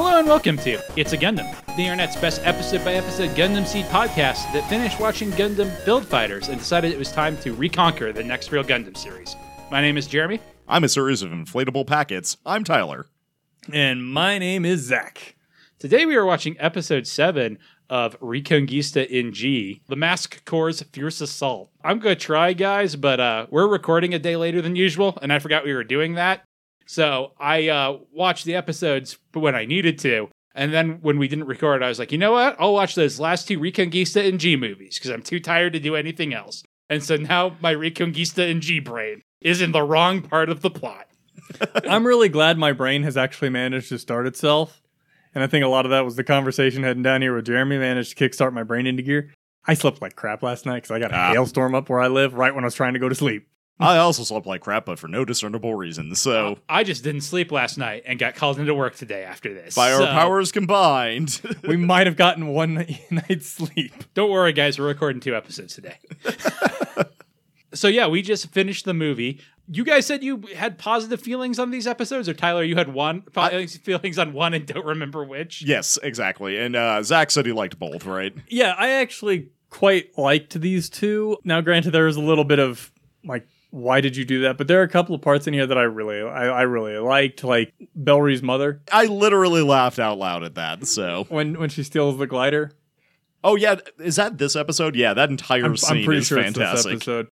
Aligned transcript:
Hello 0.00 0.16
and 0.16 0.28
welcome 0.28 0.56
to 0.58 0.80
It's 0.94 1.12
a 1.12 1.18
Gundam, 1.18 1.52
the 1.74 1.82
internet's 1.82 2.14
best 2.14 2.40
episode 2.44 2.84
by 2.84 2.94
episode 2.94 3.30
Gundam 3.30 3.66
Seed 3.66 3.84
podcast 3.86 4.52
that 4.52 4.64
finished 4.68 5.00
watching 5.00 5.32
Gundam 5.32 5.84
Build 5.84 6.06
Fighters 6.06 6.46
and 6.46 6.56
decided 6.60 6.92
it 6.92 6.98
was 7.00 7.10
time 7.10 7.36
to 7.38 7.52
reconquer 7.52 8.12
the 8.12 8.22
next 8.22 8.52
real 8.52 8.62
Gundam 8.62 8.96
series. 8.96 9.34
My 9.72 9.80
name 9.80 9.96
is 9.96 10.06
Jeremy. 10.06 10.38
I'm 10.68 10.84
a 10.84 10.88
series 10.88 11.22
of 11.22 11.32
inflatable 11.32 11.88
packets. 11.88 12.36
I'm 12.46 12.62
Tyler. 12.62 13.06
And 13.72 14.06
my 14.06 14.38
name 14.38 14.64
is 14.64 14.82
Zach. 14.82 15.34
Today 15.80 16.06
we 16.06 16.14
are 16.14 16.24
watching 16.24 16.54
episode 16.60 17.08
7 17.08 17.58
of 17.90 18.16
Reconquista 18.20 19.04
in 19.04 19.32
G, 19.32 19.82
the 19.88 19.96
Mask 19.96 20.44
Corps' 20.44 20.80
Fierce 20.92 21.20
Assault. 21.20 21.72
I'm 21.82 21.98
going 21.98 22.16
to 22.16 22.24
try, 22.24 22.52
guys, 22.52 22.94
but 22.94 23.18
uh, 23.18 23.46
we're 23.50 23.66
recording 23.66 24.14
a 24.14 24.20
day 24.20 24.36
later 24.36 24.62
than 24.62 24.76
usual, 24.76 25.18
and 25.20 25.32
I 25.32 25.40
forgot 25.40 25.64
we 25.64 25.74
were 25.74 25.82
doing 25.82 26.14
that. 26.14 26.44
So 26.88 27.32
I 27.38 27.68
uh, 27.68 27.98
watched 28.12 28.46
the 28.46 28.54
episodes 28.54 29.18
when 29.34 29.54
I 29.54 29.66
needed 29.66 29.98
to. 30.00 30.28
And 30.54 30.72
then 30.72 30.98
when 31.02 31.18
we 31.18 31.28
didn't 31.28 31.44
record, 31.46 31.82
I 31.82 31.88
was 31.88 31.98
like, 31.98 32.10
you 32.12 32.18
know 32.18 32.32
what? 32.32 32.56
I'll 32.58 32.72
watch 32.72 32.94
those 32.94 33.20
last 33.20 33.46
two 33.46 33.60
Reconquista 33.60 34.26
and 34.26 34.40
G 34.40 34.56
movies 34.56 34.98
because 34.98 35.10
I'm 35.10 35.22
too 35.22 35.38
tired 35.38 35.74
to 35.74 35.80
do 35.80 35.94
anything 35.94 36.32
else. 36.32 36.64
And 36.88 37.04
so 37.04 37.16
now 37.16 37.54
my 37.60 37.74
Reconquista 37.74 38.50
and 38.50 38.62
G 38.62 38.80
brain 38.80 39.20
is 39.42 39.60
in 39.60 39.72
the 39.72 39.82
wrong 39.82 40.22
part 40.22 40.48
of 40.48 40.62
the 40.62 40.70
plot. 40.70 41.06
I'm 41.86 42.06
really 42.06 42.30
glad 42.30 42.56
my 42.56 42.72
brain 42.72 43.02
has 43.02 43.16
actually 43.18 43.50
managed 43.50 43.90
to 43.90 43.98
start 43.98 44.26
itself. 44.26 44.80
And 45.34 45.44
I 45.44 45.46
think 45.46 45.64
a 45.64 45.68
lot 45.68 45.84
of 45.84 45.90
that 45.90 46.06
was 46.06 46.16
the 46.16 46.24
conversation 46.24 46.82
heading 46.82 47.02
down 47.02 47.20
here 47.20 47.32
where 47.34 47.42
Jeremy 47.42 47.76
managed 47.78 48.16
to 48.16 48.28
kickstart 48.28 48.54
my 48.54 48.62
brain 48.62 48.86
into 48.86 49.02
gear. 49.02 49.30
I 49.66 49.74
slept 49.74 50.00
like 50.00 50.16
crap 50.16 50.42
last 50.42 50.64
night 50.64 50.76
because 50.76 50.90
I 50.90 50.98
got 50.98 51.12
a 51.12 51.16
Ah. 51.16 51.32
hailstorm 51.32 51.74
up 51.74 51.90
where 51.90 52.00
I 52.00 52.08
live 52.08 52.32
right 52.32 52.54
when 52.54 52.64
I 52.64 52.66
was 52.66 52.74
trying 52.74 52.94
to 52.94 52.98
go 52.98 53.10
to 53.10 53.14
sleep. 53.14 53.46
I 53.80 53.98
also 53.98 54.24
slept 54.24 54.44
like 54.46 54.60
crap, 54.60 54.86
but 54.86 54.98
for 54.98 55.06
no 55.06 55.24
discernible 55.24 55.74
reason. 55.74 56.14
So, 56.16 56.58
I 56.68 56.82
just 56.82 57.04
didn't 57.04 57.20
sleep 57.20 57.52
last 57.52 57.78
night 57.78 58.02
and 58.06 58.18
got 58.18 58.34
called 58.34 58.58
into 58.58 58.74
work 58.74 58.96
today 58.96 59.22
after 59.22 59.54
this. 59.54 59.74
by 59.74 59.92
our 59.92 60.04
powers 60.06 60.50
combined, 60.50 61.40
We 61.68 61.76
might 61.76 62.06
have 62.08 62.16
gotten 62.16 62.48
one 62.48 62.74
night's 63.10 63.46
sleep. 63.46 63.92
Don't 64.14 64.30
worry, 64.30 64.52
guys. 64.52 64.78
We're 64.78 64.86
recording 64.88 65.20
two 65.20 65.36
episodes 65.36 65.74
today. 65.74 65.96
so 67.74 67.88
yeah, 67.88 68.06
we 68.08 68.22
just 68.22 68.50
finished 68.50 68.84
the 68.84 68.94
movie. 68.94 69.40
You 69.70 69.84
guys 69.84 70.06
said 70.06 70.24
you 70.24 70.42
had 70.56 70.78
positive 70.78 71.20
feelings 71.20 71.58
on 71.58 71.70
these 71.70 71.86
episodes, 71.86 72.28
or 72.28 72.34
Tyler, 72.34 72.64
you 72.64 72.74
had 72.76 72.92
one 72.92 73.20
po- 73.20 73.66
feelings 73.66 74.18
on 74.18 74.32
one 74.32 74.54
and 74.54 74.66
don't 74.66 74.86
remember 74.86 75.22
which. 75.24 75.62
yes, 75.62 75.98
exactly. 76.02 76.58
And 76.58 76.74
uh, 76.74 77.02
Zach 77.02 77.30
said 77.30 77.44
he 77.44 77.52
liked 77.52 77.78
both, 77.78 78.06
right? 78.06 78.34
Yeah, 78.48 78.74
I 78.78 78.90
actually 78.92 79.50
quite 79.68 80.16
liked 80.16 80.58
these 80.58 80.88
two. 80.88 81.36
Now, 81.44 81.60
granted, 81.60 81.90
there 81.90 82.06
was 82.06 82.16
a 82.16 82.22
little 82.22 82.44
bit 82.44 82.58
of 82.58 82.90
like, 83.24 83.46
why 83.70 84.00
did 84.00 84.16
you 84.16 84.24
do 84.24 84.42
that? 84.42 84.56
But 84.56 84.66
there 84.66 84.80
are 84.80 84.84
a 84.84 84.88
couple 84.88 85.14
of 85.14 85.20
parts 85.20 85.46
in 85.46 85.54
here 85.54 85.66
that 85.66 85.78
I 85.78 85.82
really, 85.82 86.22
I, 86.22 86.46
I 86.46 86.62
really 86.62 86.96
liked, 86.98 87.44
like 87.44 87.72
Bellry's 87.94 88.42
mother 88.42 88.80
I 88.90 89.06
literally 89.06 89.62
laughed 89.62 89.98
out 89.98 90.18
loud 90.18 90.42
at 90.42 90.54
that. 90.54 90.86
So, 90.86 91.26
when 91.28 91.58
when 91.58 91.68
she 91.68 91.82
steals 91.82 92.18
the 92.18 92.26
glider. 92.26 92.72
oh 93.44 93.56
yeah, 93.56 93.76
is 93.98 94.16
that 94.16 94.38
this 94.38 94.56
episode? 94.56 94.96
Yeah, 94.96 95.14
that 95.14 95.30
entire 95.30 95.64
I'm, 95.64 95.76
scene 95.76 95.98
I'm 95.98 96.04
pretty 96.04 96.20
is 96.20 96.26
sure 96.26 96.38
it's 96.38 96.56
fantastic. 96.56 96.92
this 96.92 97.02
episode. 97.02 97.28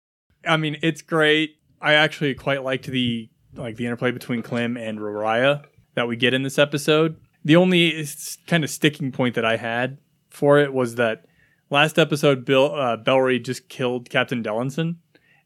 I 0.46 0.56
mean, 0.56 0.76
it's 0.82 1.02
great. 1.02 1.56
I 1.80 1.94
actually 1.94 2.34
quite 2.34 2.64
liked 2.64 2.86
the 2.86 3.28
like 3.54 3.76
the 3.76 3.86
interplay 3.86 4.10
between 4.10 4.42
Klim 4.42 4.76
and 4.76 4.98
Rariah 4.98 5.64
that 5.94 6.08
we 6.08 6.16
get 6.16 6.34
in 6.34 6.42
this 6.42 6.58
episode. 6.58 7.16
The 7.44 7.56
only 7.56 8.06
kind 8.46 8.64
of 8.64 8.70
sticking 8.70 9.12
point 9.12 9.34
that 9.34 9.44
I 9.44 9.56
had 9.56 9.98
for 10.30 10.58
it 10.58 10.72
was 10.72 10.96
that 10.96 11.26
last 11.70 11.98
episode, 11.98 12.44
Bill 12.44 12.74
uh, 12.74 12.96
Bellry 12.96 13.42
just 13.42 13.68
killed 13.68 14.10
Captain 14.10 14.42
Dellinson, 14.42 14.96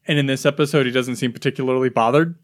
and 0.08 0.18
in 0.18 0.26
this 0.26 0.44
episode, 0.44 0.86
he 0.86 0.92
doesn't 0.92 1.16
seem 1.16 1.32
particularly 1.32 1.88
bothered. 1.90 2.34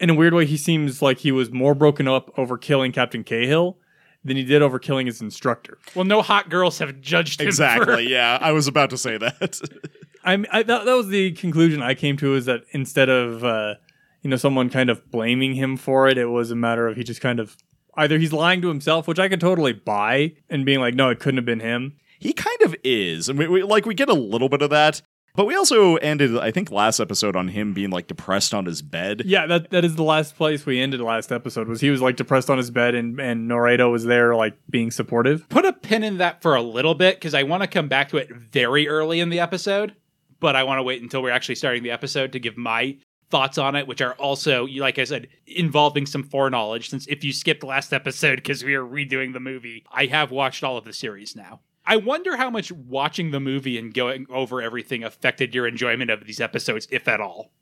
In 0.00 0.10
a 0.10 0.14
weird 0.14 0.34
way, 0.34 0.44
he 0.46 0.56
seems 0.56 1.00
like 1.00 1.18
he 1.18 1.30
was 1.32 1.50
more 1.52 1.74
broken 1.74 2.08
up 2.08 2.36
over 2.36 2.58
killing 2.58 2.90
Captain 2.92 3.22
Cahill 3.22 3.78
than 4.24 4.36
he 4.36 4.42
did 4.42 4.60
over 4.60 4.78
killing 4.80 5.06
his 5.06 5.20
instructor. 5.20 5.78
Well, 5.94 6.04
no 6.04 6.20
hot 6.20 6.50
girls 6.50 6.78
have 6.80 7.00
judged 7.00 7.40
him. 7.40 7.44
for- 7.44 7.48
Exactly. 7.48 8.08
yeah, 8.10 8.38
I 8.40 8.50
was 8.52 8.66
about 8.66 8.90
to 8.90 8.98
say 8.98 9.16
that. 9.18 9.60
I, 10.24 10.44
I 10.50 10.62
that, 10.64 10.84
that 10.84 10.94
was 10.94 11.08
the 11.08 11.30
conclusion 11.32 11.80
I 11.82 11.94
came 11.94 12.16
to 12.16 12.34
is 12.34 12.46
that 12.46 12.62
instead 12.72 13.08
of 13.08 13.44
uh, 13.44 13.74
you 14.22 14.28
know 14.30 14.36
someone 14.36 14.68
kind 14.70 14.90
of 14.90 15.08
blaming 15.10 15.54
him 15.54 15.76
for 15.76 16.08
it, 16.08 16.18
it 16.18 16.26
was 16.26 16.50
a 16.50 16.56
matter 16.56 16.88
of 16.88 16.96
he 16.96 17.04
just 17.04 17.20
kind 17.20 17.38
of 17.38 17.56
either 17.96 18.18
he's 18.18 18.32
lying 18.32 18.60
to 18.62 18.68
himself, 18.68 19.06
which 19.08 19.18
I 19.20 19.28
could 19.28 19.40
totally 19.40 19.72
buy, 19.72 20.34
and 20.50 20.66
being 20.66 20.80
like, 20.80 20.94
no, 20.94 21.08
it 21.10 21.20
couldn't 21.20 21.38
have 21.38 21.46
been 21.46 21.60
him. 21.60 21.96
he 22.18 22.32
kind 22.32 22.60
of 22.62 22.74
is. 22.84 23.28
and 23.28 23.38
we, 23.38 23.46
we 23.48 23.62
like 23.62 23.86
we 23.86 23.94
get 23.94 24.08
a 24.08 24.14
little 24.14 24.48
bit 24.48 24.60
of 24.62 24.70
that. 24.70 25.00
But 25.36 25.46
we 25.46 25.54
also 25.54 25.96
ended, 25.96 26.36
I 26.38 26.50
think, 26.50 26.70
last 26.70 26.98
episode 26.98 27.36
on 27.36 27.48
him 27.48 27.74
being 27.74 27.90
like 27.90 28.06
depressed 28.06 28.54
on 28.54 28.64
his 28.64 28.80
bed. 28.80 29.22
Yeah, 29.26 29.46
that 29.46 29.70
that 29.70 29.84
is 29.84 29.96
the 29.96 30.02
last 30.02 30.36
place 30.36 30.64
we 30.64 30.80
ended 30.80 31.00
last 31.00 31.30
episode. 31.30 31.68
Was 31.68 31.80
he 31.80 31.90
was 31.90 32.00
like 32.00 32.16
depressed 32.16 32.48
on 32.48 32.56
his 32.56 32.70
bed, 32.70 32.94
and 32.94 33.20
and 33.20 33.48
Noredo 33.50 33.92
was 33.92 34.04
there 34.04 34.34
like 34.34 34.56
being 34.70 34.90
supportive. 34.90 35.46
Put 35.50 35.66
a 35.66 35.74
pin 35.74 36.02
in 36.02 36.18
that 36.18 36.40
for 36.40 36.56
a 36.56 36.62
little 36.62 36.94
bit 36.94 37.16
because 37.16 37.34
I 37.34 37.42
want 37.42 37.62
to 37.62 37.66
come 37.68 37.88
back 37.88 38.08
to 38.08 38.16
it 38.16 38.34
very 38.34 38.88
early 38.88 39.20
in 39.20 39.28
the 39.28 39.40
episode, 39.40 39.94
but 40.40 40.56
I 40.56 40.64
want 40.64 40.78
to 40.78 40.82
wait 40.82 41.02
until 41.02 41.22
we're 41.22 41.30
actually 41.30 41.56
starting 41.56 41.82
the 41.82 41.90
episode 41.90 42.32
to 42.32 42.40
give 42.40 42.56
my 42.56 42.96
thoughts 43.28 43.58
on 43.58 43.74
it, 43.74 43.86
which 43.86 44.00
are 44.00 44.14
also, 44.14 44.66
like 44.66 44.98
I 44.98 45.04
said, 45.04 45.28
involving 45.46 46.06
some 46.06 46.22
foreknowledge. 46.22 46.88
Since 46.88 47.06
if 47.08 47.24
you 47.24 47.32
skipped 47.32 47.62
last 47.62 47.92
episode 47.92 48.36
because 48.36 48.64
we 48.64 48.74
are 48.74 48.84
redoing 48.84 49.32
the 49.32 49.40
movie, 49.40 49.84
I 49.92 50.06
have 50.06 50.30
watched 50.30 50.64
all 50.64 50.76
of 50.78 50.84
the 50.84 50.92
series 50.92 51.36
now. 51.36 51.60
I 51.86 51.96
wonder 51.96 52.36
how 52.36 52.50
much 52.50 52.72
watching 52.72 53.30
the 53.30 53.40
movie 53.40 53.78
and 53.78 53.94
going 53.94 54.26
over 54.28 54.60
everything 54.60 55.04
affected 55.04 55.54
your 55.54 55.66
enjoyment 55.66 56.10
of 56.10 56.24
these 56.24 56.40
episodes, 56.40 56.88
if 56.90 57.06
at 57.06 57.20
all. 57.20 57.52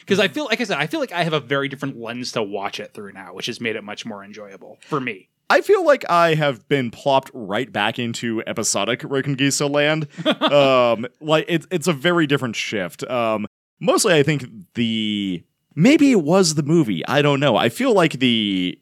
Because 0.00 0.20
I 0.20 0.28
feel, 0.28 0.44
like 0.46 0.60
I 0.60 0.64
said, 0.64 0.78
I 0.78 0.86
feel 0.86 1.00
like 1.00 1.12
I 1.12 1.24
have 1.24 1.32
a 1.32 1.40
very 1.40 1.68
different 1.68 1.98
lens 1.98 2.32
to 2.32 2.42
watch 2.42 2.80
it 2.80 2.94
through 2.94 3.12
now, 3.12 3.34
which 3.34 3.46
has 3.46 3.60
made 3.60 3.76
it 3.76 3.84
much 3.84 4.06
more 4.06 4.24
enjoyable 4.24 4.78
for 4.82 5.00
me. 5.00 5.28
I 5.50 5.62
feel 5.62 5.84
like 5.84 6.08
I 6.08 6.34
have 6.34 6.66
been 6.68 6.92
plopped 6.92 7.30
right 7.34 7.70
back 7.70 7.98
into 7.98 8.42
episodic 8.46 9.00
Reconquista 9.00 9.68
land. 9.68 10.06
um, 10.52 11.06
like 11.20 11.44
it's 11.48 11.66
it's 11.72 11.88
a 11.88 11.92
very 11.92 12.28
different 12.28 12.54
shift. 12.54 13.02
Um, 13.10 13.46
mostly, 13.80 14.14
I 14.14 14.22
think 14.22 14.44
the 14.74 15.42
maybe 15.74 16.12
it 16.12 16.22
was 16.22 16.54
the 16.54 16.62
movie. 16.62 17.04
I 17.06 17.20
don't 17.20 17.40
know. 17.40 17.56
I 17.56 17.68
feel 17.68 17.92
like 17.92 18.12
the 18.14 18.78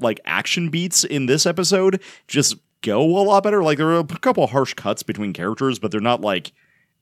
like 0.00 0.18
action 0.24 0.70
beats 0.70 1.04
in 1.04 1.26
this 1.26 1.44
episode 1.44 2.02
just 2.26 2.56
go 2.82 3.02
a 3.02 3.22
lot 3.22 3.42
better. 3.42 3.62
Like 3.62 3.78
there 3.78 3.88
are 3.88 4.00
a 4.00 4.04
couple 4.04 4.46
harsh 4.46 4.74
cuts 4.74 5.02
between 5.02 5.32
characters, 5.32 5.78
but 5.78 5.90
they're 5.90 6.00
not 6.00 6.20
like 6.20 6.52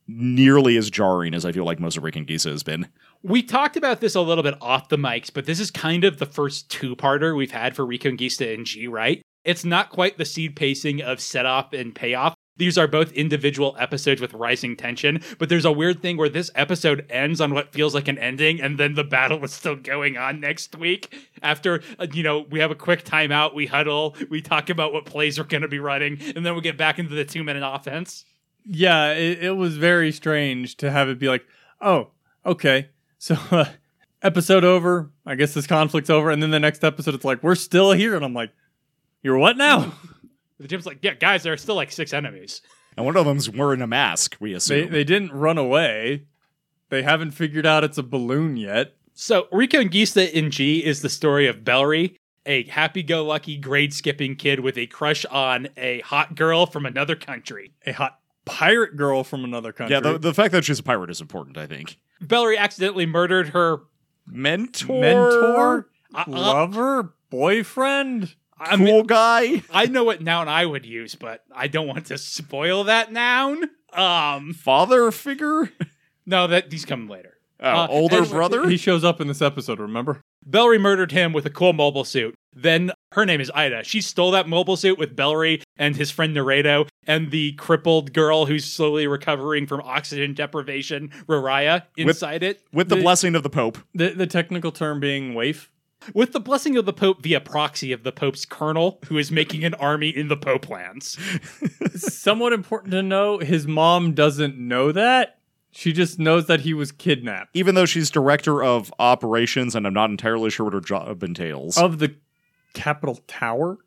nearly 0.07 0.77
as 0.77 0.89
jarring 0.89 1.33
as 1.33 1.45
I 1.45 1.51
feel 1.51 1.65
like 1.65 1.79
most 1.79 1.97
of 1.97 2.03
Reconquista 2.03 2.51
has 2.51 2.63
been. 2.63 2.87
We 3.23 3.43
talked 3.43 3.77
about 3.77 4.01
this 4.01 4.15
a 4.15 4.21
little 4.21 4.43
bit 4.43 4.55
off 4.61 4.89
the 4.89 4.97
mics, 4.97 5.31
but 5.31 5.45
this 5.45 5.59
is 5.59 5.69
kind 5.69 6.03
of 6.03 6.17
the 6.17 6.25
first 6.25 6.69
two 6.69 6.95
parter 6.95 7.35
we've 7.35 7.51
had 7.51 7.75
for 7.75 7.85
Reconquista 7.85 8.53
and 8.53 8.65
G, 8.65 8.87
right? 8.87 9.21
It's 9.43 9.63
not 9.63 9.89
quite 9.89 10.17
the 10.17 10.25
seed 10.25 10.55
pacing 10.55 11.01
of 11.01 11.19
setup 11.19 11.73
and 11.73 11.93
payoff. 11.93 12.33
These 12.57 12.77
are 12.77 12.87
both 12.87 13.11
individual 13.13 13.75
episodes 13.79 14.21
with 14.21 14.33
rising 14.33 14.75
tension, 14.75 15.21
but 15.39 15.49
there's 15.49 15.65
a 15.65 15.71
weird 15.71 16.01
thing 16.01 16.17
where 16.17 16.29
this 16.29 16.51
episode 16.53 17.05
ends 17.09 17.41
on 17.41 17.53
what 17.53 17.73
feels 17.73 17.95
like 17.95 18.07
an 18.07 18.17
ending, 18.17 18.61
and 18.61 18.77
then 18.77 18.93
the 18.93 19.03
battle 19.03 19.43
is 19.43 19.53
still 19.53 19.75
going 19.75 20.17
on 20.17 20.39
next 20.39 20.75
week. 20.75 21.31
After, 21.41 21.81
uh, 21.97 22.07
you 22.13 22.23
know, 22.23 22.45
we 22.49 22.59
have 22.59 22.69
a 22.69 22.75
quick 22.75 23.03
timeout, 23.03 23.55
we 23.55 23.65
huddle, 23.65 24.15
we 24.29 24.41
talk 24.41 24.69
about 24.69 24.93
what 24.93 25.05
plays 25.05 25.39
we're 25.39 25.45
going 25.45 25.61
to 25.61 25.67
be 25.67 25.79
running, 25.79 26.19
and 26.35 26.45
then 26.45 26.53
we 26.53 26.61
get 26.61 26.77
back 26.77 26.99
into 26.99 27.15
the 27.15 27.25
two 27.25 27.43
minute 27.43 27.63
offense. 27.65 28.25
Yeah, 28.65 29.13
it, 29.13 29.43
it 29.43 29.51
was 29.51 29.77
very 29.77 30.11
strange 30.11 30.75
to 30.77 30.91
have 30.91 31.09
it 31.09 31.19
be 31.19 31.29
like, 31.29 31.45
oh, 31.79 32.09
okay, 32.45 32.89
so 33.17 33.37
uh, 33.49 33.65
episode 34.21 34.63
over. 34.63 35.09
I 35.25 35.35
guess 35.35 35.53
this 35.53 35.67
conflict's 35.67 36.09
over, 36.09 36.29
and 36.29 36.43
then 36.43 36.51
the 36.51 36.59
next 36.59 36.83
episode, 36.83 37.15
it's 37.15 37.25
like 37.25 37.41
we're 37.41 37.55
still 37.55 37.91
here, 37.91 38.15
and 38.15 38.25
I'm 38.25 38.33
like, 38.33 38.51
you're 39.23 39.37
what 39.37 39.57
now? 39.57 39.93
The 40.61 40.67
gym's 40.67 40.85
like, 40.85 40.99
yeah, 41.01 41.15
guys, 41.15 41.43
there 41.43 41.53
are 41.53 41.57
still 41.57 41.75
like 41.75 41.91
six 41.91 42.13
enemies. 42.13 42.61
And 42.95 43.05
one 43.05 43.15
of 43.17 43.25
them's 43.25 43.49
wearing 43.49 43.81
a 43.81 43.87
mask. 43.87 44.37
We 44.39 44.51
they 44.51 44.55
assume. 44.57 44.91
they 44.91 45.03
didn't 45.03 45.31
run 45.33 45.57
away. 45.57 46.25
They 46.89 47.03
haven't 47.03 47.31
figured 47.31 47.65
out 47.65 47.83
it's 47.83 47.97
a 47.97 48.03
balloon 48.03 48.57
yet. 48.57 48.95
So, 49.13 49.47
Reconquista 49.51 50.29
in 50.29 50.51
G 50.51 50.83
is 50.83 51.01
the 51.01 51.09
story 51.09 51.47
of 51.47 51.59
Bellry, 51.59 52.15
a 52.45 52.63
happy 52.63 53.03
go 53.03 53.25
lucky 53.25 53.57
grade 53.57 53.93
skipping 53.93 54.35
kid 54.35 54.59
with 54.59 54.77
a 54.77 54.87
crush 54.87 55.25
on 55.25 55.69
a 55.77 56.01
hot 56.01 56.35
girl 56.35 56.65
from 56.65 56.85
another 56.85 57.15
country. 57.15 57.73
A 57.85 57.91
hot 57.91 58.19
pirate 58.45 58.97
girl 58.97 59.23
from 59.23 59.43
another 59.43 59.71
country. 59.71 59.95
yeah, 59.95 59.99
the, 59.99 60.17
the 60.17 60.33
fact 60.33 60.51
that 60.53 60.65
she's 60.65 60.79
a 60.79 60.83
pirate 60.83 61.09
is 61.09 61.21
important. 61.21 61.57
I 61.57 61.67
think. 61.67 61.97
Bellry 62.23 62.57
accidentally 62.57 63.05
murdered 63.05 63.49
her 63.49 63.81
Mentor, 64.27 65.01
mentor, 65.01 65.89
uh, 66.13 66.23
uh, 66.27 66.31
lover, 66.31 67.13
boyfriend. 67.29 68.35
I 68.61 68.75
cool 68.77 68.85
mean, 68.85 69.07
guy, 69.07 69.63
I 69.71 69.85
know 69.87 70.03
what 70.03 70.21
noun 70.21 70.47
I 70.47 70.65
would 70.65 70.85
use, 70.85 71.15
but 71.15 71.43
I 71.53 71.67
don't 71.67 71.87
want 71.87 72.05
to 72.07 72.17
spoil 72.17 72.83
that 72.85 73.11
noun. 73.11 73.69
Um, 73.93 74.53
father 74.53 75.11
figure, 75.11 75.71
no, 76.25 76.47
that 76.47 76.69
these 76.69 76.85
come 76.85 77.07
later. 77.09 77.37
oh, 77.59 77.67
Uh, 77.69 77.87
older 77.89 78.25
brother. 78.25 78.69
He 78.69 78.77
shows 78.77 79.03
up 79.03 79.19
in 79.19 79.27
this 79.27 79.41
episode. 79.41 79.79
Remember? 79.79 80.21
Bellry 80.49 80.79
murdered 80.79 81.11
him 81.11 81.33
with 81.33 81.45
a 81.45 81.49
cool 81.49 81.73
mobile 81.73 82.03
suit. 82.05 82.33
Then 82.53 82.91
her 83.13 83.25
name 83.25 83.39
is 83.39 83.51
Ida. 83.53 83.83
She 83.83 84.01
stole 84.01 84.31
that 84.31 84.47
mobile 84.47 84.75
suit 84.75 84.97
with 84.97 85.15
Bellry 85.15 85.61
and 85.77 85.95
his 85.95 86.09
friend 86.11 86.35
Noredo 86.35 86.87
and 87.07 87.31
the 87.31 87.53
crippled 87.53 88.11
girl 88.13 88.45
who's 88.45 88.65
slowly 88.65 89.07
recovering 89.07 89.67
from 89.67 89.81
oxygen 89.81 90.33
deprivation, 90.33 91.09
Rariah, 91.27 91.83
inside 91.95 92.43
it. 92.43 92.61
with 92.73 92.89
the, 92.89 92.95
the- 92.95 93.01
blessing 93.01 93.35
of 93.35 93.43
the 93.43 93.49
Pope. 93.49 93.77
The 93.93 94.09
the 94.09 94.27
technical 94.27 94.71
term 94.71 94.99
being 94.99 95.33
waif. 95.33 95.71
With 96.13 96.33
the 96.33 96.39
blessing 96.39 96.77
of 96.77 96.85
the 96.85 96.93
Pope 96.93 97.21
via 97.21 97.39
proxy 97.39 97.91
of 97.91 98.03
the 98.03 98.11
Pope's 98.11 98.45
colonel, 98.45 98.99
who 99.05 99.17
is 99.17 99.31
making 99.31 99.63
an 99.63 99.73
army 99.75 100.09
in 100.09 100.27
the 100.27 100.37
Pope 100.37 100.69
lands. 100.69 101.17
Somewhat 101.95 102.53
important 102.53 102.91
to 102.91 103.03
know, 103.03 103.37
his 103.39 103.67
mom 103.67 104.13
doesn't 104.13 104.57
know 104.57 104.91
that. 104.91 105.37
She 105.71 105.93
just 105.93 106.19
knows 106.19 106.47
that 106.47 106.61
he 106.61 106.73
was 106.73 106.91
kidnapped. 106.91 107.51
Even 107.53 107.75
though 107.75 107.85
she's 107.85 108.09
director 108.09 108.61
of 108.63 108.93
operations, 108.99 109.75
and 109.75 109.87
I'm 109.87 109.93
not 109.93 110.09
entirely 110.09 110.49
sure 110.49 110.65
what 110.65 110.73
her 110.73 110.81
job 110.81 111.23
entails. 111.23 111.77
Of 111.77 111.99
the 111.99 112.15
Capitol 112.73 113.19
Tower? 113.27 113.77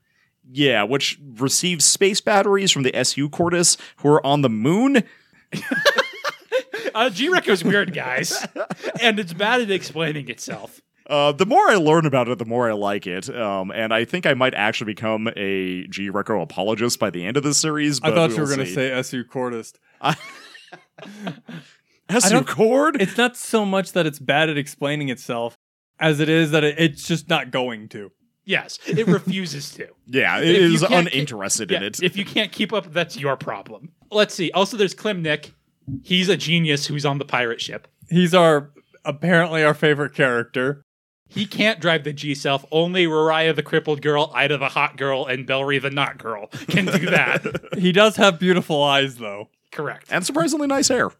yeah, 0.50 0.82
which 0.82 1.18
receives 1.38 1.84
space 1.84 2.20
batteries 2.20 2.70
from 2.70 2.82
the 2.82 2.94
SU 2.96 3.28
Cordis, 3.30 3.76
who 3.98 4.08
are 4.10 4.24
on 4.26 4.42
the 4.42 4.50
moon. 4.50 5.02
Uh, 6.94 7.10
G-Reco's 7.10 7.64
weird, 7.64 7.92
guys. 7.92 8.46
and 9.00 9.18
it's 9.18 9.32
bad 9.32 9.60
at 9.60 9.70
explaining 9.70 10.28
itself. 10.28 10.80
Uh, 11.06 11.32
the 11.32 11.44
more 11.46 11.68
I 11.68 11.74
learn 11.74 12.06
about 12.06 12.28
it, 12.28 12.38
the 12.38 12.44
more 12.46 12.68
I 12.68 12.72
like 12.72 13.06
it. 13.06 13.28
Um, 13.34 13.70
and 13.70 13.92
I 13.92 14.04
think 14.04 14.24
I 14.26 14.34
might 14.34 14.54
actually 14.54 14.92
become 14.92 15.28
a 15.36 15.86
G 15.88 16.10
Reco 16.10 16.42
apologist 16.42 16.98
by 16.98 17.10
the 17.10 17.24
end 17.26 17.36
of 17.36 17.42
this 17.42 17.58
series. 17.58 18.00
I 18.02 18.10
thought 18.10 18.30
you 18.30 18.36
we'll 18.36 18.46
were 18.46 18.54
going 18.56 18.66
to 18.66 18.72
say 18.74 18.90
SU 18.90 19.24
Cordist. 19.24 19.74
SU 22.08 22.30
don't- 22.30 22.46
Cord? 22.46 23.00
It's 23.00 23.16
not 23.16 23.36
so 23.36 23.64
much 23.64 23.92
that 23.92 24.06
it's 24.06 24.18
bad 24.18 24.48
at 24.50 24.56
explaining 24.58 25.08
itself 25.08 25.56
as 26.00 26.20
it 26.20 26.28
is 26.28 26.50
that 26.52 26.64
it, 26.64 26.78
it's 26.78 27.06
just 27.06 27.28
not 27.28 27.50
going 27.50 27.88
to. 27.90 28.10
Yes, 28.46 28.78
it 28.86 29.06
refuses 29.06 29.70
to. 29.72 29.88
yeah, 30.06 30.38
it 30.38 30.48
if 30.48 30.72
is 30.74 30.82
can't 30.82 31.08
uninterested 31.08 31.70
Yeah, 31.70 31.78
in 31.78 31.82
it. 31.84 32.02
If 32.02 32.16
you 32.16 32.26
can't 32.26 32.52
keep 32.52 32.74
up, 32.74 32.92
that's 32.92 33.16
your 33.16 33.36
problem. 33.36 33.92
Let's 34.10 34.34
see. 34.34 34.50
Also, 34.52 34.76
there's 34.76 34.92
Klim 34.92 35.22
Nick. 35.22 35.52
He's 36.02 36.28
a 36.28 36.36
genius 36.36 36.86
who's 36.86 37.06
on 37.06 37.18
the 37.18 37.24
pirate 37.24 37.60
ship. 37.60 37.88
He's 38.10 38.34
our 38.34 38.70
apparently 39.04 39.64
our 39.64 39.74
favorite 39.74 40.14
character. 40.14 40.82
He 41.28 41.46
can't 41.46 41.80
drive 41.80 42.04
the 42.04 42.12
G 42.12 42.34
self. 42.34 42.64
Only 42.70 43.06
Rariah 43.06 43.54
the 43.56 43.62
crippled 43.62 44.02
girl, 44.02 44.30
Ida 44.34 44.58
the 44.58 44.68
hot 44.68 44.96
girl, 44.96 45.26
and 45.26 45.46
Bellry 45.46 45.80
the 45.80 45.90
not 45.90 46.18
girl 46.18 46.48
can 46.68 46.86
do 46.86 47.10
that. 47.10 47.44
He 47.78 47.92
does 47.92 48.16
have 48.16 48.38
beautiful 48.38 48.82
eyes 48.82 49.16
though. 49.16 49.48
Correct. 49.72 50.06
and 50.10 50.24
surprisingly 50.24 50.68
nice 50.68 50.88
hair. 50.88 51.10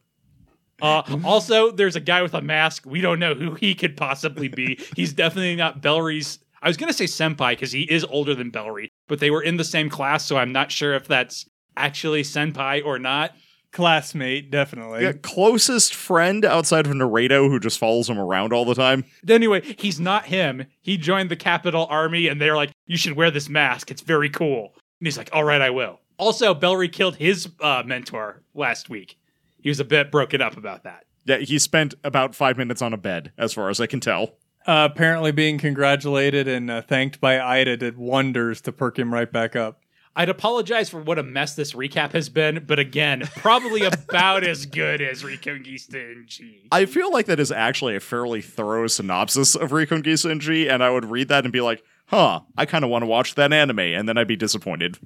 Uh, 0.80 1.02
also, 1.24 1.70
there's 1.70 1.96
a 1.96 2.00
guy 2.00 2.22
with 2.22 2.34
a 2.34 2.40
mask. 2.42 2.84
We 2.86 3.00
don't 3.00 3.18
know 3.18 3.34
who 3.34 3.54
he 3.54 3.74
could 3.74 3.96
possibly 3.96 4.48
be. 4.48 4.78
He's 4.96 5.12
definitely 5.12 5.56
not 5.56 5.80
Bellry's. 5.80 6.38
I 6.62 6.68
was 6.68 6.76
going 6.76 6.90
to 6.92 6.96
say 6.96 7.04
senpai 7.04 7.50
because 7.50 7.72
he 7.72 7.82
is 7.82 8.04
older 8.04 8.34
than 8.34 8.50
Bellry, 8.50 8.90
but 9.08 9.18
they 9.20 9.30
were 9.30 9.42
in 9.42 9.56
the 9.56 9.64
same 9.64 9.90
class, 9.90 10.24
so 10.24 10.36
I'm 10.36 10.52
not 10.52 10.70
sure 10.72 10.94
if 10.94 11.06
that's 11.06 11.48
actually 11.76 12.22
senpai 12.22 12.84
or 12.84 12.98
not. 12.98 13.34
Classmate, 13.74 14.52
definitely. 14.52 15.02
Yeah, 15.02 15.12
closest 15.12 15.96
friend 15.96 16.44
outside 16.44 16.86
of 16.86 16.92
Noredo 16.92 17.48
who 17.48 17.58
just 17.58 17.76
follows 17.76 18.08
him 18.08 18.20
around 18.20 18.52
all 18.52 18.64
the 18.64 18.76
time. 18.76 19.04
Anyway, 19.28 19.62
he's 19.78 19.98
not 19.98 20.26
him. 20.26 20.66
He 20.80 20.96
joined 20.96 21.28
the 21.28 21.36
Capital 21.36 21.86
Army, 21.90 22.28
and 22.28 22.40
they're 22.40 22.54
like, 22.54 22.70
"You 22.86 22.96
should 22.96 23.14
wear 23.14 23.32
this 23.32 23.48
mask. 23.48 23.90
It's 23.90 24.00
very 24.00 24.30
cool." 24.30 24.74
And 25.00 25.06
he's 25.08 25.18
like, 25.18 25.28
"All 25.32 25.42
right, 25.42 25.60
I 25.60 25.70
will." 25.70 25.98
Also, 26.18 26.54
Bellry 26.54 26.90
killed 26.90 27.16
his 27.16 27.48
uh, 27.60 27.82
mentor 27.84 28.42
last 28.54 28.88
week. 28.88 29.18
He 29.60 29.68
was 29.68 29.80
a 29.80 29.84
bit 29.84 30.12
broken 30.12 30.40
up 30.40 30.56
about 30.56 30.84
that. 30.84 31.04
Yeah, 31.24 31.38
he 31.38 31.58
spent 31.58 31.94
about 32.04 32.36
five 32.36 32.56
minutes 32.56 32.80
on 32.80 32.92
a 32.92 32.96
bed, 32.96 33.32
as 33.36 33.52
far 33.52 33.70
as 33.70 33.80
I 33.80 33.86
can 33.86 33.98
tell. 33.98 34.36
Uh, 34.66 34.88
apparently, 34.90 35.32
being 35.32 35.58
congratulated 35.58 36.46
and 36.46 36.70
uh, 36.70 36.80
thanked 36.80 37.20
by 37.20 37.40
Ida 37.40 37.76
did 37.78 37.98
wonders 37.98 38.60
to 38.62 38.72
perk 38.72 39.00
him 39.00 39.12
right 39.12 39.30
back 39.30 39.56
up. 39.56 39.80
I'd 40.16 40.28
apologize 40.28 40.88
for 40.88 41.00
what 41.00 41.18
a 41.18 41.22
mess 41.24 41.54
this 41.56 41.72
recap 41.72 42.12
has 42.12 42.28
been, 42.28 42.64
but 42.66 42.78
again, 42.78 43.28
probably 43.36 43.82
about 43.84 44.44
as 44.44 44.64
good 44.66 45.00
as 45.00 45.22
Reconquista 45.24 46.12
and 46.12 46.26
G. 46.26 46.68
I 46.70 46.86
feel 46.86 47.10
like 47.12 47.26
that 47.26 47.40
is 47.40 47.50
actually 47.50 47.96
a 47.96 48.00
fairly 48.00 48.40
thorough 48.40 48.86
synopsis 48.86 49.54
of 49.56 49.70
Reconquista 49.70 50.30
and 50.30 50.40
G, 50.40 50.68
and 50.68 50.82
I 50.84 50.90
would 50.90 51.04
read 51.06 51.28
that 51.28 51.44
and 51.44 51.52
be 51.52 51.60
like, 51.60 51.82
huh, 52.06 52.40
I 52.56 52.64
kind 52.66 52.84
of 52.84 52.90
want 52.90 53.02
to 53.02 53.06
watch 53.06 53.34
that 53.34 53.52
anime, 53.52 53.78
and 53.80 54.08
then 54.08 54.16
I'd 54.16 54.28
be 54.28 54.36
disappointed. 54.36 54.98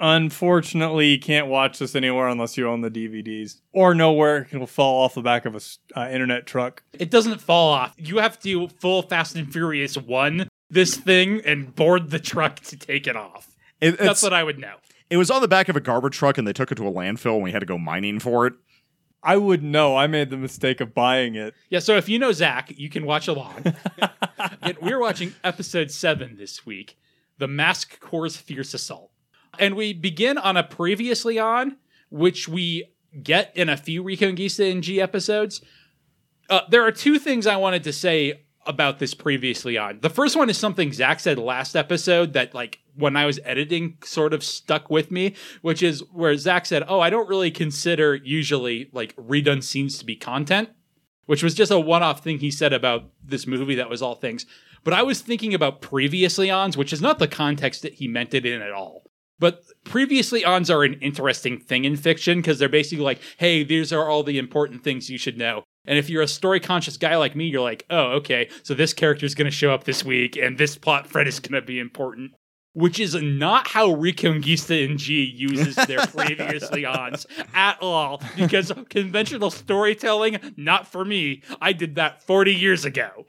Unfortunately, 0.00 1.06
you 1.12 1.20
can't 1.20 1.46
watch 1.46 1.78
this 1.78 1.94
anywhere 1.94 2.26
unless 2.28 2.56
you 2.56 2.68
own 2.68 2.80
the 2.80 2.90
DVDs 2.90 3.60
or 3.72 3.94
know 3.94 4.12
where 4.12 4.48
it 4.50 4.56
will 4.58 4.66
fall 4.66 5.04
off 5.04 5.14
the 5.14 5.22
back 5.22 5.46
of 5.46 5.54
a 5.54 5.56
s- 5.56 5.78
uh, 5.96 6.08
internet 6.10 6.46
truck. 6.46 6.82
It 6.92 7.10
doesn't 7.10 7.40
fall 7.40 7.72
off. 7.72 7.94
You 7.96 8.18
have 8.18 8.38
to 8.40 8.66
full 8.68 9.02
Fast 9.02 9.36
and 9.36 9.50
Furious 9.50 9.96
1 9.96 10.48
this 10.68 10.96
thing 10.96 11.40
and 11.46 11.74
board 11.74 12.10
the 12.10 12.18
truck 12.18 12.58
to 12.60 12.76
take 12.76 13.06
it 13.06 13.14
off. 13.16 13.53
It, 13.84 13.98
That's 13.98 14.22
what 14.22 14.32
I 14.32 14.42
would 14.42 14.58
know. 14.58 14.74
it 15.10 15.16
was 15.16 15.30
on 15.30 15.42
the 15.42 15.48
back 15.48 15.68
of 15.68 15.76
a 15.76 15.80
garbage 15.80 16.16
truck, 16.16 16.38
and 16.38 16.46
they 16.46 16.52
took 16.52 16.72
it 16.72 16.76
to 16.76 16.86
a 16.88 16.92
landfill, 16.92 17.34
and 17.34 17.42
we 17.42 17.52
had 17.52 17.60
to 17.60 17.66
go 17.66 17.78
mining 17.78 18.18
for 18.18 18.46
it. 18.46 18.54
I 19.22 19.36
would 19.36 19.62
know. 19.62 19.96
I 19.96 20.06
made 20.06 20.30
the 20.30 20.36
mistake 20.36 20.80
of 20.80 20.94
buying 20.94 21.34
it. 21.34 21.54
Yeah, 21.70 21.78
so 21.78 21.96
if 21.96 22.08
you 22.08 22.18
know 22.18 22.32
Zach, 22.32 22.72
you 22.76 22.90
can 22.90 23.06
watch 23.06 23.26
along. 23.26 23.74
We're 24.82 25.00
watching 25.00 25.34
episode 25.42 25.90
seven 25.90 26.36
this 26.36 26.66
week 26.66 26.98
The 27.38 27.48
Mask 27.48 27.98
Corps' 28.00 28.36
Fierce 28.36 28.74
Assault. 28.74 29.10
And 29.58 29.76
we 29.76 29.92
begin 29.94 30.36
on 30.36 30.56
a 30.56 30.62
previously 30.62 31.38
on, 31.38 31.78
which 32.10 32.48
we 32.48 32.84
get 33.22 33.56
in 33.56 33.68
a 33.68 33.76
few 33.76 34.02
Reconquista 34.04 34.70
and 34.70 34.82
G 34.82 35.00
episodes. 35.00 35.62
Uh, 36.50 36.60
there 36.68 36.82
are 36.82 36.92
two 36.92 37.18
things 37.18 37.46
I 37.46 37.56
wanted 37.56 37.84
to 37.84 37.92
say 37.92 38.44
about 38.66 38.98
this 38.98 39.14
previously 39.14 39.78
on. 39.78 40.00
The 40.00 40.10
first 40.10 40.36
one 40.36 40.50
is 40.50 40.58
something 40.58 40.92
Zach 40.92 41.20
said 41.20 41.38
last 41.38 41.76
episode 41.76 42.32
that, 42.34 42.54
like, 42.54 42.80
when 42.96 43.16
I 43.16 43.26
was 43.26 43.40
editing, 43.44 43.98
sort 44.04 44.32
of 44.32 44.44
stuck 44.44 44.90
with 44.90 45.10
me, 45.10 45.34
which 45.62 45.82
is 45.82 46.00
where 46.12 46.36
Zach 46.36 46.66
said, 46.66 46.84
Oh, 46.88 47.00
I 47.00 47.10
don't 47.10 47.28
really 47.28 47.50
consider 47.50 48.14
usually 48.14 48.90
like 48.92 49.14
redone 49.16 49.62
scenes 49.62 49.98
to 49.98 50.04
be 50.04 50.16
content 50.16 50.70
which 51.26 51.42
was 51.42 51.54
just 51.54 51.72
a 51.72 51.80
one-off 51.80 52.22
thing 52.22 52.38
he 52.38 52.50
said 52.50 52.72
about 52.72 53.10
this 53.22 53.46
movie 53.46 53.74
that 53.76 53.90
was 53.90 54.02
all 54.02 54.14
things. 54.14 54.46
But 54.82 54.94
I 54.94 55.02
was 55.02 55.20
thinking 55.20 55.54
about 55.54 55.80
previously 55.80 56.50
ons, 56.50 56.76
which 56.76 56.92
is 56.92 57.00
not 57.00 57.18
the 57.18 57.28
context 57.28 57.82
that 57.82 57.94
he 57.94 58.08
meant 58.08 58.34
it 58.34 58.44
in 58.44 58.60
at 58.60 58.72
all. 58.72 59.04
But 59.38 59.62
previously 59.84 60.44
ons 60.44 60.70
are 60.70 60.84
an 60.84 60.94
interesting 61.00 61.58
thing 61.58 61.84
in 61.84 61.96
fiction 61.96 62.38
because 62.38 62.58
they're 62.58 62.68
basically 62.68 63.04
like, 63.04 63.20
hey, 63.38 63.64
these 63.64 63.92
are 63.92 64.08
all 64.08 64.22
the 64.22 64.38
important 64.38 64.84
things 64.84 65.10
you 65.10 65.18
should 65.18 65.38
know. 65.38 65.64
And 65.86 65.98
if 65.98 66.08
you're 66.08 66.22
a 66.22 66.28
story 66.28 66.60
conscious 66.60 66.96
guy 66.96 67.16
like 67.16 67.34
me, 67.34 67.46
you're 67.46 67.60
like, 67.60 67.84
oh, 67.90 68.12
okay, 68.12 68.48
so 68.62 68.74
this 68.74 68.92
character 68.92 69.26
is 69.26 69.34
going 69.34 69.46
to 69.46 69.50
show 69.50 69.72
up 69.72 69.84
this 69.84 70.04
week 70.04 70.36
and 70.36 70.56
this 70.56 70.76
plot 70.76 71.08
thread 71.08 71.26
is 71.26 71.40
going 71.40 71.60
to 71.60 71.66
be 71.66 71.78
important. 71.78 72.32
Which 72.74 72.98
is 72.98 73.14
not 73.14 73.68
how 73.68 73.94
Reconquista 73.94 74.84
and 74.84 74.98
G 74.98 75.22
uses 75.22 75.76
their 75.76 75.98
previously 76.08 76.84
ons 76.84 77.24
at 77.54 77.78
all. 77.80 78.20
Because 78.36 78.72
conventional 78.88 79.50
storytelling, 79.52 80.38
not 80.56 80.86
for 80.88 81.04
me. 81.04 81.42
I 81.60 81.72
did 81.72 81.94
that 81.94 82.22
40 82.24 82.52
years 82.52 82.84
ago, 82.84 83.26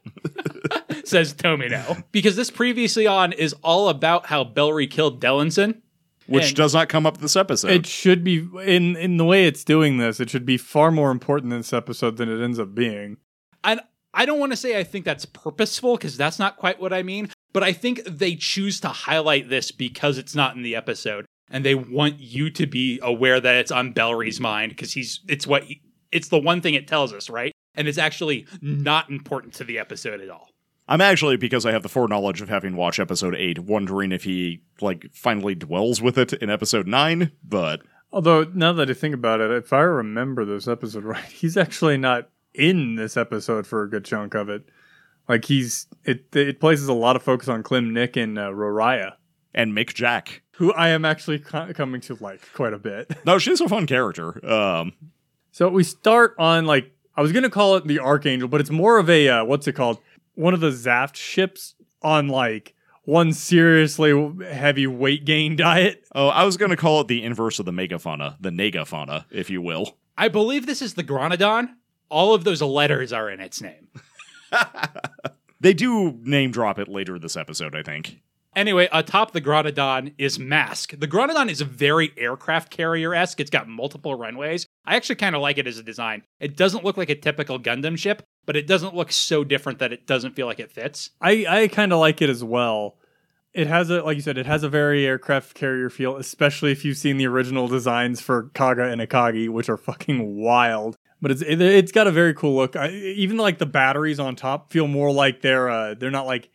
says 1.05 1.33
Tomino. 1.33 2.03
Because 2.11 2.35
this 2.35 2.49
previously 2.49 3.05
on 3.05 3.33
is 3.33 3.53
all 3.63 3.89
about 3.89 4.25
how 4.25 4.43
Bellry 4.43 4.89
killed 4.89 5.21
Dellinson. 5.21 5.81
Which 6.27 6.47
And- 6.47 6.55
does 6.55 6.73
not 6.73 6.89
come 6.89 7.05
up 7.05 7.19
this 7.19 7.35
episode. 7.35 7.69
It 7.69 7.85
should 7.85 8.23
be 8.23 8.47
in 8.63 8.95
in 8.95 9.17
the 9.17 9.25
way 9.25 9.45
it's 9.45 9.63
doing 9.63 9.97
this. 9.97 10.19
It 10.19 10.31
should 10.31 10.45
be 10.45 10.57
far 10.57 10.89
more 10.89 11.11
important 11.11 11.53
in 11.53 11.59
this 11.59 11.71
episode 11.71 12.17
than 12.17 12.29
it 12.29 12.43
ends 12.43 12.57
up 12.57 12.73
being. 12.73 13.17
And 13.63 13.79
I 14.11 14.25
don't 14.25 14.39
want 14.39 14.51
to 14.51 14.55
say 14.57 14.79
I 14.79 14.83
think 14.83 15.05
that's 15.05 15.25
purposeful 15.25 15.97
because 15.97 16.17
that's 16.17 16.39
not 16.39 16.57
quite 16.57 16.79
what 16.81 16.93
I 16.93 17.03
mean, 17.03 17.29
but 17.55 17.63
I 17.63 17.71
think 17.71 18.03
they 18.03 18.35
choose 18.35 18.81
to 18.81 18.89
highlight 18.89 19.47
this 19.47 19.71
because 19.71 20.17
it's 20.17 20.35
not 20.35 20.57
in 20.57 20.61
the 20.61 20.75
episode 20.75 21.25
and 21.49 21.63
they 21.63 21.73
want 21.73 22.19
you 22.19 22.49
to 22.49 22.67
be 22.67 22.99
aware 23.01 23.39
that 23.39 23.55
it's 23.55 23.71
on 23.71 23.93
Bellry's 23.93 24.41
mind 24.41 24.73
because 24.73 24.91
he's 24.91 25.21
it's 25.29 25.47
what 25.47 25.63
he, 25.63 25.81
it's 26.11 26.27
the 26.27 26.37
one 26.37 26.59
thing 26.59 26.73
it 26.73 26.85
tells 26.85 27.13
us, 27.13 27.29
right? 27.29 27.53
And 27.73 27.87
it's 27.87 27.97
actually 27.97 28.45
not 28.59 29.09
important 29.09 29.53
to 29.53 29.63
the 29.63 29.79
episode 29.79 30.19
at 30.19 30.29
all. 30.29 30.49
I'm 30.89 30.99
actually, 30.99 31.37
because 31.37 31.65
I 31.65 31.71
have 31.71 31.81
the 31.81 31.87
foreknowledge 31.87 32.41
of 32.41 32.49
having 32.49 32.75
watched 32.75 32.99
episode 32.99 33.35
8, 33.35 33.59
wondering 33.59 34.11
if 34.11 34.25
he, 34.25 34.61
like, 34.81 35.07
finally 35.13 35.55
dwells 35.55 36.01
with 36.01 36.17
it 36.17 36.33
in 36.33 36.49
episode 36.49 36.87
9, 36.87 37.31
but 37.41 37.83
Although 38.11 38.43
now 38.53 38.73
that 38.73 38.89
I 38.89 38.93
think 38.93 39.15
about 39.15 39.41
it, 39.41 39.51
if 39.51 39.71
I 39.73 39.81
remember 39.81 40.43
this 40.43 40.67
episode 40.67 41.03
right, 41.05 41.23
he's 41.23 41.55
actually 41.55 41.97
not 41.97 42.29
in 42.53 42.95
this 42.95 43.15
episode 43.15 43.65
for 43.65 43.83
a 43.83 43.89
good 43.89 44.03
chunk 44.03 44.33
of 44.35 44.49
it. 44.49 44.69
Like 45.27 45.45
he's 45.45 45.87
it 46.03 46.25
it 46.35 46.59
places 46.59 46.87
a 46.87 46.93
lot 46.93 47.15
of 47.15 47.23
focus 47.23 47.47
on 47.47 47.63
Klim 47.63 47.93
Nick 47.93 48.15
and 48.15 48.37
uh, 48.37 48.49
Rariah, 48.51 49.13
and 49.53 49.73
Mick 49.73 49.93
Jack. 49.93 50.41
who 50.51 50.71
I 50.73 50.89
am 50.89 51.03
actually 51.05 51.39
co- 51.39 51.73
coming 51.73 52.01
to 52.01 52.15
like 52.21 52.41
quite 52.53 52.73
a 52.73 52.79
bit. 52.79 53.11
No, 53.25 53.37
she's 53.39 53.59
a 53.61 53.67
fun 53.67 53.87
character. 53.87 54.45
Um, 54.49 54.93
So 55.51 55.69
we 55.69 55.83
start 55.83 56.35
on 56.37 56.65
like 56.65 56.91
I 57.17 57.21
was 57.21 57.31
gonna 57.31 57.49
call 57.49 57.75
it 57.75 57.87
the 57.87 57.99
Archangel, 57.99 58.47
but 58.47 58.61
it's 58.61 58.69
more 58.69 58.97
of 58.99 59.09
a 59.09 59.27
uh, 59.29 59.45
what's 59.45 59.67
it 59.67 59.73
called? 59.73 59.99
One 60.35 60.53
of 60.53 60.59
the 60.59 60.69
Zaft 60.71 61.15
ships 61.15 61.75
on 62.01 62.27
like 62.27 62.73
one 63.03 63.31
seriously 63.33 64.11
heavy 64.51 64.85
weight 64.87 65.25
gain 65.25 65.55
diet. 65.55 66.03
oh, 66.13 66.27
I 66.27 66.43
was 66.43 66.57
going 66.57 66.71
to 66.71 66.75
call 66.77 67.01
it 67.01 67.07
the 67.07 67.21
inverse 67.23 67.59
of 67.59 67.65
the 67.65 67.71
megafauna, 67.71 68.35
the 68.41 68.49
negafauna, 68.49 69.25
if 69.29 69.49
you 69.51 69.61
will. 69.61 69.95
I 70.17 70.27
believe 70.27 70.65
this 70.65 70.81
is 70.81 70.95
the 70.95 71.03
Gronodon. 71.03 71.69
All 72.09 72.33
of 72.33 72.43
those 72.45 72.63
letters 72.63 73.13
are 73.13 73.29
in 73.29 73.39
its 73.39 73.61
name. 73.61 73.89
They 75.59 75.73
do 75.73 76.19
name 76.21 76.51
drop 76.51 76.77
it 76.77 76.87
later 76.87 77.17
this 77.17 77.35
episode, 77.35 77.75
I 77.75 77.81
think. 77.81 78.21
Anyway, 78.55 78.87
atop 78.91 79.31
the 79.31 79.41
Gronodon 79.41 80.13
is 80.17 80.37
Mask. 80.39 80.97
The 80.97 81.07
Gronodon 81.07 81.49
is 81.49 81.59
a 81.59 81.65
very 81.65 82.13
aircraft 82.17 82.69
carrier 82.69 83.13
esque. 83.13 83.39
It's 83.39 83.49
got 83.49 83.67
multiple 83.67 84.15
runways, 84.15 84.67
I 84.85 84.95
actually 84.95 85.15
kind 85.15 85.35
of 85.35 85.41
like 85.41 85.57
it 85.57 85.67
as 85.67 85.77
a 85.77 85.83
design. 85.83 86.23
It 86.39 86.55
doesn't 86.55 86.83
look 86.83 86.97
like 86.97 87.09
a 87.09 87.15
typical 87.15 87.59
Gundam 87.59 87.97
ship, 87.97 88.21
but 88.45 88.55
it 88.55 88.67
doesn't 88.67 88.95
look 88.95 89.11
so 89.11 89.43
different 89.43 89.79
that 89.79 89.91
it 89.91 90.05
doesn't 90.05 90.35
feel 90.35 90.45
like 90.45 90.59
it 90.59 90.71
fits. 90.71 91.09
I, 91.19 91.45
I 91.49 91.67
kind 91.67 91.91
of 91.91 91.99
like 91.99 92.21
it 92.21 92.29
as 92.29 92.43
well. 92.43 92.97
It 93.53 93.67
has 93.67 93.89
a 93.89 94.03
like 94.03 94.15
you 94.15 94.21
said, 94.21 94.37
it 94.37 94.45
has 94.45 94.63
a 94.63 94.69
very 94.69 95.05
aircraft 95.05 95.55
carrier 95.55 95.89
feel, 95.89 96.17
especially 96.17 96.71
if 96.71 96.85
you've 96.85 96.97
seen 96.97 97.17
the 97.17 97.27
original 97.27 97.67
designs 97.67 98.21
for 98.21 98.51
Kaga 98.53 98.83
and 98.83 99.01
Akagi, 99.01 99.49
which 99.49 99.69
are 99.69 99.77
fucking 99.77 100.35
wild. 100.37 100.97
But 101.21 101.31
it's 101.31 101.41
it, 101.41 101.61
it's 101.61 101.91
got 101.91 102.07
a 102.07 102.11
very 102.11 102.33
cool 102.33 102.55
look. 102.55 102.75
I, 102.75 102.89
even 102.89 103.37
like 103.37 103.57
the 103.57 103.65
batteries 103.65 104.19
on 104.19 104.35
top 104.35 104.71
feel 104.71 104.87
more 104.87 105.11
like 105.11 105.41
they're 105.41 105.69
uh, 105.69 105.93
they're 105.95 106.11
not 106.11 106.25
like 106.25 106.49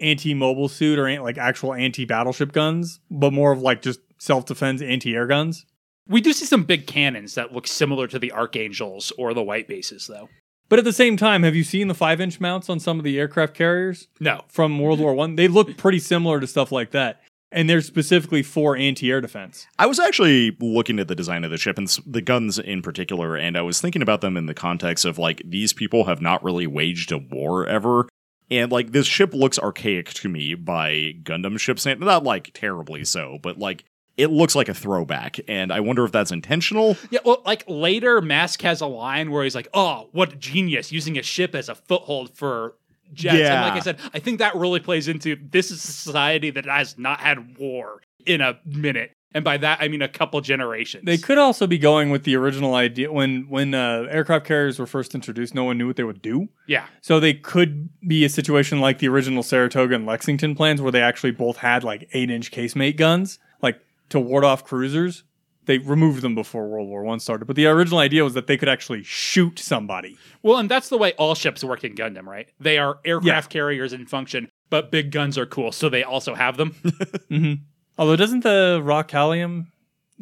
anti-mobile 0.00 0.68
suit 0.68 0.98
or 0.98 1.22
like 1.22 1.38
actual 1.38 1.74
anti-battleship 1.74 2.52
guns, 2.52 3.00
but 3.10 3.32
more 3.32 3.52
of 3.52 3.60
like 3.60 3.82
just 3.82 4.00
self-defense 4.18 4.82
anti-air 4.82 5.26
guns. 5.26 5.66
We 6.08 6.20
do 6.20 6.32
see 6.32 6.46
some 6.46 6.64
big 6.64 6.86
cannons 6.86 7.34
that 7.34 7.52
look 7.52 7.66
similar 7.66 8.06
to 8.08 8.18
the 8.18 8.32
Archangels 8.32 9.12
or 9.16 9.32
the 9.32 9.42
White 9.42 9.68
Bases, 9.68 10.06
though. 10.06 10.28
But 10.68 10.78
at 10.78 10.84
the 10.84 10.92
same 10.92 11.16
time, 11.16 11.42
have 11.42 11.54
you 11.54 11.64
seen 11.64 11.88
the 11.88 11.94
five-inch 11.94 12.40
mounts 12.40 12.68
on 12.68 12.80
some 12.80 12.98
of 12.98 13.04
the 13.04 13.18
aircraft 13.18 13.54
carriers 13.54 14.08
No. 14.18 14.42
from 14.48 14.78
World 14.78 15.00
War 15.00 15.14
One? 15.14 15.36
They 15.36 15.48
look 15.48 15.76
pretty 15.76 15.98
similar 15.98 16.40
to 16.40 16.46
stuff 16.46 16.72
like 16.72 16.92
that, 16.92 17.20
and 17.52 17.68
they're 17.68 17.80
specifically 17.80 18.42
for 18.42 18.76
anti-air 18.76 19.20
defense. 19.20 19.66
I 19.78 19.86
was 19.86 19.98
actually 19.98 20.56
looking 20.60 20.98
at 20.98 21.08
the 21.08 21.14
design 21.14 21.44
of 21.44 21.50
the 21.50 21.56
ship 21.56 21.78
and 21.78 21.88
the 22.06 22.22
guns 22.22 22.58
in 22.58 22.82
particular, 22.82 23.36
and 23.36 23.56
I 23.56 23.62
was 23.62 23.80
thinking 23.80 24.02
about 24.02 24.20
them 24.20 24.36
in 24.36 24.46
the 24.46 24.54
context 24.54 25.04
of 25.04 25.18
like 25.18 25.42
these 25.44 25.72
people 25.72 26.04
have 26.04 26.20
not 26.20 26.42
really 26.44 26.66
waged 26.66 27.12
a 27.12 27.18
war 27.18 27.66
ever. 27.66 28.08
And 28.50 28.72
like 28.72 28.90
this 28.90 29.06
ship 29.06 29.32
looks 29.32 29.58
archaic 29.58 30.12
to 30.14 30.28
me 30.28 30.54
by 30.54 31.14
Gundam 31.22 31.58
ship 31.58 31.78
standards. 31.78 32.04
Not 32.04 32.24
like 32.24 32.50
terribly 32.52 33.04
so, 33.04 33.38
but 33.42 33.58
like 33.58 33.84
it 34.16 34.30
looks 34.30 34.56
like 34.56 34.68
a 34.68 34.74
throwback. 34.74 35.38
And 35.48 35.72
I 35.72 35.80
wonder 35.80 36.04
if 36.04 36.12
that's 36.12 36.32
intentional. 36.32 36.96
Yeah, 37.10 37.20
well, 37.24 37.42
like 37.46 37.64
later, 37.68 38.20
Mask 38.20 38.60
has 38.62 38.80
a 38.80 38.86
line 38.86 39.30
where 39.30 39.44
he's 39.44 39.54
like, 39.54 39.68
"Oh, 39.72 40.08
what 40.12 40.40
genius 40.40 40.90
using 40.90 41.16
a 41.16 41.22
ship 41.22 41.54
as 41.54 41.68
a 41.68 41.74
foothold 41.76 42.36
for 42.36 42.74
jets." 43.12 43.34
And 43.34 43.42
Yeah. 43.44 43.64
like 43.64 43.74
I 43.74 43.80
said, 43.80 43.98
I 44.14 44.18
think 44.18 44.38
that 44.38 44.54
really 44.54 44.80
plays 44.80 45.08
into 45.08 45.36
this 45.50 45.70
is 45.70 45.82
a 45.84 45.92
society 45.92 46.50
that 46.50 46.66
has 46.66 46.98
not 46.98 47.20
had 47.20 47.58
war 47.58 48.02
in 48.26 48.40
a 48.40 48.58
minute, 48.66 49.12
and 49.32 49.44
by 49.44 49.56
that 49.56 49.78
I 49.80 49.88
mean 49.88 50.02
a 50.02 50.08
couple 50.08 50.40
generations. 50.40 51.04
They 51.06 51.16
could 51.16 51.38
also 51.38 51.66
be 51.66 51.78
going 51.78 52.10
with 52.10 52.24
the 52.24 52.36
original 52.36 52.74
idea 52.74 53.10
when 53.12 53.46
when 53.48 53.74
uh, 53.74 54.06
aircraft 54.10 54.46
carriers 54.46 54.78
were 54.78 54.86
first 54.86 55.14
introduced. 55.14 55.54
No 55.54 55.64
one 55.64 55.78
knew 55.78 55.86
what 55.86 55.96
they 55.96 56.04
would 56.04 56.20
do, 56.22 56.48
yeah, 56.66 56.84
so 57.00 57.18
they 57.20 57.34
could 57.34 57.88
be 58.06 58.24
a 58.24 58.28
situation 58.28 58.80
like 58.80 58.98
the 58.98 59.08
original 59.08 59.42
Saratoga 59.42 59.94
and 59.94 60.04
Lexington 60.06 60.54
plans, 60.54 60.82
where 60.82 60.92
they 60.92 61.02
actually 61.02 61.30
both 61.32 61.58
had 61.58 61.82
like 61.84 62.08
eight-inch 62.12 62.50
casemate 62.50 62.96
guns, 62.96 63.38
like 63.62 63.80
to 64.10 64.20
ward 64.20 64.44
off 64.44 64.64
cruisers. 64.64 65.24
They 65.66 65.78
removed 65.78 66.22
them 66.22 66.34
before 66.34 66.68
World 66.68 66.88
War 66.88 67.02
One 67.04 67.20
started, 67.20 67.44
but 67.44 67.56
the 67.56 67.66
original 67.66 67.98
idea 67.98 68.24
was 68.24 68.34
that 68.34 68.46
they 68.46 68.56
could 68.56 68.68
actually 68.68 69.02
shoot 69.04 69.58
somebody. 69.58 70.16
well, 70.42 70.58
and 70.58 70.68
that's 70.68 70.88
the 70.88 70.98
way 70.98 71.12
all 71.12 71.34
ships 71.34 71.62
work 71.62 71.84
in 71.84 71.94
Gundam, 71.94 72.26
right? 72.26 72.48
They 72.58 72.78
are 72.78 72.98
aircraft 73.04 73.50
carriers 73.50 73.92
in 73.92 74.06
function, 74.06 74.48
but 74.70 74.90
big 74.90 75.10
guns 75.10 75.36
are 75.38 75.46
cool, 75.46 75.70
so 75.72 75.88
they 75.88 76.02
also 76.02 76.34
have 76.34 76.56
them. 76.56 76.70
hmm 77.28 77.52
Although 77.98 78.16
doesn't 78.16 78.40
the 78.44 78.80
Ra 78.82 79.02
Cailum 79.02 79.66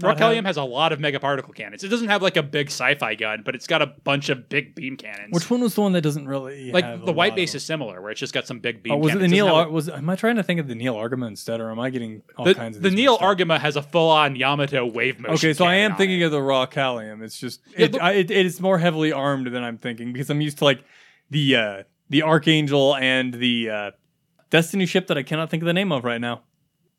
not 0.01 0.21
Ra 0.21 0.29
Cailum 0.29 0.45
has 0.45 0.57
a 0.57 0.63
lot 0.63 0.93
of 0.93 1.01
megaparticle 1.01 1.55
cannons. 1.55 1.83
It 1.83 1.89
doesn't 1.89 2.09
have 2.09 2.23
like 2.23 2.37
a 2.37 2.43
big 2.43 2.69
sci-fi 2.69 3.15
gun, 3.15 3.43
but 3.45 3.55
it's 3.55 3.67
got 3.67 3.83
a 3.83 3.87
bunch 3.87 4.29
of 4.29 4.49
big 4.49 4.75
beam 4.75 4.97
cannons. 4.97 5.33
Which 5.33 5.51
one 5.51 5.61
was 5.61 5.75
the 5.75 5.81
one 5.81 5.93
that 5.93 6.03
doesn't 6.03 6.27
really 6.27 6.71
like 6.73 7.05
the 7.05 7.13
white 7.13 7.35
base 7.35 7.53
of- 7.53 7.57
is 7.57 7.65
similar, 7.65 8.01
where 8.01 8.11
it's 8.11 8.21
just 8.21 8.33
got 8.33 8.47
some 8.47 8.61
big 8.61 8.83
beam. 8.83 8.93
Oh, 8.93 8.97
was 8.97 9.15
it 9.15 9.19
the. 9.19 9.29
Neil? 9.29 9.49
Ar- 9.49 9.69
was 9.69 9.89
am 9.89 10.09
I 10.09 10.17
trying 10.17 10.37
to 10.37 10.43
think 10.43 10.61
of 10.61 10.69
the 10.69 10.75
Nahel 10.75 10.97
Argama 10.97 11.27
instead, 11.27 11.61
or 11.61 11.71
am 11.71 11.81
I 11.81 11.91
getting 11.91 12.23
all 12.37 12.45
the, 12.45 12.55
kinds 12.55 12.77
of 12.77 12.83
the 12.83 12.91
Neil? 12.91 13.19
Argama 13.19 13.59
has 13.59 13.77
a 13.77 13.83
full-on 13.83 14.37
Yamato 14.37 14.87
wave 14.87 15.19
motion. 15.19 15.35
Okay, 15.35 15.53
so 15.53 15.65
I 15.65 15.75
am 15.75 15.97
thinking 15.97 16.21
it. 16.21 16.25
of 16.25 16.31
the 16.33 16.43
Ra 16.43 16.67
Cailum. 16.67 17.23
It's 17.23 17.39
just 17.39 17.61
Yeah, 17.77 17.87
it, 17.87 17.93
the- 17.93 18.03
I, 18.03 18.13
it, 18.13 18.31
it 18.31 18.47
is 18.47 18.61
more 18.61 18.79
heavily 18.79 19.13
armed 19.13 19.49
than 19.49 19.63
I'm 19.63 19.79
thinking 19.79 20.13
because 20.13 20.31
I'm 20.31 20.41
used 20.41 20.59
to 20.59 20.65
like 20.65 20.85
the 21.31 21.57
uh 21.57 21.83
the 22.09 22.23
Archangel 22.23 22.95
and 22.97 23.35
the 23.35 23.71
uh 23.71 23.91
Destiny 24.51 24.87
ship 24.87 25.09
that 25.09 25.19
I 25.19 25.23
cannot 25.23 25.51
think 25.51 25.63
of 25.63 25.67
the 25.67 25.75
name 25.75 25.93
of 25.93 26.05
right 26.05 26.21
now. 26.21 26.43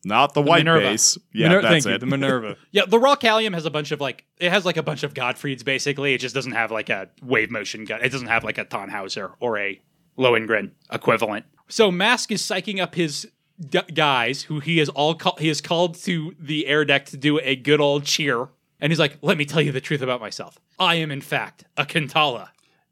Not 0.04 0.32
the, 0.34 0.40
white 0.40 0.60
Minerva. 0.60 0.80
base. 0.80 1.18
Yeah, 1.32 1.48
Miner- 1.48 1.62
that's 1.62 1.72
thank 1.72 1.84
you, 1.86 1.92
it. 1.92 1.98
the 2.00 2.06
Minerva. 2.06 2.56
Yeah, 2.70 2.82
the 2.86 2.98
Ra 2.98 3.16
Cailum 3.16 3.52
has 3.54 3.66
a 3.66 3.70
bunch 3.70 3.92
of 3.92 4.00
like 4.00 4.24
it 4.38 4.50
has 4.50 4.64
like 4.64 4.76
a 4.78 4.82
bunch 4.82 5.02
of 5.02 5.12
Gottfrieds 5.14 5.64
basically. 5.64 6.14
It 6.14 6.18
just 6.18 6.34
doesn't 6.34 6.52
have 6.52 6.70
like 6.70 6.88
a 6.88 7.08
wave 7.22 7.50
motion 7.50 7.84
gun. 7.84 8.00
It 8.02 8.10
doesn't 8.10 8.28
have 8.28 8.42
like 8.44 8.56
a 8.58 8.64
Tannhäuser 8.64 9.32
or 9.40 9.58
a 9.58 9.80
Lohengrin 10.18 10.70
equivalent. 10.90 11.44
So 11.68 11.90
Mask 11.90 12.32
is 12.32 12.40
psyching 12.42 12.80
up 12.80 12.94
his 12.94 13.28
d- 13.60 13.80
guys 13.94 14.42
who 14.42 14.60
he 14.60 14.80
is 14.80 14.88
all 14.88 15.14
call- 15.14 15.36
he 15.38 15.48
is 15.50 15.60
called 15.60 15.96
to 16.04 16.34
the 16.40 16.66
air 16.66 16.84
deck 16.86 17.04
to 17.06 17.16
do 17.18 17.38
a 17.40 17.54
good 17.56 17.80
old 17.80 18.04
cheer. 18.04 18.48
And 18.80 18.90
he's 18.90 18.98
like, 18.98 19.18
"Let 19.20 19.36
me 19.36 19.44
tell 19.44 19.60
you 19.60 19.70
the 19.72 19.80
truth 19.82 20.00
about 20.00 20.20
myself. 20.22 20.58
I 20.78 20.94
am 20.94 21.10
in 21.10 21.20
fact 21.20 21.64
a 21.76 21.84
Kuntala." 21.84 22.48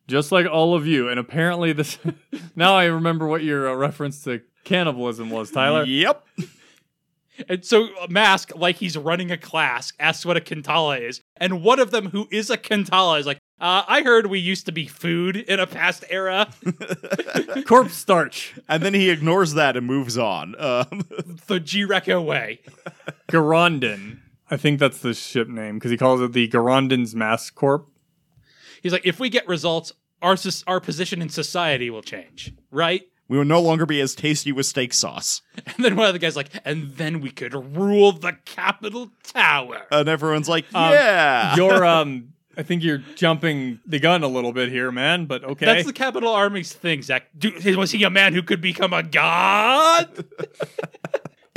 Just 0.07 0.31
like 0.33 0.47
all 0.47 0.75
of 0.75 0.87
you, 0.87 1.09
and 1.09 1.19
apparently 1.19 1.73
this. 1.73 1.99
now 2.57 2.75
I 2.75 2.85
remember 2.85 3.27
what 3.27 3.43
your 3.43 3.69
uh, 3.71 3.75
reference 3.75 4.23
to 4.25 4.41
cannibalism 4.65 5.29
was, 5.31 5.50
Tyler. 5.50 5.85
Yep. 5.85 6.27
And 7.49 7.64
so 7.64 7.88
Mask, 8.09 8.52
like 8.57 8.76
he's 8.76 8.97
running 8.97 9.30
a 9.30 9.37
class, 9.37 9.92
asks 9.99 10.25
what 10.25 10.37
a 10.37 10.40
Kuntala 10.40 11.00
is. 11.00 11.21
And 11.37 11.62
one 11.62 11.78
of 11.78 11.90
them 11.90 12.11
who 12.11 12.28
is 12.30 12.50
a 12.50 12.57
Kuntala 12.57 13.21
is 13.21 13.26
like, 13.26 13.38
uh, 13.61 13.83
I 13.88 14.02
heard 14.02 14.26
we 14.26 14.38
used 14.38 14.66
to 14.66 14.73
be 14.73 14.87
food 14.87 15.37
in 15.37 15.59
a 15.59 15.66
past 15.66 16.04
era. 16.11 16.49
Corpse 17.66 17.95
starch, 17.95 18.54
And 18.68 18.83
then 18.83 18.95
he 18.95 19.11
ignores 19.11 19.54
that 19.54 19.76
and 19.76 19.87
moves 19.87 20.16
on. 20.16 20.54
Um, 20.61 21.07
the 21.49 21.59
G-Reco 21.59 22.25
way. 22.25 22.61
Garanden. 23.28 24.21
I 24.50 24.57
think 24.57 24.78
that's 24.78 25.00
the 25.00 25.12
ship 25.12 25.49
name 25.49 25.75
because 25.75 25.90
he 25.90 25.97
calls 25.97 26.21
it 26.21 26.33
the 26.33 26.49
Garanden's 26.49 27.14
Mask 27.14 27.54
Corp. 27.54 27.88
He's 28.80 28.92
like, 28.92 29.07
if 29.07 29.18
we 29.18 29.28
get 29.28 29.47
results, 29.49 29.92
our 30.23 30.37
our 30.66 30.80
position 30.80 31.21
in 31.21 31.28
society 31.28 31.90
will 31.90 32.02
change, 32.02 32.52
right? 32.71 33.02
We 33.28 33.38
will 33.38 33.44
no 33.44 33.61
longer 33.61 33.87
be 33.87 34.00
as 34.00 34.14
tasty 34.14 34.52
with 34.52 34.66
steak 34.66 34.92
sauce. 34.92 35.42
And 35.66 35.85
then 35.85 35.97
one 35.97 36.06
of 36.06 36.12
the 36.12 36.18
guys 36.18 36.35
like, 36.35 36.50
and 36.64 36.92
then 36.97 37.20
we 37.20 37.30
could 37.30 37.54
rule 37.54 38.12
the 38.12 38.37
capital 38.44 39.11
tower. 39.23 39.87
And 39.90 40.08
everyone's 40.08 40.49
like, 40.49 40.64
Um, 40.75 40.92
yeah. 40.92 41.56
You're 41.56 41.85
um. 41.97 42.32
I 42.56 42.64
think 42.64 42.82
you're 42.82 42.99
jumping 43.14 43.78
the 43.87 44.00
gun 44.00 44.25
a 44.25 44.28
little 44.28 44.52
bit 44.52 44.68
here, 44.68 44.90
man. 44.90 45.26
But 45.26 45.44
okay. 45.44 45.64
That's 45.64 45.87
the 45.87 45.92
capital 45.92 46.32
army's 46.32 46.73
thing, 46.73 47.02
Zach. 47.02 47.28
Do, 47.38 47.52
was 47.76 47.92
he 47.92 48.02
a 48.02 48.11
man 48.11 48.35
who 48.35 48.42
could 48.42 48.61
become 48.61 48.92
a 48.92 49.04
god? 49.04 50.25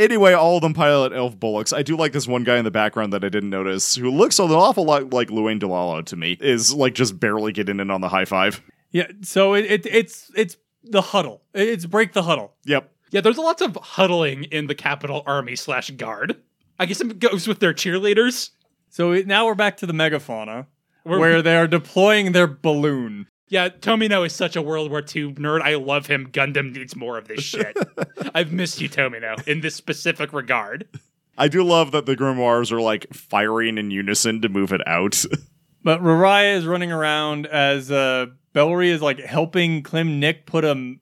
Anyway, 0.02 0.34
all 0.34 0.56
of 0.56 0.64
them 0.64 0.74
pilot 0.74 1.14
elf 1.14 1.40
bullocks. 1.40 1.72
I 1.72 1.84
do 1.84 1.96
like 1.96 2.12
this 2.12 2.28
one 2.28 2.44
guy 2.44 2.58
in 2.58 2.66
the 2.66 2.72
background 2.72 3.14
that 3.14 3.24
I 3.24 3.30
didn't 3.30 3.52
notice, 3.52 3.94
who 3.94 4.10
looks 4.10 4.40
an 4.40 4.50
awful 4.50 4.84
lot 4.84 5.14
like 5.14 5.28
Luane 5.28 5.60
Delalo 5.60 6.04
to 6.08 6.16
me. 6.16 6.38
Is 6.42 6.74
like 6.74 6.96
just 6.96 7.20
barely 7.20 7.52
getting 7.52 7.80
in 7.80 7.92
on 7.92 8.02
the 8.02 8.10
high 8.10 8.26
five. 8.26 8.62
Yeah, 8.90 9.12
so 9.22 9.54
it, 9.54 9.66
it 9.66 9.86
it's 9.86 10.32
it's 10.36 10.58
the 10.84 11.02
huddle. 11.02 11.42
It's 11.54 11.86
break 11.86 12.14
the 12.14 12.24
huddle. 12.24 12.54
Yep. 12.66 12.92
Yeah, 13.12 13.22
there's 13.22 13.38
lots 13.38 13.62
of 13.62 13.76
huddling 13.76 14.46
in 14.46 14.68
the 14.68 14.76
capital 14.76 15.24
army 15.26 15.56
slash 15.56 15.90
guard. 15.92 16.38
I 16.80 16.86
guess 16.86 17.02
it 17.02 17.20
goes 17.20 17.48
with 17.48 17.60
their 17.60 17.74
cheerleaders. 17.74 18.52
So 18.90 19.12
it, 19.12 19.28
now 19.28 19.46
we're 19.46 19.56
back 19.56 19.78
to 19.78 19.86
the 19.86 19.94
megafauna, 19.94 20.66
We're- 21.06 21.20
where 21.20 21.42
they 21.42 21.56
are 21.58 21.68
deploying 21.68 22.32
their 22.32 22.48
balloon. 22.48 23.28
Yeah, 23.48 23.68
Tomino 23.68 24.26
is 24.26 24.34
such 24.34 24.56
a 24.56 24.62
World 24.62 24.90
War 24.92 25.00
II 25.00 25.34
nerd. 25.34 25.62
I 25.62 25.76
love 25.76 26.08
him. 26.08 26.28
Gundam 26.32 26.74
needs 26.74 26.96
more 26.96 27.18
of 27.18 27.28
this 27.28 27.42
shit. 27.44 27.76
I've 28.34 28.54
missed 28.54 28.80
you, 28.80 28.88
Tomino, 28.88 29.46
in 29.46 29.60
this 29.60 29.76
specific 29.76 30.32
regard. 30.32 30.88
I 31.38 31.50
do 31.50 31.62
love 31.64 31.92
that 31.92 32.06
the 32.06 32.16
grimoires 32.16 32.72
are 32.72 32.80
like 32.80 33.14
firing 33.14 33.78
in 33.78 33.92
unison 33.92 34.42
to 34.42 34.50
move 34.50 34.72
it 34.72 34.86
out. 34.88 35.26
But 35.84 36.00
Rariah 36.04 36.58
is 36.58 36.68
running 36.68 36.92
around 36.92 37.48
as 37.48 37.90
uh, 37.90 38.28
Bellry 38.54 38.90
is 38.90 39.02
like 39.02 39.20
helping 39.20 39.84
Klim 39.84 40.20
Nick 40.20 40.46
put 40.46 40.64
a 40.64 40.96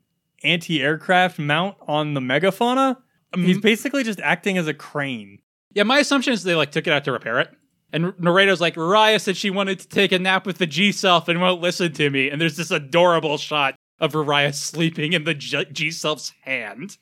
anti-aircraft 0.44 1.40
mount 1.40 1.76
on 1.88 2.14
the 2.14 2.22
megafauna. 2.22 2.98
Um, 3.34 3.44
He's 3.44 3.60
basically 3.60 4.04
just 4.04 4.20
acting 4.22 4.58
as 4.58 4.68
a 4.68 4.74
crane. 4.74 5.40
Yeah, 5.74 5.84
my 5.84 6.00
assumption 6.00 6.34
is 6.34 6.44
they 6.44 6.56
like 6.56 6.72
took 6.72 6.88
it 6.88 6.94
out 6.94 7.04
to 7.06 7.12
repair 7.12 7.40
it. 7.40 7.50
And 7.92 8.06
Noredo's 8.14 8.62
like, 8.62 8.76
Rariah 8.76 9.20
said 9.20 9.36
she 9.36 9.50
wanted 9.50 9.80
to 9.80 9.88
take 9.88 10.12
a 10.12 10.20
nap 10.20 10.46
with 10.46 10.60
the 10.60 10.68
G 10.68 10.92
self 10.92 11.28
and 11.28 11.42
won't 11.42 11.62
listen 11.62 11.92
to 11.94 12.10
me. 12.10 12.30
And 12.30 12.40
there's 12.40 12.58
this 12.58 12.72
adorable 12.72 13.38
shot 13.38 13.76
of 14.00 14.14
Rariah 14.14 14.54
sleeping 14.54 15.14
in 15.14 15.24
the 15.24 15.34
G 15.34 15.92
self's 15.92 16.34
hand. 16.42 16.98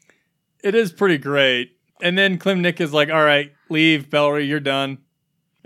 It 0.64 0.76
is 0.76 0.92
pretty 0.92 1.18
great. 1.18 1.72
And 2.02 2.18
then 2.18 2.38
Klim 2.38 2.62
Nick 2.62 2.80
is 2.80 2.94
like, 2.94 3.10
"All 3.10 3.24
right, 3.24 3.52
leave, 3.70 4.10
Bellry. 4.10 4.48
You're 4.48 4.60
done." 4.60 5.00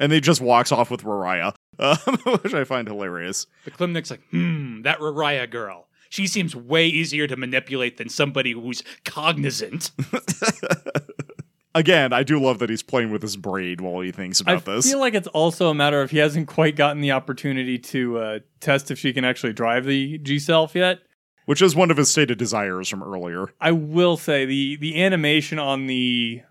And 0.02 0.12
he 0.12 0.20
just 0.20 0.42
walks 0.42 0.72
off 0.72 0.90
with 0.90 1.04
Rariah, 1.04 1.54
um, 1.78 1.96
which 2.42 2.56
I 2.56 2.64
find 2.64 2.88
hilarious. 2.88 3.46
The 3.66 3.72
Klim 3.72 3.94
Nick's 3.94 4.10
like, 4.10 4.24
hmm, 4.32 4.82
that 4.82 5.00
Rariah 5.00 5.50
girl. 5.50 5.88
She 6.10 6.26
seems 6.28 6.56
way 6.56 6.88
easier 6.88 7.28
to 7.28 7.38
manipulate 7.38 7.98
than 7.98 8.10
somebody 8.10 8.52
who's 8.52 8.84
cognizant. 9.06 9.92
Again, 11.76 12.12
I 12.12 12.24
do 12.24 12.38
love 12.38 12.60
that 12.60 12.70
he's 12.70 12.84
playing 12.84 13.12
with 13.12 13.22
his 13.22 13.38
braid 13.38 13.80
while 13.80 14.02
he 14.02 14.12
thinks 14.12 14.42
about 14.42 14.68
I 14.68 14.74
this. 14.74 14.88
I 14.88 14.90
feel 14.90 15.00
like 15.00 15.14
it's 15.14 15.28
also 15.28 15.70
a 15.70 15.74
matter 15.74 16.02
of 16.02 16.12
he 16.12 16.18
hasn't 16.18 16.48
quite 16.48 16.76
gotten 16.76 17.00
the 17.02 17.12
opportunity 17.12 17.78
to 17.78 18.18
uh, 18.18 18.40
test 18.60 18.92
if 18.92 19.00
she 19.00 19.14
can 19.14 19.24
actually 19.24 19.54
drive 19.54 19.86
the 19.86 20.18
G 20.18 20.38
Self 20.38 20.76
yet. 20.76 21.00
which 21.46 21.62
is 21.62 21.74
one 21.74 21.90
of 21.90 21.96
his 21.96 22.12
stated 22.12 22.38
desires 22.38 22.90
from 22.90 23.02
earlier. 23.04 23.54
I 23.62 23.72
will 23.72 24.18
say 24.18 24.44
the 24.46 24.76
the 24.78 25.02
animation 25.02 25.60
on 25.60 25.88
the 25.88 26.42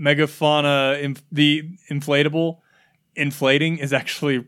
megafauna, 0.00 1.02
inf- 1.02 1.24
the 1.30 1.64
inflatable 1.90 2.60
inflating 3.20 3.78
is 3.78 3.92
actually 3.92 4.46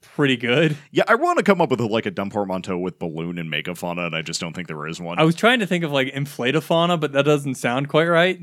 pretty 0.00 0.36
good. 0.36 0.76
Yeah, 0.90 1.04
I 1.08 1.14
want 1.14 1.38
to 1.38 1.44
come 1.44 1.60
up 1.60 1.70
with 1.70 1.80
a, 1.80 1.86
like 1.86 2.06
a 2.06 2.10
dumb 2.10 2.30
portmanteau 2.30 2.78
with 2.78 2.98
balloon 2.98 3.38
and 3.38 3.50
megafauna, 3.50 4.06
and 4.06 4.16
I 4.16 4.22
just 4.22 4.40
don't 4.40 4.54
think 4.54 4.68
there 4.68 4.86
is 4.86 5.00
one. 5.00 5.18
I 5.18 5.24
was 5.24 5.34
trying 5.34 5.60
to 5.60 5.66
think 5.66 5.84
of 5.84 5.92
like 5.92 6.12
inflatofauna, 6.12 7.00
but 7.00 7.12
that 7.12 7.24
doesn't 7.24 7.54
sound 7.54 7.88
quite 7.88 8.08
right. 8.08 8.38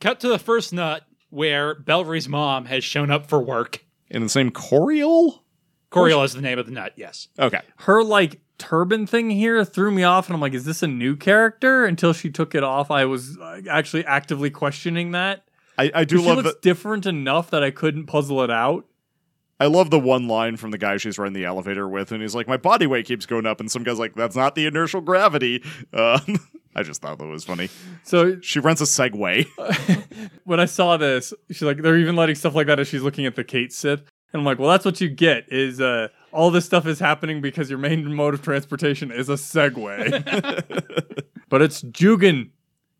Cut 0.00 0.20
to 0.20 0.28
the 0.28 0.38
first 0.38 0.72
nut 0.72 1.04
where 1.30 1.74
Bellry's 1.74 2.28
mom 2.28 2.66
has 2.66 2.84
shown 2.84 3.10
up 3.10 3.26
for 3.26 3.40
work. 3.40 3.84
In 4.10 4.22
the 4.22 4.28
same 4.28 4.50
Coriol? 4.50 5.40
Coriol 5.90 6.24
is 6.24 6.32
the 6.32 6.40
name 6.40 6.58
of 6.58 6.66
the 6.66 6.72
nut, 6.72 6.92
yes. 6.96 7.28
Okay. 7.38 7.60
Her 7.76 8.02
like 8.02 8.40
turban 8.58 9.06
thing 9.06 9.30
here 9.30 9.64
threw 9.64 9.90
me 9.90 10.04
off, 10.04 10.26
and 10.26 10.34
I'm 10.34 10.40
like, 10.40 10.54
is 10.54 10.64
this 10.64 10.82
a 10.82 10.86
new 10.86 11.16
character? 11.16 11.84
Until 11.84 12.12
she 12.12 12.30
took 12.30 12.54
it 12.54 12.62
off, 12.62 12.90
I 12.90 13.04
was 13.04 13.38
actually 13.68 14.04
actively 14.04 14.50
questioning 14.50 15.12
that. 15.12 15.44
I, 15.78 15.90
I 15.94 16.04
do 16.04 16.18
She 16.18 16.26
love 16.26 16.38
looks 16.38 16.54
the 16.54 16.58
different 16.60 17.06
enough 17.06 17.50
that 17.50 17.62
I 17.62 17.70
couldn't 17.70 18.06
puzzle 18.06 18.42
it 18.42 18.50
out. 18.50 18.86
I 19.60 19.66
love 19.66 19.90
the 19.90 19.98
one 19.98 20.26
line 20.26 20.56
from 20.56 20.72
the 20.72 20.78
guy 20.78 20.96
she's 20.96 21.18
riding 21.18 21.34
the 21.34 21.44
elevator 21.44 21.88
with, 21.88 22.10
and 22.10 22.20
he's 22.20 22.34
like, 22.34 22.48
"My 22.48 22.56
body 22.56 22.86
weight 22.86 23.06
keeps 23.06 23.26
going 23.26 23.46
up," 23.46 23.60
and 23.60 23.70
some 23.70 23.84
guy's 23.84 23.98
like, 23.98 24.14
"That's 24.14 24.34
not 24.34 24.56
the 24.56 24.66
inertial 24.66 25.00
gravity." 25.00 25.62
Um, 25.92 26.40
I 26.74 26.82
just 26.82 27.02
thought 27.02 27.18
that 27.18 27.26
was 27.26 27.44
funny. 27.44 27.68
So 28.02 28.40
She 28.40 28.58
rents 28.58 28.80
a 28.80 28.84
Segway. 28.84 29.46
when 30.44 30.58
I 30.58 30.64
saw 30.64 30.96
this, 30.96 31.34
she's 31.50 31.62
like, 31.62 31.82
they're 31.82 31.98
even 31.98 32.16
letting 32.16 32.34
stuff 32.34 32.54
like 32.54 32.66
that 32.66 32.80
as 32.80 32.88
she's 32.88 33.02
looking 33.02 33.26
at 33.26 33.36
the 33.36 33.44
Kate 33.44 33.72
Sith. 33.72 34.00
And 34.32 34.40
I'm 34.40 34.44
like, 34.44 34.58
well, 34.58 34.70
that's 34.70 34.84
what 34.84 35.00
you 35.00 35.10
get 35.10 35.44
is 35.52 35.80
uh, 35.80 36.08
all 36.32 36.50
this 36.50 36.64
stuff 36.64 36.86
is 36.86 36.98
happening 36.98 37.42
because 37.42 37.68
your 37.68 37.78
main 37.78 38.14
mode 38.14 38.32
of 38.32 38.40
transportation 38.42 39.10
is 39.12 39.28
a 39.28 39.34
Segway. 39.34 40.10
but 41.50 41.60
it's 41.60 41.82
Jugan. 41.82 42.50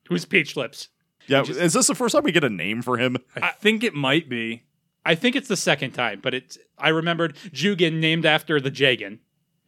Who's 0.09 0.27
Peach 0.27 0.57
Lips? 0.57 0.89
Yeah, 1.33 1.43
is 1.43 1.73
this 1.73 1.87
the 1.87 1.95
first 1.95 2.15
time 2.15 2.25
we 2.25 2.33
get 2.33 2.45
a 2.45 2.51
name 2.51 2.83
for 2.83 2.99
him? 2.99 3.17
I 3.37 3.51
think 3.51 3.83
it 3.83 3.95
might 3.95 4.29
be. 4.29 4.65
I 5.05 5.15
think 5.15 5.35
it's 5.35 5.49
the 5.49 5.57
second 5.57 5.93
time, 5.93 6.21
but 6.23 6.35
it's 6.35 6.59
I 6.79 6.91
remembered 6.91 7.37
Jugan 7.53 8.01
named 8.01 8.27
after 8.27 8.61
the 8.61 8.71
Jagan. 8.71 9.19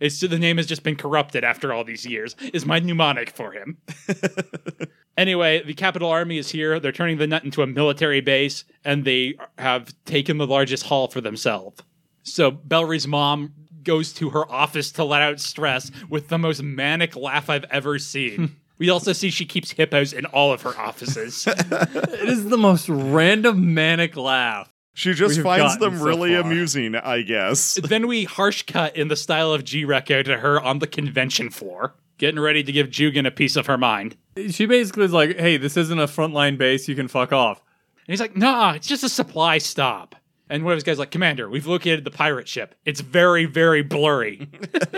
It's 0.00 0.20
the 0.20 0.38
name 0.38 0.56
has 0.56 0.66
just 0.66 0.82
been 0.82 0.96
corrupted 0.96 1.44
after 1.44 1.72
all 1.72 1.84
these 1.84 2.04
years. 2.04 2.36
Is 2.52 2.66
my 2.66 2.78
mnemonic 2.78 3.30
for 3.30 3.52
him. 3.52 3.78
anyway, 5.16 5.62
the 5.64 5.74
Capital 5.74 6.10
Army 6.10 6.38
is 6.38 6.50
here. 6.50 6.78
They're 6.80 6.92
turning 6.92 7.18
the 7.18 7.26
nut 7.26 7.44
into 7.44 7.62
a 7.62 7.66
military 7.66 8.20
base, 8.20 8.64
and 8.84 9.04
they 9.04 9.34
have 9.58 9.94
taken 10.04 10.38
the 10.38 10.46
largest 10.46 10.84
hall 10.84 11.08
for 11.08 11.20
themselves. 11.20 11.82
So 12.22 12.50
Belry's 12.50 13.06
mom 13.06 13.54
goes 13.82 14.12
to 14.14 14.30
her 14.30 14.50
office 14.50 14.90
to 14.92 15.04
let 15.04 15.22
out 15.22 15.40
stress 15.40 15.90
with 16.08 16.28
the 16.28 16.38
most 16.38 16.62
manic 16.62 17.14
laugh 17.16 17.48
I've 17.48 17.64
ever 17.64 17.98
seen. 17.98 18.56
we 18.78 18.90
also 18.90 19.12
see 19.12 19.30
she 19.30 19.44
keeps 19.44 19.72
hippos 19.72 20.12
in 20.12 20.26
all 20.26 20.52
of 20.52 20.62
her 20.62 20.76
offices. 20.78 21.46
It 21.56 22.28
is 22.28 22.48
the 22.48 22.56
most 22.56 22.88
random 22.88 23.74
manic 23.74 24.16
laugh. 24.16 24.72
She 24.94 25.12
just 25.12 25.40
finds 25.40 25.76
them 25.78 25.98
so 25.98 26.04
really 26.04 26.32
far. 26.32 26.40
amusing, 26.42 26.94
I 26.94 27.22
guess. 27.22 27.74
then 27.84 28.06
we 28.06 28.24
harsh 28.24 28.62
cut 28.62 28.96
in 28.96 29.08
the 29.08 29.16
style 29.16 29.52
of 29.52 29.64
G 29.64 29.84
Reco 29.84 30.24
to 30.24 30.38
her 30.38 30.60
on 30.60 30.78
the 30.78 30.86
convention 30.86 31.50
floor, 31.50 31.94
getting 32.16 32.40
ready 32.40 32.62
to 32.62 32.72
give 32.72 32.88
Jugan 32.88 33.26
a 33.26 33.30
piece 33.30 33.56
of 33.56 33.66
her 33.66 33.76
mind. 33.76 34.16
She 34.50 34.66
basically 34.66 35.04
is 35.04 35.12
like, 35.12 35.36
hey, 35.38 35.56
this 35.56 35.76
isn't 35.76 35.98
a 35.98 36.06
frontline 36.06 36.56
base. 36.56 36.88
You 36.88 36.94
can 36.94 37.08
fuck 37.08 37.32
off. 37.32 37.60
And 38.06 38.12
he's 38.12 38.20
like, 38.20 38.36
nah, 38.36 38.72
it's 38.72 38.86
just 38.86 39.02
a 39.02 39.08
supply 39.08 39.58
stop. 39.58 40.14
And 40.48 40.62
one 40.62 40.72
of 40.72 40.76
his 40.76 40.84
guys 40.84 40.98
like, 40.98 41.10
Commander, 41.10 41.48
we've 41.48 41.66
located 41.66 42.04
the 42.04 42.10
pirate 42.10 42.48
ship. 42.48 42.74
It's 42.84 43.00
very, 43.00 43.46
very 43.46 43.82
blurry. 43.82 44.48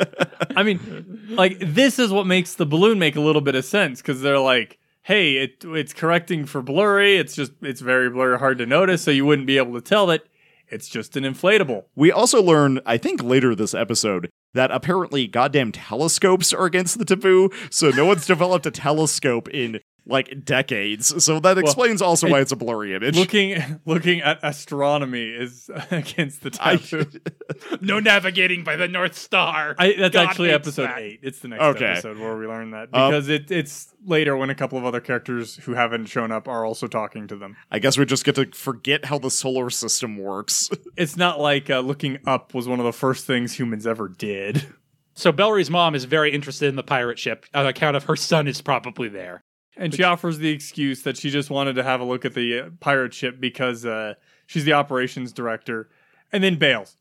I 0.57 0.63
mean, 0.63 1.27
like 1.31 1.59
this 1.61 1.99
is 1.99 2.11
what 2.11 2.27
makes 2.27 2.55
the 2.55 2.67
balloon 2.67 2.99
make 2.99 3.17
a 3.17 3.21
little 3.21 3.43
bit 3.43 3.55
of 3.55 3.65
sense 3.65 4.01
because 4.01 4.23
they're 4.23 4.41
like, 4.41 4.79
hey, 5.03 5.37
it 5.37 5.65
it's 5.65 5.93
correcting 5.93 6.47
for 6.47 6.63
blurry. 6.63 7.17
It's 7.17 7.35
just 7.35 7.53
it's 7.63 7.81
very 7.81 8.11
blurry, 8.11 8.39
hard 8.39 8.59
to 8.59 8.67
notice, 8.67 9.03
so 9.03 9.11
you 9.11 9.25
wouldn't 9.25 9.47
be 9.47 9.57
able 9.57 9.75
to 9.75 9.81
tell 9.81 10.07
that 10.07 10.25
it's 10.69 10.89
just 10.89 11.17
an 11.17 11.23
inflatable. 11.23 11.85
We 11.95 12.11
also 12.11 12.43
learn, 12.43 12.81
I 12.85 12.99
think 12.99 13.23
later 13.23 13.55
this 13.55 13.73
episode, 13.73 14.29
that 14.55 14.73
apparently 14.73 15.29
goddamn 15.29 15.71
telescopes 15.71 16.53
are 16.53 16.65
against 16.65 16.99
the 16.99 17.05
taboo, 17.05 17.51
so 17.71 17.91
no 17.91 18.05
one's 18.05 18.27
developed 18.27 18.67
a 18.67 18.73
telescope 18.73 19.49
in 19.51 19.81
like 20.09 20.45
decades. 20.45 21.25
So 21.25 21.41
that 21.41 21.59
explains 21.59 22.01
also 22.01 22.29
why 22.31 22.41
it's 22.41 22.53
a 22.53 22.57
blurry 22.57 22.95
image. 22.95 23.17
Looking 23.17 23.81
looking 23.87 24.21
at 24.21 24.39
astronomy 24.43 25.31
is 25.31 25.69
against 25.91 26.43
the 26.43 26.57
I- 26.61 26.77
taboo. 26.77 27.11
no 27.81 27.99
navigating 28.01 28.63
by 28.65 28.77
the 28.77 28.89
North 28.89 29.17
Star. 29.17 29.75
I, 29.79 29.95
that's 29.99 30.13
God 30.15 30.29
actually 30.29 30.51
episode 30.51 30.85
that. 30.87 30.99
eight. 30.99 31.21
It's 31.23 31.41
the 31.41 31.49
next 31.49 31.63
Okay. 31.63 31.85
episode 31.87 32.19
where 32.19 32.37
we 32.37 32.47
learn 32.47 32.71
that 32.71 32.89
Um, 32.93 33.11
because 33.11 33.29
it, 33.29 33.51
it's 33.51 33.93
later 34.05 34.37
when 34.37 34.49
a 34.51 34.55
couple 34.55 34.79
of 34.79 34.85
other 34.85 35.01
characters 35.01 35.57
who 35.57 35.73
haven't 35.75 36.07
shown 36.07 36.31
up 36.31 36.47
are 36.47 36.65
also 36.65 36.87
talking 36.87 37.27
to 37.29 37.37
them. 37.37 37.57
I 37.71 37.79
guess 37.81 37.99
we 37.99 38.05
just 38.05 38.25
get 38.25 38.37
to 38.37 38.47
forget 38.53 39.07
how 39.07 39.19
the 39.19 39.31
solar 39.31 39.71
system 39.71 40.17
works. 40.19 40.71
It's 40.97 41.17
not 41.17 41.41
like 41.41 41.69
uh, 41.69 41.81
looking 41.81 42.19
up 42.27 42.55
was 42.55 42.69
one 42.69 42.79
of 42.79 42.85
the 42.87 42.93
first 42.93 43.27
things 43.27 43.59
humans 43.59 43.87
ever 43.87 44.09
did. 44.09 44.67
So 45.15 45.33
Belry's 45.33 45.71
mom 45.71 45.95
is 45.95 46.05
very 46.05 46.31
interested 46.33 46.69
in 46.69 46.77
the 46.77 46.83
pirate 46.83 47.19
ship 47.19 47.47
on 47.55 47.67
account 47.67 47.97
of 47.97 48.05
her 48.05 48.17
son 48.17 48.47
is 48.47 48.61
probably 48.61 49.09
there. 49.09 49.43
And 49.77 49.95
she 49.95 50.03
offers 50.03 50.39
the 50.39 50.51
excuse 50.51 51.03
that 51.03 51.17
she 51.17 51.31
just 51.31 51.51
wanted 51.51 51.75
to 51.75 51.83
have 51.83 52.01
a 52.01 52.05
look 52.05 52.25
at 52.25 52.35
the 52.35 52.59
uh, 52.61 52.71
pirate 52.81 53.13
ship 53.13 53.39
because 53.39 53.85
uh, 53.85 54.15
she's 54.47 54.65
the 54.65 54.73
operations 54.73 55.33
director, 55.33 55.91
and 56.33 56.43
then 56.43 56.57
bails. 56.57 56.97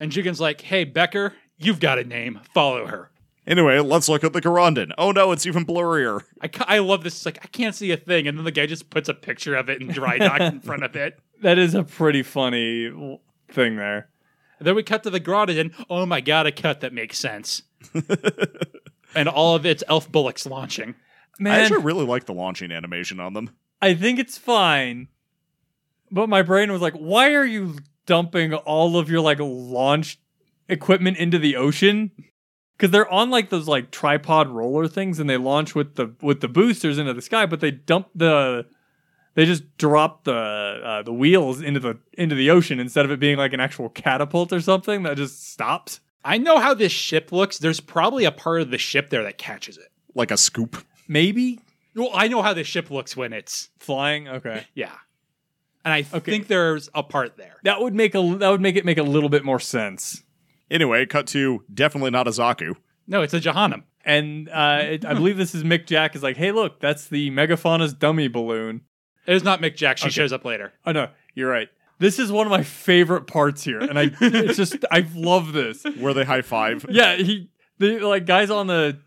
And 0.00 0.10
Jugan's 0.10 0.40
like, 0.40 0.60
hey, 0.62 0.84
Becker, 0.84 1.34
you've 1.58 1.80
got 1.80 1.98
a 1.98 2.04
name. 2.04 2.40
Follow 2.54 2.86
her. 2.86 3.10
anyway, 3.46 3.78
let's 3.78 4.08
look 4.08 4.24
at 4.24 4.32
the 4.32 4.40
Corondon. 4.40 4.90
Oh 4.98 5.12
no, 5.12 5.32
it's 5.32 5.46
even 5.46 5.64
blurrier. 5.64 6.22
I, 6.40 6.48
ca- 6.48 6.64
I 6.68 6.78
love 6.78 7.04
this. 7.04 7.14
It's 7.16 7.26
like, 7.26 7.38
I 7.42 7.48
can't 7.48 7.74
see 7.74 7.90
a 7.92 7.96
thing. 7.96 8.26
And 8.26 8.36
then 8.36 8.44
the 8.44 8.50
guy 8.52 8.66
just 8.66 8.90
puts 8.90 9.08
a 9.08 9.14
picture 9.14 9.54
of 9.54 9.68
it 9.68 9.80
in 9.80 9.88
dry 9.88 10.18
dock 10.18 10.40
in 10.40 10.60
front 10.60 10.82
of 10.84 10.94
it. 10.96 11.18
That 11.40 11.56
is 11.56 11.76
a 11.76 11.84
pretty 11.84 12.24
funny 12.24 12.90
thing 13.48 13.76
there. 13.76 14.08
And 14.58 14.66
then 14.66 14.74
we 14.74 14.82
cut 14.82 15.04
to 15.04 15.10
the 15.10 15.20
grotto 15.20 15.52
and 15.52 15.70
oh 15.88 16.04
my 16.04 16.20
god, 16.20 16.48
a 16.48 16.50
cut 16.52 16.80
that 16.80 16.92
makes 16.92 17.16
sense. 17.16 17.62
and 19.14 19.28
all 19.28 19.54
of 19.54 19.64
it's 19.64 19.84
elf 19.86 20.10
bullocks 20.10 20.46
launching. 20.46 20.96
I 21.44 21.60
actually 21.60 21.82
really 21.82 22.04
like 22.04 22.26
the 22.26 22.34
launching 22.34 22.72
animation 22.72 23.20
on 23.20 23.32
them. 23.32 23.50
I 23.80 23.94
think 23.94 24.18
it's 24.18 24.38
fine. 24.38 25.08
But 26.10 26.28
my 26.28 26.42
brain 26.42 26.72
was 26.72 26.80
like, 26.80 26.94
why 26.94 27.34
are 27.34 27.44
you 27.44 27.76
dumping 28.06 28.54
all 28.54 28.96
of 28.96 29.10
your 29.10 29.20
like 29.20 29.38
launch 29.40 30.18
equipment 30.68 31.18
into 31.18 31.38
the 31.38 31.56
ocean? 31.56 32.10
Because 32.76 32.90
they're 32.90 33.10
on 33.10 33.30
like 33.30 33.50
those 33.50 33.68
like 33.68 33.90
tripod 33.90 34.48
roller 34.48 34.88
things 34.88 35.20
and 35.20 35.28
they 35.28 35.36
launch 35.36 35.74
with 35.74 35.96
the 35.96 36.14
with 36.22 36.40
the 36.40 36.48
boosters 36.48 36.98
into 36.98 37.14
the 37.14 37.22
sky, 37.22 37.46
but 37.46 37.60
they 37.60 37.70
dump 37.70 38.08
the 38.14 38.66
they 39.34 39.44
just 39.44 39.76
drop 39.76 40.24
the 40.24 40.34
uh, 40.34 41.02
the 41.02 41.12
wheels 41.12 41.60
into 41.60 41.78
the 41.78 41.98
into 42.14 42.34
the 42.34 42.50
ocean 42.50 42.80
instead 42.80 43.04
of 43.04 43.10
it 43.10 43.20
being 43.20 43.36
like 43.36 43.52
an 43.52 43.60
actual 43.60 43.88
catapult 43.88 44.52
or 44.52 44.60
something 44.60 45.02
that 45.04 45.16
just 45.16 45.50
stops. 45.52 46.00
I 46.24 46.38
know 46.38 46.58
how 46.58 46.74
this 46.74 46.92
ship 46.92 47.30
looks. 47.30 47.58
There's 47.58 47.80
probably 47.80 48.24
a 48.24 48.32
part 48.32 48.60
of 48.60 48.70
the 48.70 48.78
ship 48.78 49.10
there 49.10 49.22
that 49.22 49.38
catches 49.38 49.78
it. 49.78 49.88
Like 50.14 50.30
a 50.30 50.36
scoop. 50.36 50.84
Maybe 51.08 51.58
Well, 51.96 52.10
I 52.14 52.28
know 52.28 52.42
how 52.42 52.52
the 52.54 52.62
ship 52.64 52.90
looks 52.90 53.16
when 53.16 53.32
it's 53.32 53.70
flying. 53.78 54.28
Okay. 54.28 54.66
yeah. 54.74 54.92
And 55.84 55.94
I 55.94 56.00
Okay. 56.16 56.30
think 56.30 56.46
there's 56.48 56.88
a 56.94 57.02
part 57.02 57.36
there. 57.36 57.56
That 57.64 57.80
would 57.80 57.94
make 57.94 58.14
a 58.14 58.20
that 58.38 58.50
would 58.50 58.60
make 58.60 58.76
it 58.76 58.84
make 58.84 58.98
a 58.98 59.02
little 59.02 59.28
bit 59.30 59.44
more 59.44 59.58
sense. 59.58 60.22
Anyway, 60.70 61.06
cut 61.06 61.26
to 61.28 61.64
definitely 61.72 62.10
not 62.10 62.28
a 62.28 62.30
Zaku. 62.30 62.76
No, 63.06 63.22
it's 63.22 63.32
a 63.32 63.40
Jahannam. 63.40 63.84
And 64.04 64.48
uh, 64.50 64.80
it, 64.82 65.04
I 65.04 65.14
believe 65.14 65.36
this 65.38 65.54
is 65.54 65.64
Mick 65.64 65.86
Jack 65.86 66.14
is 66.14 66.22
like, 66.22 66.36
hey, 66.36 66.52
look, 66.52 66.78
that's 66.80 67.08
the 67.08 67.30
Megafauna's 67.30 67.94
dummy 67.94 68.28
balloon. 68.28 68.82
It 69.26 69.34
is 69.34 69.44
not 69.44 69.60
Mick 69.60 69.76
Jack. 69.76 69.98
She 69.98 70.04
Okay. 70.06 70.10
shows 70.12 70.32
up 70.32 70.44
later. 70.44 70.72
Oh 70.86 70.92
no, 70.92 71.08
you're 71.34 71.50
right. 71.50 71.68
This 71.98 72.18
is 72.18 72.30
one 72.30 72.46
of 72.46 72.50
my 72.50 72.62
favorite 72.62 73.26
parts 73.26 73.64
here, 73.64 73.80
and 73.80 73.98
I 73.98 74.10
it's 74.20 74.56
just 74.56 74.84
I 74.90 75.06
love 75.14 75.52
this. 75.52 75.84
Where 75.98 76.12
they 76.14 76.24
high 76.24 76.42
five. 76.42 76.84
Yeah, 76.88 77.16
he 77.16 77.50
the 77.78 77.98
like 78.00 78.24
guys 78.26 78.50
on 78.50 78.66
the 78.66 78.98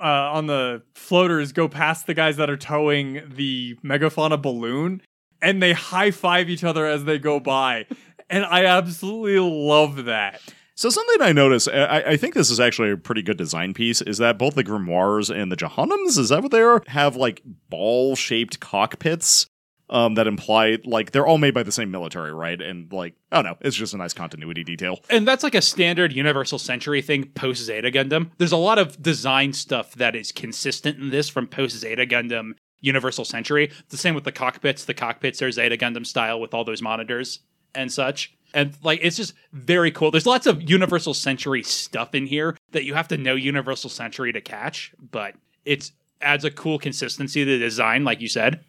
uh, 0.00 0.32
on 0.32 0.46
the 0.46 0.82
floaters 0.94 1.52
go 1.52 1.68
past 1.68 2.06
the 2.06 2.14
guys 2.14 2.36
that 2.36 2.50
are 2.50 2.56
towing 2.56 3.22
the 3.34 3.76
Megafauna 3.84 4.40
balloon, 4.40 5.02
and 5.40 5.62
they 5.62 5.72
high 5.72 6.10
five 6.10 6.48
each 6.48 6.64
other 6.64 6.86
as 6.86 7.04
they 7.04 7.18
go 7.18 7.40
by, 7.40 7.86
and 8.30 8.44
I 8.44 8.64
absolutely 8.64 9.38
love 9.38 10.04
that. 10.04 10.40
So 10.76 10.90
something 10.90 11.22
I 11.22 11.32
noticed, 11.32 11.68
I, 11.68 12.02
I 12.02 12.16
think 12.16 12.34
this 12.34 12.50
is 12.50 12.58
actually 12.58 12.90
a 12.90 12.96
pretty 12.96 13.22
good 13.22 13.38
design 13.38 13.74
piece, 13.74 14.02
is 14.02 14.18
that 14.18 14.38
both 14.38 14.56
the 14.56 14.64
grimoires 14.64 15.34
and 15.34 15.52
the 15.52 15.56
Jahannams, 15.56 16.18
is 16.18 16.30
that 16.30 16.42
what 16.42 16.50
they 16.50 16.62
are, 16.62 16.82
have 16.88 17.14
like 17.14 17.42
ball-shaped 17.70 18.58
cockpits 18.58 19.46
um, 19.90 20.14
that 20.14 20.26
imply 20.26 20.78
like 20.84 21.12
they're 21.12 21.26
all 21.26 21.38
made 21.38 21.54
by 21.54 21.62
the 21.62 21.72
same 21.72 21.90
military, 21.90 22.32
right? 22.32 22.60
And 22.60 22.92
like, 22.92 23.14
don't 23.30 23.44
know, 23.44 23.56
it's 23.60 23.76
just 23.76 23.94
a 23.94 23.96
nice 23.96 24.14
continuity 24.14 24.64
detail. 24.64 25.00
And 25.10 25.26
that's 25.26 25.42
like 25.42 25.54
a 25.54 25.62
standard 25.62 26.12
Universal 26.12 26.58
Century 26.58 27.02
thing 27.02 27.24
post 27.34 27.62
Zeta 27.62 27.90
Gundam. 27.90 28.30
There's 28.38 28.52
a 28.52 28.56
lot 28.56 28.78
of 28.78 29.00
design 29.02 29.52
stuff 29.52 29.94
that 29.94 30.16
is 30.16 30.32
consistent 30.32 30.98
in 30.98 31.10
this 31.10 31.28
from 31.28 31.46
post 31.46 31.76
Zeta 31.76 32.06
Gundam 32.06 32.52
Universal 32.80 33.26
Century. 33.26 33.70
The 33.88 33.96
same 33.96 34.14
with 34.14 34.24
the 34.24 34.32
cockpits. 34.32 34.84
The 34.84 34.94
cockpits 34.94 35.42
are 35.42 35.50
Zeta 35.50 35.76
Gundam 35.76 36.06
style 36.06 36.40
with 36.40 36.54
all 36.54 36.64
those 36.64 36.82
monitors 36.82 37.40
and 37.74 37.92
such. 37.92 38.34
And 38.54 38.76
like 38.82 39.00
it's 39.02 39.16
just 39.16 39.34
very 39.52 39.90
cool. 39.90 40.10
There's 40.10 40.26
lots 40.26 40.46
of 40.46 40.68
Universal 40.68 41.14
Century 41.14 41.62
stuff 41.62 42.14
in 42.14 42.26
here 42.26 42.56
that 42.70 42.84
you 42.84 42.94
have 42.94 43.08
to 43.08 43.16
know 43.16 43.34
Universal 43.34 43.90
Century 43.90 44.32
to 44.32 44.40
catch, 44.40 44.94
but 44.98 45.34
it's 45.64 45.92
adds 46.20 46.44
a 46.44 46.50
cool 46.50 46.78
consistency 46.78 47.44
to 47.44 47.50
the 47.50 47.58
design, 47.58 48.04
like 48.04 48.20
you 48.20 48.28
said. 48.28 48.64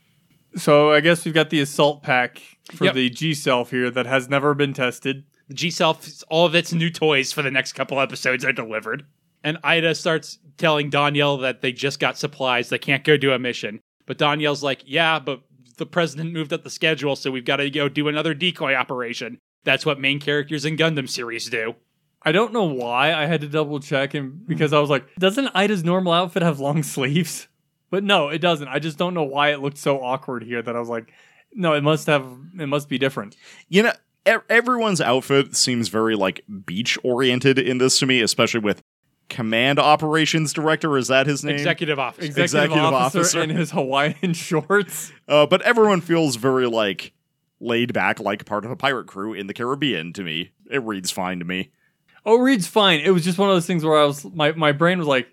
So 0.56 0.92
I 0.92 1.02
guess 1.02 1.26
we've 1.26 1.34
got 1.34 1.50
the 1.50 1.60
assault 1.60 2.02
pack 2.04 2.42
for 2.74 2.86
Yep. 2.86 2.94
the 2.96 3.10
G 3.10 3.34
Self 3.34 3.72
here 3.72 3.90
that 3.92 4.06
has 4.06 4.30
never 4.30 4.54
been 4.54 4.74
tested. 4.74 5.24
G 5.54 5.70
Self, 5.70 6.24
all 6.30 6.46
of 6.46 6.56
its 6.56 6.74
new 6.74 6.90
toys 6.90 7.32
for 7.32 7.42
the 7.42 7.52
next 7.52 7.74
couple 7.74 8.00
episodes 8.00 8.44
are 8.46 8.54
delivered. 8.54 9.06
And 9.44 9.58
Ida 9.64 9.94
starts 9.96 10.40
telling 10.58 10.90
Danielle 10.90 11.38
that 11.38 11.62
they 11.62 11.72
just 11.72 12.00
got 12.00 12.18
supplies, 12.18 12.70
they 12.70 12.80
can't 12.80 13.04
go 13.04 13.16
do 13.18 13.32
a 13.32 13.38
mission. 13.40 13.80
But 14.08 14.18
Danielle's 14.18 14.64
like, 14.64 14.82
yeah, 14.86 15.20
but 15.20 15.42
the 15.78 15.86
president 15.86 16.32
moved 16.32 16.54
up 16.54 16.64
the 16.64 16.70
schedule, 16.70 17.16
so 17.16 17.30
we've 17.32 17.46
got 17.46 17.58
to 17.58 17.70
go 17.70 17.90
do 17.90 18.08
another 18.08 18.34
decoy 18.34 18.74
operation. 18.74 19.40
That's 19.66 19.86
what 19.86 20.00
main 20.00 20.20
characters 20.20 20.64
in 20.66 20.78
Gundam 20.78 21.10
series 21.10 21.50
do. 21.50 21.76
I 22.24 22.32
don't 22.32 22.54
know 22.54 22.64
why 22.64 23.14
I 23.14 23.26
had 23.26 23.42
to 23.42 23.48
double 23.48 23.80
check 23.80 24.14
and 24.16 24.48
because 24.48 24.74
I 24.74 24.80
was 24.80 24.90
like, 24.90 25.06
doesn't 25.20 25.50
Ida's 25.54 25.84
normal 25.84 26.14
outfit 26.14 26.42
have 26.42 26.60
long 26.60 26.82
sleeves? 26.96 27.48
But 27.96 28.04
no, 28.04 28.28
it 28.28 28.40
doesn't. 28.40 28.68
I 28.68 28.80
just 28.80 28.98
don't 28.98 29.14
know 29.14 29.24
why 29.24 29.54
it 29.54 29.62
looked 29.62 29.78
so 29.78 30.04
awkward 30.04 30.44
here 30.44 30.62
that 30.62 30.76
I 30.76 30.80
was 30.80 30.90
like, 30.90 31.14
no, 31.54 31.72
it 31.76 31.82
must 31.82 32.08
have 32.08 32.28
it 32.60 32.66
must 32.68 32.90
be 32.90 32.98
different. 32.98 33.38
You 33.70 33.84
know, 33.84 33.94
e- 34.28 34.34
everyone's 34.50 35.00
outfit 35.00 35.56
seems 35.56 35.88
very 35.88 36.14
like 36.18 36.44
beach 36.66 36.98
oriented 37.06 37.58
in 37.58 37.78
this 37.78 37.98
to 38.00 38.06
me, 38.06 38.20
especially 38.20 38.60
with 38.60 38.82
command 39.30 39.80
operations 39.80 40.52
director. 40.52 40.98
Is 40.98 41.08
that 41.08 41.26
his 41.26 41.46
name? 41.46 41.56
Executive 41.56 41.98
officer. 41.98 42.26
Executive, 42.26 42.64
Executive 42.66 42.84
officer, 42.94 43.20
officer. 43.20 43.42
in 43.44 43.50
his 43.52 43.72
Hawaiian 43.72 44.34
shorts. 44.34 45.14
Uh, 45.26 45.46
but 45.46 45.62
everyone 45.62 46.02
feels 46.02 46.36
very 46.36 46.68
like 46.68 47.14
laid 47.62 47.94
back, 47.94 48.20
like 48.20 48.44
part 48.46 48.66
of 48.66 48.72
a 48.72 48.76
pirate 48.76 49.08
crew 49.08 49.34
in 49.34 49.48
the 49.48 49.54
Caribbean. 49.54 50.12
To 50.12 50.22
me, 50.22 50.52
it 50.70 50.84
reads 50.84 51.12
fine 51.12 51.40
to 51.40 51.46
me. 51.46 51.72
Oh, 52.26 52.40
reads 52.40 52.68
fine. 52.68 53.00
It 53.00 53.12
was 53.12 53.24
just 53.24 53.38
one 53.38 53.48
of 53.48 53.56
those 53.56 53.66
things 53.66 53.86
where 53.86 53.98
I 53.98 54.04
was 54.04 54.26
my, 54.26 54.52
my 54.52 54.74
brain 54.74 55.00
was 55.00 55.08
like, 55.08 55.30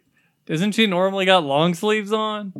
doesn't 0.46 0.72
she 0.72 0.86
normally 0.86 1.24
got 1.24 1.44
long 1.44 1.74
sleeves 1.74 2.12
on? 2.12 2.52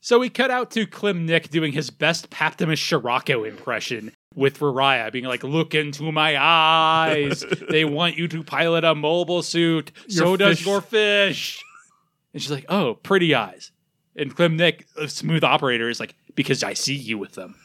So 0.00 0.18
we 0.18 0.30
cut 0.30 0.50
out 0.50 0.70
to 0.72 0.86
Klim 0.86 1.26
Nick 1.26 1.50
doing 1.50 1.72
his 1.72 1.90
best 1.90 2.30
Paptimus 2.30 2.80
Scirocco 2.80 3.44
impression 3.44 4.12
with 4.34 4.60
Rariah, 4.60 5.10
being 5.10 5.24
like, 5.24 5.42
Look 5.42 5.74
into 5.74 6.10
my 6.12 6.36
eyes. 6.40 7.44
they 7.70 7.84
want 7.84 8.16
you 8.16 8.28
to 8.28 8.44
pilot 8.44 8.84
a 8.84 8.94
mobile 8.94 9.42
suit. 9.42 9.92
so 10.08 10.28
Your 10.28 10.36
does 10.36 10.64
your 10.64 10.80
fish. 10.80 11.62
And 12.32 12.40
she's 12.40 12.50
like, 12.50 12.66
Oh, 12.68 12.94
pretty 12.94 13.34
eyes. 13.34 13.72
And 14.16 14.34
Klim 14.34 14.56
Nick, 14.56 14.86
a 14.96 15.08
smooth 15.08 15.44
operator, 15.44 15.88
is 15.88 16.00
like, 16.00 16.14
Because 16.34 16.62
I 16.62 16.74
see 16.74 16.94
you 16.94 17.18
with 17.18 17.32
them. 17.32 17.56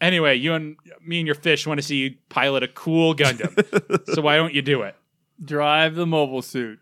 Anyway, 0.00 0.34
you 0.34 0.52
and 0.52 0.76
me 1.00 1.20
and 1.20 1.26
your 1.26 1.34
fish 1.36 1.66
want 1.66 1.78
to 1.78 1.82
see 1.86 1.96
you 1.96 2.14
pilot 2.28 2.62
a 2.62 2.68
cool 2.68 3.14
Gundam. 3.14 3.54
so 4.14 4.20
why 4.20 4.36
don't 4.36 4.52
you 4.52 4.62
do 4.62 4.82
it? 4.82 4.94
Drive 5.42 5.94
the 5.94 6.06
mobile 6.06 6.42
suit. 6.42 6.80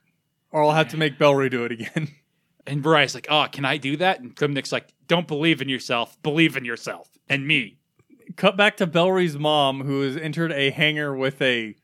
Or 0.51 0.65
I'll 0.65 0.73
have 0.73 0.89
to 0.89 0.97
make 0.97 1.19
Bellry 1.19 1.51
do 1.51 1.65
it 1.65 1.73
again. 1.73 2.09
And 2.67 2.85
Rariah's 2.85 3.15
like, 3.15 3.27
Oh, 3.31 3.47
can 3.51 3.65
I 3.65 3.77
do 3.77 3.97
that? 3.99 4.21
And 4.21 4.35
Klim 4.35 4.53
Nick's 4.55 4.73
like, 4.73 4.93
Don't 5.07 5.27
believe 5.29 5.61
in 5.61 5.69
yourself. 5.69 6.21
Believe 6.23 6.57
in 6.57 6.65
yourself. 6.65 7.09
And 7.29 7.47
me. 7.47 7.79
Cut 8.37 8.57
back 8.57 8.79
to 8.79 8.87
Bellry's 8.87 9.37
mom, 9.37 9.83
who 9.83 10.01
has 10.03 10.17
entered 10.17 10.53
a 10.53 10.71
hangar 10.71 11.15
with 11.15 11.41
a 11.43 11.77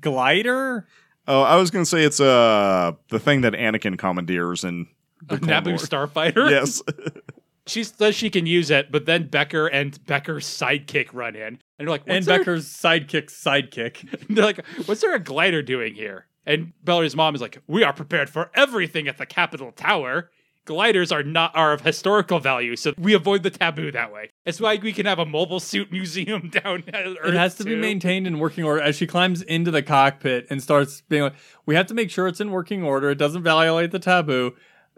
glider. 0.00 0.86
Oh, 1.26 1.42
I 1.42 1.56
was 1.56 1.70
gonna 1.70 1.86
say 1.86 2.04
it's 2.04 2.20
uh 2.20 2.92
the 3.08 3.18
thing 3.18 3.40
that 3.42 3.54
Anakin 3.54 3.98
commandeers 3.98 4.64
in 4.64 4.86
the 5.26 5.36
A 5.36 5.38
Naboo 5.38 5.68
Wars. 5.68 5.88
Starfighter? 5.88 6.50
Yes. 6.50 6.82
She 7.66 7.82
says 7.82 8.14
she 8.14 8.28
can 8.28 8.44
use 8.44 8.70
it, 8.70 8.92
but 8.92 9.06
then 9.06 9.28
Becker 9.28 9.66
and 9.66 9.98
Becker's 10.04 10.44
sidekick 10.44 11.08
run 11.14 11.34
in. 11.34 11.42
And 11.42 11.58
they're 11.78 11.88
like, 11.88 12.02
and 12.06 12.22
there- 12.24 12.38
Becker's 12.40 12.66
sidekick's 12.66 13.32
sidekick. 13.42 14.26
They're 14.28 14.44
like, 14.44 14.64
what's 14.84 15.00
there 15.00 15.14
a 15.14 15.18
glider 15.18 15.62
doing 15.62 15.94
here? 15.94 16.26
And 16.46 16.72
Bellry's 16.82 17.16
mom 17.16 17.34
is 17.34 17.40
like, 17.40 17.62
we 17.66 17.82
are 17.82 17.92
prepared 17.92 18.28
for 18.28 18.50
everything 18.54 19.08
at 19.08 19.18
the 19.18 19.26
Capitol 19.26 19.72
Tower. 19.72 20.30
Gliders 20.66 21.12
are 21.12 21.22
not 21.22 21.54
are 21.54 21.74
of 21.74 21.82
historical 21.82 22.38
value, 22.38 22.74
so 22.74 22.94
we 22.96 23.12
avoid 23.12 23.42
the 23.42 23.50
taboo 23.50 23.92
that 23.92 24.10
way. 24.10 24.30
It's 24.46 24.60
why 24.60 24.76
we 24.76 24.94
can 24.94 25.04
have 25.04 25.18
a 25.18 25.26
mobile 25.26 25.60
suit 25.60 25.92
museum 25.92 26.48
down 26.64 26.84
at 26.88 27.06
Earth. 27.06 27.18
It 27.26 27.34
has 27.34 27.54
to 27.56 27.64
be 27.64 27.72
too. 27.72 27.80
maintained 27.80 28.26
in 28.26 28.38
working 28.38 28.64
order 28.64 28.80
as 28.80 28.96
she 28.96 29.06
climbs 29.06 29.42
into 29.42 29.70
the 29.70 29.82
cockpit 29.82 30.46
and 30.48 30.62
starts 30.62 31.02
being 31.02 31.22
like, 31.22 31.34
we 31.66 31.74
have 31.74 31.86
to 31.88 31.94
make 31.94 32.10
sure 32.10 32.26
it's 32.28 32.40
in 32.40 32.50
working 32.50 32.82
order. 32.82 33.10
It 33.10 33.18
doesn't 33.18 33.42
violate 33.42 33.90
the 33.90 33.98
taboo. 33.98 34.54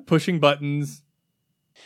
Pushing 0.06 0.38
buttons. 0.38 1.02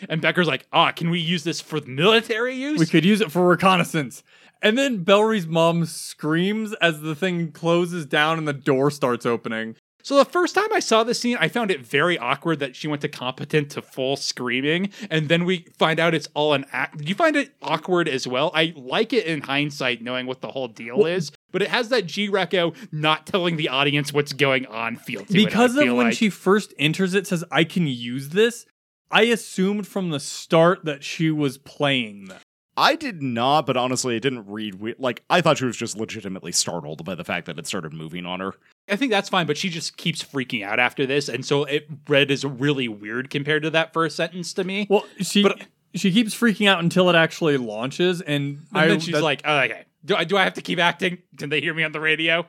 And 0.08 0.20
Becker's 0.20 0.48
like, 0.48 0.66
ah, 0.72 0.92
can 0.92 1.08
we 1.08 1.18
use 1.18 1.44
this 1.44 1.60
for 1.60 1.80
military 1.82 2.54
use? 2.54 2.78
We 2.78 2.86
could 2.86 3.04
use 3.04 3.20
it 3.20 3.32
for 3.32 3.46
reconnaissance. 3.46 4.22
And 4.62 4.76
then 4.76 5.04
Bellry's 5.04 5.46
mom 5.46 5.86
screams 5.86 6.74
as 6.74 7.00
the 7.00 7.14
thing 7.14 7.52
closes 7.52 8.04
down 8.06 8.38
and 8.38 8.46
the 8.46 8.52
door 8.52 8.90
starts 8.90 9.24
opening. 9.24 9.76
So 10.02 10.16
the 10.16 10.24
first 10.24 10.54
time 10.54 10.72
I 10.72 10.80
saw 10.80 11.04
this 11.04 11.18
scene, 11.18 11.36
I 11.38 11.48
found 11.48 11.70
it 11.70 11.84
very 11.84 12.18
awkward 12.18 12.58
that 12.60 12.74
she 12.74 12.88
went 12.88 13.02
to 13.02 13.08
competent 13.08 13.70
to 13.72 13.82
full 13.82 14.16
screaming, 14.16 14.90
and 15.10 15.28
then 15.28 15.44
we 15.44 15.66
find 15.78 16.00
out 16.00 16.14
it's 16.14 16.28
all 16.32 16.54
an 16.54 16.64
act. 16.72 16.98
Do 16.98 17.04
you 17.04 17.14
find 17.14 17.36
it 17.36 17.54
awkward 17.62 18.08
as 18.08 18.26
well? 18.26 18.50
I 18.54 18.72
like 18.76 19.12
it 19.12 19.26
in 19.26 19.42
hindsight, 19.42 20.02
knowing 20.02 20.26
what 20.26 20.40
the 20.40 20.48
whole 20.48 20.68
deal 20.68 21.04
is, 21.04 21.32
but 21.52 21.60
it 21.60 21.68
has 21.68 21.90
that 21.90 22.06
G 22.06 22.30
Reco 22.30 22.74
not 22.90 23.26
telling 23.26 23.56
the 23.56 23.68
audience 23.68 24.10
what's 24.10 24.32
going 24.32 24.64
on 24.66 24.96
feel 24.96 25.24
to 25.24 25.32
it, 25.32 25.44
because 25.44 25.76
of 25.76 25.86
when 25.88 26.06
like. 26.06 26.14
she 26.14 26.30
first 26.30 26.72
enters 26.78 27.12
it 27.12 27.26
says 27.26 27.44
I 27.50 27.64
can 27.64 27.86
use 27.86 28.30
this. 28.30 28.64
I 29.10 29.22
assumed 29.24 29.86
from 29.86 30.10
the 30.10 30.20
start 30.20 30.86
that 30.86 31.04
she 31.04 31.30
was 31.30 31.58
playing 31.58 32.26
them. 32.26 32.40
I 32.76 32.94
did 32.96 33.22
not, 33.22 33.66
but 33.66 33.76
honestly, 33.76 34.16
it 34.16 34.20
didn't 34.20 34.46
read 34.46 34.76
we- 34.76 34.94
like 34.98 35.22
I 35.28 35.40
thought 35.40 35.58
she 35.58 35.64
was 35.64 35.76
just 35.76 35.96
legitimately 35.98 36.52
startled 36.52 37.04
by 37.04 37.14
the 37.14 37.24
fact 37.24 37.46
that 37.46 37.58
it 37.58 37.66
started 37.66 37.92
moving 37.92 38.24
on 38.26 38.40
her. 38.40 38.54
I 38.88 38.96
think 38.96 39.10
that's 39.10 39.28
fine, 39.28 39.46
but 39.46 39.58
she 39.58 39.68
just 39.68 39.96
keeps 39.96 40.22
freaking 40.22 40.64
out 40.64 40.78
after 40.80 41.04
this, 41.06 41.28
and 41.28 41.44
so 41.44 41.64
it 41.64 41.88
read 42.08 42.30
as 42.30 42.44
really 42.44 42.88
weird 42.88 43.28
compared 43.30 43.62
to 43.64 43.70
that 43.70 43.92
first 43.92 44.16
sentence 44.16 44.52
to 44.54 44.64
me. 44.64 44.86
Well, 44.88 45.04
she 45.20 45.42
But- 45.42 45.60
uh, 45.62 45.64
she 45.94 46.12
keeps 46.12 46.34
freaking 46.34 46.68
out 46.68 46.78
until 46.82 47.10
it 47.10 47.16
actually 47.16 47.56
launches, 47.56 48.20
and, 48.20 48.58
And 48.58 48.66
I, 48.72 48.86
then 48.86 49.00
she's 49.00 49.14
that- 49.14 49.22
like, 49.24 49.42
oh, 49.44 49.58
okay, 49.60 49.84
do 50.04 50.14
I, 50.16 50.24
do 50.24 50.36
I 50.36 50.44
have 50.44 50.54
to 50.54 50.62
keep 50.62 50.78
acting? 50.78 51.18
Can 51.36 51.50
they 51.50 51.60
hear 51.60 51.74
me 51.74 51.82
on 51.82 51.92
the 51.92 52.00
radio? 52.00 52.46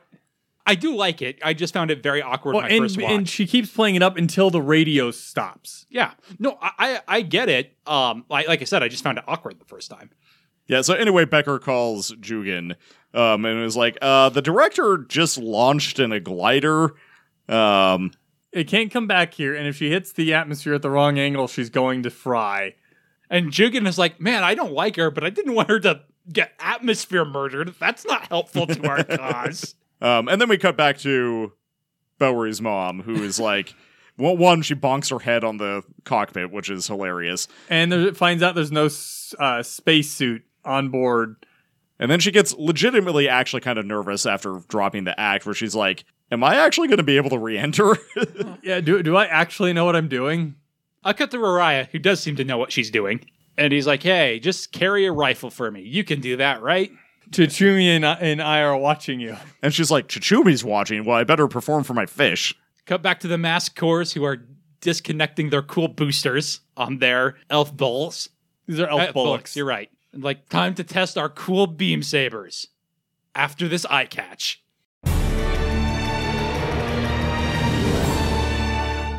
I 0.64 0.74
do 0.76 0.94
like 0.94 1.22
it. 1.22 1.38
I 1.42 1.54
just 1.54 1.74
found 1.74 1.90
it 1.90 2.02
very 2.02 2.22
awkward 2.22 2.52
well, 2.54 2.62
my 2.62 2.68
and, 2.68 2.84
first 2.84 3.00
watch. 3.00 3.10
and 3.10 3.28
she 3.28 3.46
keeps 3.46 3.70
playing 3.70 3.96
it 3.96 4.02
up 4.02 4.16
until 4.16 4.50
the 4.50 4.62
radio 4.62 5.10
stops. 5.10 5.86
yeah, 5.90 6.12
no, 6.38 6.56
I, 6.60 6.70
I 6.78 7.00
I 7.08 7.20
get 7.22 7.48
it. 7.48 7.76
Um, 7.86 8.24
like, 8.30 8.46
like 8.48 8.60
I 8.60 8.64
said, 8.64 8.82
I 8.82 8.88
just 8.88 9.02
found 9.02 9.18
it 9.18 9.24
awkward 9.26 9.58
the 9.58 9.64
first 9.64 9.90
time. 9.90 10.10
Yeah, 10.68 10.82
so 10.82 10.94
anyway, 10.94 11.24
Becker 11.24 11.58
calls 11.58 12.12
Jugan 12.20 12.76
um, 13.12 13.44
and 13.44 13.64
is 13.64 13.76
like, 13.76 13.98
uh, 14.00 14.28
the 14.28 14.40
director 14.40 15.04
just 15.08 15.36
launched 15.36 15.98
in 15.98 16.12
a 16.12 16.20
glider. 16.20 16.94
Um, 17.48 18.12
It 18.52 18.68
can't 18.68 18.90
come 18.90 19.06
back 19.06 19.34
here, 19.34 19.54
and 19.54 19.66
if 19.66 19.76
she 19.76 19.90
hits 19.90 20.12
the 20.12 20.32
atmosphere 20.34 20.74
at 20.74 20.82
the 20.82 20.90
wrong 20.90 21.18
angle, 21.18 21.48
she's 21.48 21.70
going 21.70 22.04
to 22.04 22.10
fry. 22.10 22.74
And 23.28 23.50
Jugan 23.50 23.88
is 23.88 23.98
like, 23.98 24.20
man, 24.20 24.44
I 24.44 24.54
don't 24.54 24.72
like 24.72 24.96
her, 24.96 25.10
but 25.10 25.24
I 25.24 25.30
didn't 25.30 25.54
want 25.54 25.68
her 25.68 25.80
to 25.80 26.02
get 26.32 26.52
atmosphere 26.60 27.24
murdered. 27.24 27.74
That's 27.80 28.06
not 28.06 28.28
helpful 28.28 28.66
to 28.66 28.88
our 28.88 29.02
cause. 29.18 29.74
Um, 30.02 30.28
and 30.28 30.40
then 30.40 30.48
we 30.48 30.58
cut 30.58 30.76
back 30.76 30.98
to 30.98 31.52
Bellry's 32.18 32.60
mom, 32.60 33.00
who 33.02 33.22
is 33.22 33.38
like, 33.40 33.74
well, 34.18 34.36
one, 34.36 34.60
she 34.62 34.74
bonks 34.74 35.10
her 35.10 35.18
head 35.20 35.44
on 35.44 35.56
the 35.56 35.82
cockpit, 36.04 36.50
which 36.50 36.68
is 36.70 36.86
hilarious. 36.86 37.48
And 37.70 37.90
there, 37.90 38.00
it 38.00 38.16
finds 38.16 38.42
out 38.42 38.54
there's 38.54 38.72
no 38.72 38.86
s- 38.86 39.34
uh, 39.38 39.62
spacesuit 39.62 40.42
on 40.64 40.88
board. 40.90 41.46
And 41.98 42.10
then 42.10 42.18
she 42.20 42.30
gets 42.32 42.52
legitimately 42.54 43.28
actually 43.28 43.60
kind 43.60 43.78
of 43.78 43.86
nervous 43.86 44.26
after 44.26 44.60
dropping 44.68 45.04
the 45.04 45.18
act, 45.18 45.46
where 45.46 45.54
she's 45.54 45.74
like, 45.74 46.04
Am 46.32 46.42
I 46.42 46.56
actually 46.56 46.88
going 46.88 46.96
to 46.96 47.02
be 47.04 47.18
able 47.18 47.30
to 47.30 47.38
re 47.38 47.58
enter? 47.58 47.96
Yeah, 48.62 48.80
do 48.80 49.02
do 49.02 49.16
I 49.16 49.26
actually 49.26 49.72
know 49.72 49.84
what 49.84 49.96
I'm 49.96 50.08
doing? 50.08 50.54
I 51.04 51.12
cut 51.12 51.30
to 51.32 51.36
Rariah, 51.38 51.88
who 51.90 51.98
does 51.98 52.20
seem 52.20 52.36
to 52.36 52.44
know 52.44 52.58
what 52.58 52.70
she's 52.72 52.90
doing. 52.90 53.24
And 53.58 53.72
he's 53.72 53.86
like, 53.88 54.02
hey, 54.02 54.38
just 54.38 54.72
carry 54.72 55.04
a 55.04 55.12
rifle 55.12 55.50
for 55.50 55.70
me. 55.70 55.82
You 55.82 56.04
can 56.04 56.20
do 56.20 56.36
that, 56.38 56.62
right? 56.62 56.90
Chichumi 57.30 57.86
and, 57.86 58.04
I- 58.04 58.14
and 58.14 58.42
I 58.42 58.60
are 58.60 58.76
watching 58.76 59.20
you. 59.20 59.36
and 59.62 59.72
she's 59.72 59.90
like, 59.90 60.08
Chichumi's 60.08 60.64
watching. 60.64 61.04
Well, 61.04 61.16
I 61.16 61.24
better 61.24 61.48
perform 61.48 61.84
for 61.84 61.94
my 61.94 62.06
fish. 62.06 62.54
Cut 62.86 63.02
back 63.02 63.20
to 63.20 63.28
the 63.28 63.38
mask 63.38 63.76
cores 63.76 64.12
who 64.12 64.24
are 64.24 64.44
disconnecting 64.80 65.50
their 65.50 65.62
cool 65.62 65.88
boosters 65.88 66.60
on 66.76 66.98
their 66.98 67.36
elf 67.48 67.74
bulls. 67.76 68.28
These 68.66 68.80
are 68.80 68.88
elf 68.88 69.00
Uh, 69.08 69.12
bullocks. 69.12 69.56
You're 69.56 69.64
right. 69.66 69.88
And, 70.12 70.22
Like, 70.22 70.48
time 70.48 70.74
to 70.74 70.84
test 70.84 71.16
our 71.16 71.28
cool 71.28 71.66
beam 71.66 72.02
sabers. 72.02 72.68
After 73.34 73.66
this 73.68 73.86
eye 73.86 74.04
catch. 74.04 74.62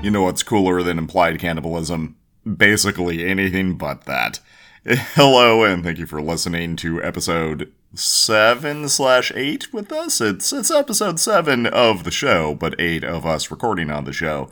You 0.04 0.12
know 0.12 0.24
what's 0.24 0.44
cooler 0.44 0.84
than 0.84 0.98
implied 0.98 1.40
cannibalism? 1.40 2.18
Basically 2.58 3.26
anything 3.26 3.78
but 3.78 4.04
that. 4.04 4.42
Hello, 4.86 5.64
and 5.64 5.82
thank 5.82 5.98
you 5.98 6.06
for 6.06 6.22
listening 6.22 6.76
to 6.76 7.02
episode 7.02 7.72
seven 7.94 8.90
slash 8.90 9.32
eight 9.34 9.72
with 9.72 9.94
us. 9.94 10.20
It's 10.20 10.52
it's 10.52 10.70
episode 10.70 11.22
seven 11.22 11.68
of 11.68 12.04
the 12.04 12.12
show, 12.12 12.54
but 12.54 12.76
eight 12.78 13.06
of 13.06 13.26
us 13.26 13.50
recording 13.50 13.90
on 13.90 14.04
the 14.04 14.12
show. 14.12 14.50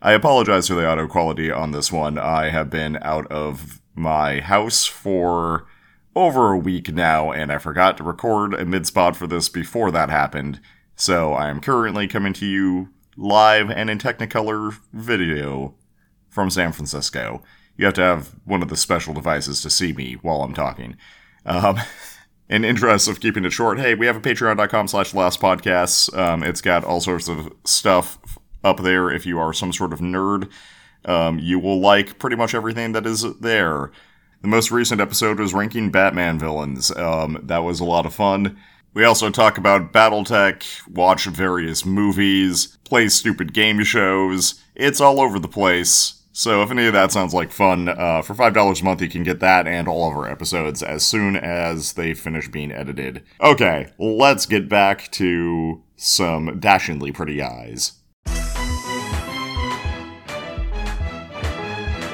I 0.00 0.12
apologize 0.12 0.68
for 0.68 0.74
the 0.74 0.86
audio 0.86 1.08
quality 1.08 1.50
on 1.50 1.72
this 1.72 1.90
one. 1.90 2.16
I 2.16 2.50
have 2.50 2.70
been 2.70 2.96
out 3.02 3.26
of 3.26 3.80
my 3.96 4.38
house 4.38 4.86
for 4.86 5.66
over 6.14 6.52
a 6.52 6.58
week 6.58 6.92
now, 6.92 7.32
and 7.32 7.50
I 7.50 7.58
forgot 7.58 7.96
to 7.96 8.04
record 8.04 8.54
a 8.54 8.64
mid 8.64 8.86
spot 8.86 9.16
for 9.16 9.26
this 9.26 9.48
before 9.48 9.90
that 9.90 10.10
happened. 10.10 10.60
So 10.94 11.32
I 11.32 11.48
am 11.48 11.60
currently 11.60 12.06
coming 12.06 12.34
to 12.34 12.46
you 12.46 12.90
live 13.16 13.68
and 13.68 13.90
in 13.90 13.98
Technicolor 13.98 14.78
video 14.92 15.74
from 16.28 16.50
San 16.50 16.70
Francisco. 16.70 17.42
You 17.76 17.86
have 17.86 17.94
to 17.94 18.02
have 18.02 18.34
one 18.44 18.62
of 18.62 18.68
the 18.68 18.76
special 18.76 19.14
devices 19.14 19.62
to 19.62 19.70
see 19.70 19.92
me 19.92 20.14
while 20.22 20.42
I'm 20.42 20.54
talking. 20.54 20.96
Um, 21.46 21.78
in 22.48 22.64
interest 22.64 23.08
of 23.08 23.20
keeping 23.20 23.44
it 23.44 23.52
short, 23.52 23.78
hey, 23.78 23.94
we 23.94 24.06
have 24.06 24.16
a 24.16 24.20
patreon.com 24.20 24.88
slash 24.88 25.14
last 25.14 25.40
podcasts. 25.40 26.14
Um, 26.16 26.42
it's 26.42 26.60
got 26.60 26.84
all 26.84 27.00
sorts 27.00 27.28
of 27.28 27.52
stuff 27.64 28.18
up 28.64 28.80
there. 28.80 29.10
If 29.10 29.24
you 29.24 29.38
are 29.38 29.52
some 29.52 29.72
sort 29.72 29.92
of 29.92 30.00
nerd, 30.00 30.50
um, 31.04 31.38
you 31.38 31.58
will 31.58 31.80
like 31.80 32.18
pretty 32.18 32.36
much 32.36 32.54
everything 32.54 32.92
that 32.92 33.06
is 33.06 33.22
there. 33.38 33.90
The 34.42 34.48
most 34.48 34.70
recent 34.70 35.00
episode 35.00 35.38
was 35.38 35.54
ranking 35.54 35.90
Batman 35.90 36.38
villains. 36.38 36.90
Um, 36.96 37.38
that 37.42 37.58
was 37.58 37.80
a 37.80 37.84
lot 37.84 38.06
of 38.06 38.14
fun. 38.14 38.58
We 38.92 39.04
also 39.04 39.30
talk 39.30 39.56
about 39.56 39.92
Battletech, 39.92 40.88
watch 40.88 41.26
various 41.26 41.86
movies, 41.86 42.78
play 42.84 43.08
stupid 43.08 43.52
game 43.52 43.84
shows. 43.84 44.60
It's 44.74 45.00
all 45.00 45.20
over 45.20 45.38
the 45.38 45.46
place. 45.46 46.19
So 46.40 46.62
if 46.62 46.70
any 46.70 46.86
of 46.86 46.94
that 46.94 47.12
sounds 47.12 47.34
like 47.34 47.52
fun, 47.52 47.90
uh, 47.90 48.22
for 48.22 48.32
$5 48.32 48.80
a 48.80 48.82
month 48.82 49.02
you 49.02 49.10
can 49.10 49.22
get 49.22 49.40
that 49.40 49.66
and 49.66 49.86
all 49.86 50.10
of 50.10 50.16
our 50.16 50.26
episodes 50.26 50.82
as 50.82 51.04
soon 51.04 51.36
as 51.36 51.92
they 51.92 52.14
finish 52.14 52.48
being 52.48 52.72
edited. 52.72 53.22
Okay, 53.42 53.92
let's 53.98 54.46
get 54.46 54.66
back 54.66 55.10
to 55.10 55.82
some 55.96 56.58
dashingly 56.58 57.12
pretty 57.12 57.42
eyes. 57.42 57.92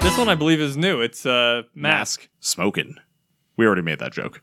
This 0.01 0.19
one 0.19 0.29
I 0.29 0.35
believe 0.35 0.59
is 0.59 0.77
new. 0.77 1.01
It's 1.01 1.25
uh 1.25 1.63
mask. 1.73 2.29
Smoking. 2.41 2.97
We 3.57 3.65
already 3.65 3.83
made 3.83 4.01
that 4.01 4.13
joke. 4.13 4.43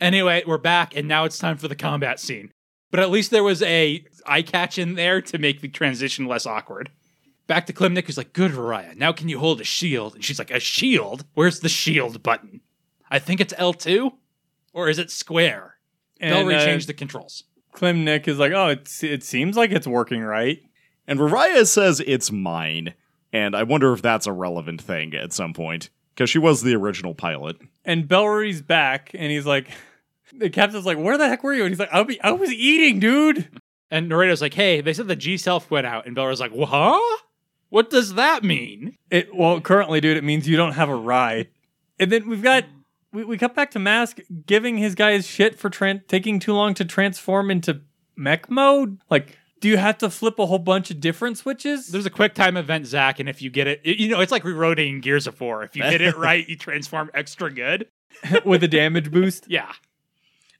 Anyway, 0.00 0.42
we're 0.48 0.58
back, 0.58 0.96
and 0.96 1.06
now 1.06 1.24
it's 1.24 1.38
time 1.38 1.58
for 1.58 1.68
the 1.68 1.76
combat 1.76 2.18
scene. 2.18 2.50
But 2.90 2.98
at 2.98 3.10
least 3.10 3.30
there 3.30 3.44
was 3.44 3.62
a 3.62 4.04
eye 4.26 4.42
catch 4.42 4.78
in 4.78 4.96
there 4.96 5.22
to 5.22 5.38
make 5.38 5.60
the 5.60 5.68
transition 5.68 6.26
less 6.26 6.44
awkward. 6.44 6.90
Back 7.46 7.66
to 7.66 7.72
Klim 7.72 7.94
Nick, 7.94 8.06
who's 8.06 8.16
like, 8.16 8.32
"Good, 8.32 8.52
Rariah. 8.52 8.96
Now 8.96 9.12
can 9.12 9.28
you 9.28 9.38
hold 9.38 9.60
a 9.60 9.64
shield?" 9.64 10.14
And 10.14 10.24
she's 10.24 10.38
like, 10.38 10.50
"A 10.50 10.60
shield? 10.60 11.24
Where's 11.34 11.60
the 11.60 11.68
shield 11.68 12.22
button? 12.22 12.60
I 13.10 13.18
think 13.18 13.40
it's 13.40 13.54
L 13.56 13.72
two, 13.72 14.12
or 14.72 14.88
is 14.88 14.98
it 14.98 15.10
square?" 15.10 15.76
They'll 16.20 16.48
And 16.48 16.48
uh, 16.48 16.52
rechange 16.52 16.86
the 16.86 16.94
controls. 16.94 17.44
Klim 17.72 18.04
Nick 18.04 18.26
is 18.26 18.38
like, 18.38 18.52
oh, 18.52 18.68
it's, 18.68 19.04
it 19.04 19.22
seems 19.22 19.54
like 19.54 19.70
it's 19.70 19.86
working 19.86 20.22
right. 20.22 20.62
And 21.06 21.20
Rariah 21.20 21.66
says 21.66 22.00
it's 22.06 22.32
mine, 22.32 22.94
and 23.32 23.54
I 23.54 23.64
wonder 23.64 23.92
if 23.92 24.00
that's 24.00 24.26
a 24.26 24.32
relevant 24.32 24.80
thing 24.80 25.14
at 25.14 25.34
some 25.34 25.52
point 25.52 25.90
because 26.14 26.30
she 26.30 26.38
was 26.38 26.62
the 26.62 26.74
original 26.74 27.14
pilot. 27.14 27.56
And 27.84 28.08
Bellry's 28.08 28.62
back, 28.62 29.10
and 29.12 29.30
he's 29.30 29.44
like, 29.44 29.68
the 30.32 30.48
captain's 30.48 30.86
like, 30.86 30.98
where 30.98 31.18
the 31.18 31.28
heck 31.28 31.44
were 31.44 31.52
you? 31.52 31.64
And 31.64 31.70
he's 31.70 31.78
like, 31.78 31.92
I, 31.92 32.02
be, 32.02 32.20
I 32.22 32.32
was 32.32 32.50
eating, 32.50 32.98
dude. 32.98 33.60
And 33.90 34.10
Noredo's 34.10 34.40
like, 34.40 34.54
"Hey, 34.54 34.80
they 34.80 34.92
said 34.92 35.06
the 35.06 35.14
G 35.14 35.36
self 35.36 35.70
went 35.70 35.86
out," 35.86 36.06
and 36.06 36.14
Bellry's 36.16 36.40
like, 36.40 36.50
"Huh? 36.52 37.18
What 37.68 37.90
does 37.90 38.14
that 38.14 38.44
mean?" 38.44 38.96
It 39.10 39.34
well, 39.34 39.60
currently, 39.60 40.00
dude, 40.00 40.16
it 40.16 40.24
means 40.24 40.48
you 40.48 40.56
don't 40.56 40.72
have 40.72 40.88
a 40.88 40.94
ride. 40.94 41.48
And 41.98 42.12
then 42.12 42.28
we've 42.28 42.42
got 42.42 42.64
we, 43.12 43.24
we 43.24 43.38
cut 43.38 43.54
back 43.54 43.70
to 43.72 43.78
Mask 43.78 44.18
giving 44.46 44.76
his 44.76 44.94
guys 44.94 45.26
shit 45.26 45.58
for 45.58 45.70
tran- 45.70 46.06
taking 46.06 46.38
too 46.38 46.52
long 46.52 46.74
to 46.74 46.84
transform 46.84 47.50
into 47.50 47.80
mech 48.16 48.50
mode. 48.50 48.98
Like, 49.10 49.38
do 49.60 49.68
you 49.68 49.76
have 49.78 49.98
to 49.98 50.10
flip 50.10 50.38
a 50.38 50.46
whole 50.46 50.58
bunch 50.58 50.90
of 50.90 51.00
different 51.00 51.38
switches? 51.38 51.88
There's 51.88 52.06
a 52.06 52.10
quick 52.10 52.34
time 52.34 52.56
event, 52.56 52.86
Zach, 52.86 53.18
and 53.18 53.28
if 53.28 53.40
you 53.40 53.50
get 53.50 53.66
it, 53.66 53.80
you 53.84 54.08
know, 54.08 54.20
it's 54.20 54.32
like 54.32 54.44
reloading 54.44 55.00
Gears 55.00 55.26
of 55.26 55.40
War. 55.40 55.62
If 55.62 55.74
you 55.76 55.82
get 55.82 56.00
it 56.00 56.16
right, 56.18 56.46
you 56.48 56.56
transform 56.56 57.10
extra 57.14 57.50
good. 57.50 57.88
with 58.44 58.62
a 58.62 58.68
damage 58.68 59.10
boost. 59.10 59.46
Yeah. 59.56 59.72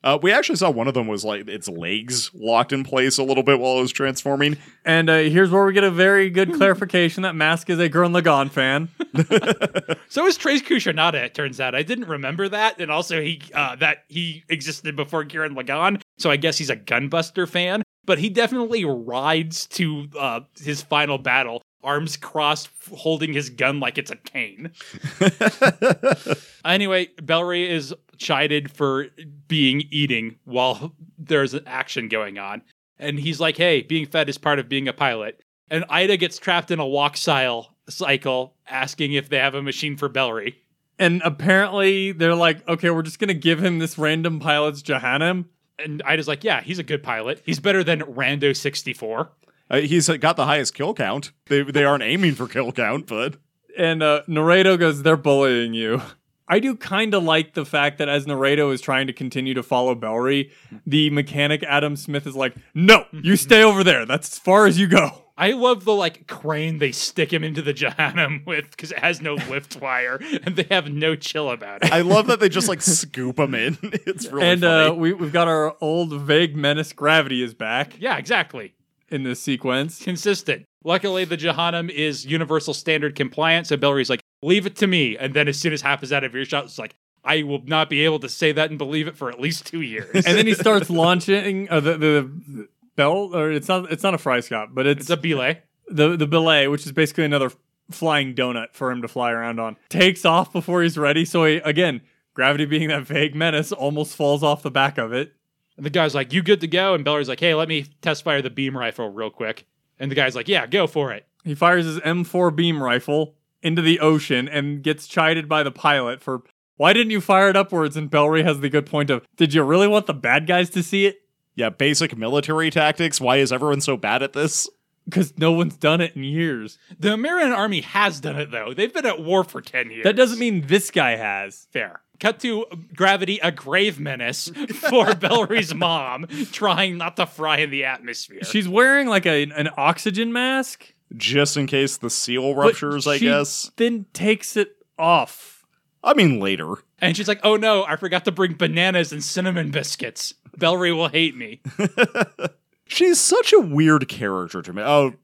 Uh, 0.06 0.16
we 0.22 0.30
actually 0.30 0.54
saw 0.54 0.70
one 0.70 0.86
of 0.86 0.94
them 0.94 1.08
was 1.08 1.24
like 1.24 1.48
its 1.48 1.68
legs 1.68 2.30
locked 2.32 2.72
in 2.72 2.84
place 2.84 3.18
a 3.18 3.24
little 3.24 3.42
bit 3.42 3.58
while 3.58 3.78
it 3.78 3.80
was 3.80 3.90
transforming. 3.90 4.56
And 4.84 5.10
uh, 5.10 5.16
here's 5.16 5.50
where 5.50 5.64
we 5.64 5.72
get 5.72 5.82
a 5.82 5.90
very 5.90 6.30
good 6.30 6.54
clarification 6.54 7.24
that 7.24 7.34
Mask 7.34 7.68
is 7.68 7.80
a 7.80 7.90
Gurren 7.90 8.16
Lagann 8.16 8.50
fan. 8.50 8.88
So 10.08 10.24
is 10.26 10.36
Treize 10.36 10.62
Khushrenada, 10.62 11.14
it 11.14 11.34
turns 11.34 11.60
out. 11.60 11.74
I 11.74 11.82
didn't 11.82 12.08
remember 12.08 12.48
that. 12.48 12.80
And 12.80 12.90
also 12.90 13.20
he 13.20 13.42
uh, 13.52 13.76
that 13.76 14.04
he 14.08 14.44
existed 14.48 14.94
before 14.94 15.24
Gurren 15.24 15.54
Lagann. 15.56 16.00
So 16.18 16.30
I 16.30 16.36
guess 16.36 16.56
he's 16.56 16.70
a 16.70 16.76
Gunbuster 16.76 17.48
fan. 17.48 17.82
But 18.04 18.18
he 18.18 18.30
definitely 18.30 18.84
rides 18.84 19.66
to 19.68 20.08
uh, 20.16 20.40
his 20.62 20.80
final 20.80 21.18
battle, 21.18 21.60
arms 21.82 22.16
crossed, 22.16 22.68
holding 22.92 23.32
his 23.32 23.50
gun 23.50 23.80
like 23.80 23.98
it's 23.98 24.10
a 24.10 24.16
cane. 24.16 24.72
Anyway, 26.66 27.06
Bellry 27.22 27.68
is 27.68 27.94
chided 28.18 28.70
for 28.70 29.06
being 29.46 29.84
eating 29.90 30.36
while 30.44 30.92
there's 31.16 31.54
an 31.54 31.62
action 31.66 32.08
going 32.08 32.38
on. 32.38 32.62
And 32.98 33.18
he's 33.18 33.38
like, 33.38 33.56
hey, 33.56 33.82
being 33.82 34.06
fed 34.06 34.28
is 34.28 34.36
part 34.36 34.58
of 34.58 34.68
being 34.68 34.88
a 34.88 34.92
pilot. 34.92 35.40
And 35.70 35.84
Ida 35.88 36.16
gets 36.16 36.38
trapped 36.38 36.70
in 36.70 36.80
a 36.80 36.86
walk 36.86 37.16
style 37.16 37.74
cycle 37.88 38.54
asking 38.68 39.12
if 39.12 39.28
they 39.28 39.38
have 39.38 39.54
a 39.54 39.62
machine 39.62 39.96
for 39.96 40.08
Bellry. 40.08 40.56
And 40.98 41.22
apparently 41.24 42.12
they're 42.12 42.34
like, 42.34 42.66
okay, 42.66 42.90
we're 42.90 43.02
just 43.02 43.18
gonna 43.20 43.34
give 43.34 43.62
him 43.62 43.78
this 43.78 43.96
random 43.96 44.40
pilot's 44.40 44.82
Jahannam. 44.82 45.44
And 45.78 46.02
Ida's 46.04 46.26
like, 46.26 46.42
yeah, 46.42 46.62
he's 46.62 46.78
a 46.78 46.82
good 46.82 47.02
pilot. 47.02 47.42
He's 47.44 47.60
better 47.60 47.84
than 47.84 48.00
Rando 48.00 48.56
64. 48.56 49.30
Uh, 49.70 49.78
he's 49.80 50.08
got 50.08 50.36
the 50.36 50.46
highest 50.46 50.74
kill 50.74 50.94
count. 50.94 51.32
They 51.46 51.62
they 51.62 51.84
aren't 51.84 52.02
aiming 52.02 52.34
for 52.34 52.46
kill 52.46 52.72
count, 52.72 53.06
but 53.06 53.36
And 53.76 54.02
uh, 54.02 54.22
Noredo 54.28 54.78
goes, 54.78 55.02
they're 55.02 55.16
bullying 55.16 55.74
you. 55.74 56.02
I 56.48 56.60
do 56.60 56.76
kind 56.76 57.12
of 57.12 57.24
like 57.24 57.54
the 57.54 57.64
fact 57.64 57.98
that 57.98 58.08
as 58.08 58.24
Noredo 58.24 58.72
is 58.72 58.80
trying 58.80 59.08
to 59.08 59.12
continue 59.12 59.52
to 59.54 59.64
follow 59.64 59.96
Bellry, 59.96 60.52
the 60.86 61.10
mechanic 61.10 61.64
Adam 61.64 61.96
Smith 61.96 62.24
is 62.24 62.36
like, 62.36 62.54
no, 62.72 63.04
you 63.10 63.34
stay 63.34 63.64
over 63.64 63.82
there. 63.82 64.06
That's 64.06 64.34
as 64.34 64.38
far 64.38 64.66
as 64.66 64.78
you 64.78 64.86
go. 64.86 65.24
I 65.36 65.50
love 65.50 65.84
the 65.84 65.92
like 65.92 66.28
crane 66.28 66.78
they 66.78 66.92
stick 66.92 67.32
him 67.32 67.44
into 67.44 67.60
the 67.62 67.74
Jahannam 67.74 68.46
with 68.46 68.70
because 68.70 68.92
it 68.92 69.00
has 69.00 69.20
no 69.20 69.34
lift 69.34 69.80
wire 69.80 70.18
and 70.44 70.56
they 70.56 70.66
have 70.70 70.88
no 70.88 71.14
chill 71.16 71.50
about 71.50 71.84
it. 71.84 71.92
I 71.92 72.00
love 72.02 72.28
that 72.28 72.38
they 72.40 72.48
just 72.48 72.68
like 72.68 72.80
scoop 72.80 73.38
him 73.38 73.54
in. 73.54 73.76
It's 74.06 74.26
really 74.28 74.46
and 74.46 74.60
funny. 74.62 74.90
uh, 74.90 74.94
we, 74.94 75.12
we've 75.12 75.32
got 75.32 75.48
our 75.48 75.76
old 75.80 76.12
vague 76.22 76.56
menace 76.56 76.92
Gravity 76.92 77.42
is 77.42 77.54
back 77.54 77.96
yeah, 77.98 78.16
exactly. 78.18 78.72
In 79.08 79.22
this 79.22 79.40
sequence. 79.40 80.02
consistent. 80.02 80.64
Luckily, 80.84 81.24
the 81.24 81.36
Jahannam 81.36 81.90
is 81.90 82.24
universal 82.24 82.72
standard 82.72 83.14
compliant, 83.16 83.66
so 83.66 83.76
Bellry's 83.76 84.08
like, 84.08 84.20
leave 84.42 84.66
it 84.66 84.76
to 84.76 84.86
me. 84.86 85.16
And 85.16 85.34
then 85.34 85.48
as 85.48 85.58
soon 85.58 85.72
as 85.72 85.82
Hap 85.82 86.02
is 86.02 86.12
out 86.12 86.22
of 86.24 86.34
earshot, 86.34 86.64
it's 86.64 86.78
like, 86.78 86.94
I 87.24 87.42
will 87.42 87.62
not 87.64 87.90
be 87.90 88.04
able 88.04 88.20
to 88.20 88.28
say 88.28 88.52
that 88.52 88.70
and 88.70 88.78
believe 88.78 89.08
it 89.08 89.16
for 89.16 89.28
at 89.28 89.40
least 89.40 89.66
two 89.66 89.80
years. 89.80 90.14
And 90.14 90.38
then 90.38 90.46
he 90.46 90.54
starts 90.64 90.88
launching 90.88 91.68
uh, 91.68 91.80
the, 91.80 91.98
the 91.98 92.68
bell, 92.94 93.34
or 93.34 93.50
it's 93.50 93.68
not 93.68 93.90
it's 93.90 94.02
not 94.02 94.14
a 94.14 94.18
fry 94.18 94.40
scott, 94.40 94.74
but 94.74 94.86
it's, 94.86 95.02
it's 95.02 95.10
a 95.10 95.16
belay. 95.16 95.62
the 95.88 96.16
the 96.16 96.26
belay, 96.26 96.68
which 96.68 96.86
is 96.86 96.92
basically 96.92 97.24
another 97.24 97.50
flying 97.90 98.34
donut 98.34 98.74
for 98.74 98.90
him 98.90 99.02
to 99.02 99.08
fly 99.08 99.32
around 99.32 99.60
on. 99.60 99.76
Takes 99.88 100.24
off 100.24 100.52
before 100.52 100.82
he's 100.82 100.96
ready, 100.96 101.24
so 101.24 101.44
he 101.44 101.56
again, 101.56 102.00
gravity 102.34 102.64
being 102.64 102.88
that 102.88 103.02
vague 103.02 103.34
menace, 103.34 103.72
almost 103.72 104.14
falls 104.14 104.42
off 104.42 104.62
the 104.62 104.70
back 104.70 104.96
of 104.96 105.12
it. 105.12 105.32
And 105.76 105.84
the 105.84 105.90
guy's 105.90 106.14
like, 106.14 106.32
you 106.32 106.42
good 106.42 106.60
to 106.62 106.66
go? 106.66 106.94
And 106.94 107.04
Bellry's 107.04 107.28
like, 107.28 107.40
hey, 107.40 107.54
let 107.54 107.68
me 107.68 107.86
test 108.00 108.24
fire 108.24 108.42
the 108.42 108.50
beam 108.50 108.76
rifle 108.76 109.10
real 109.10 109.30
quick. 109.30 109.66
And 109.98 110.10
the 110.10 110.14
guy's 110.14 110.34
like, 110.34 110.48
yeah, 110.48 110.66
go 110.66 110.86
for 110.86 111.12
it. 111.12 111.26
He 111.44 111.54
fires 111.54 111.84
his 111.84 111.98
M4 112.00 112.54
beam 112.54 112.82
rifle 112.82 113.34
into 113.62 113.82
the 113.82 114.00
ocean 114.00 114.48
and 114.48 114.82
gets 114.82 115.06
chided 115.06 115.48
by 115.48 115.62
the 115.62 115.70
pilot 115.70 116.22
for 116.22 116.42
why 116.76 116.92
didn't 116.92 117.10
you 117.10 117.20
fire 117.20 117.48
it 117.48 117.56
upwards? 117.56 117.96
And 117.96 118.10
Bellry 118.10 118.44
has 118.44 118.60
the 118.60 118.68
good 118.68 118.86
point 118.86 119.10
of, 119.10 119.24
did 119.36 119.54
you 119.54 119.62
really 119.62 119.88
want 119.88 120.06
the 120.06 120.14
bad 120.14 120.46
guys 120.46 120.68
to 120.70 120.82
see 120.82 121.06
it? 121.06 121.20
yeah, 121.56 121.70
basic 121.70 122.16
military 122.16 122.70
tactics. 122.70 123.20
Why 123.20 123.38
is 123.38 123.50
everyone 123.50 123.80
so 123.80 123.96
bad 123.96 124.22
at 124.22 124.34
this? 124.34 124.68
Because 125.06 125.36
no 125.38 125.52
one's 125.52 125.76
done 125.76 126.00
it 126.00 126.14
in 126.14 126.24
years. 126.24 126.78
The 126.98 127.12
American 127.12 127.52
army 127.52 127.80
has 127.80 128.20
done 128.20 128.36
it, 128.36 128.50
though. 128.50 128.74
They've 128.74 128.92
been 128.92 129.06
at 129.06 129.22
war 129.22 129.42
for 129.42 129.60
10 129.60 129.90
years. 129.90 130.04
That 130.04 130.16
doesn't 130.16 130.38
mean 130.38 130.66
this 130.66 130.90
guy 130.90 131.16
has. 131.16 131.66
fair. 131.72 132.00
Cut 132.20 132.40
to 132.40 132.66
Gravity, 132.94 133.38
a 133.42 133.52
grave 133.52 134.00
menace 134.00 134.48
for 134.48 135.06
Bellry's 135.14 135.74
mom, 135.74 136.26
trying 136.52 136.96
not 136.96 137.16
to 137.16 137.26
fry 137.26 137.58
in 137.58 137.70
the 137.70 137.84
atmosphere. 137.84 138.44
She's 138.44 138.68
wearing 138.68 139.08
like 139.08 139.26
a, 139.26 139.42
an 139.42 139.68
oxygen 139.76 140.32
mask. 140.32 140.92
Just 141.16 141.56
in 141.56 141.66
case 141.66 141.96
the 141.96 142.10
seal 142.10 142.54
but 142.54 142.66
ruptures, 142.66 143.06
I 143.06 143.18
she 143.18 143.26
guess. 143.26 143.70
Then 143.76 144.06
takes 144.12 144.56
it 144.56 144.76
off. 144.98 145.64
I 146.02 146.14
mean, 146.14 146.40
later. 146.40 146.74
And 147.00 147.16
she's 147.16 147.28
like, 147.28 147.40
oh 147.42 147.56
no, 147.56 147.84
I 147.84 147.96
forgot 147.96 148.24
to 148.24 148.32
bring 148.32 148.54
bananas 148.54 149.12
and 149.12 149.22
cinnamon 149.22 149.70
biscuits. 149.70 150.34
Bellry 150.56 150.94
will 150.94 151.08
hate 151.08 151.36
me. 151.36 151.60
She's 152.86 153.20
such 153.20 153.52
a 153.52 153.58
weird 153.58 154.08
character 154.08 154.62
to 154.62 154.72
me. 154.72 154.82
Oh, 154.82 155.14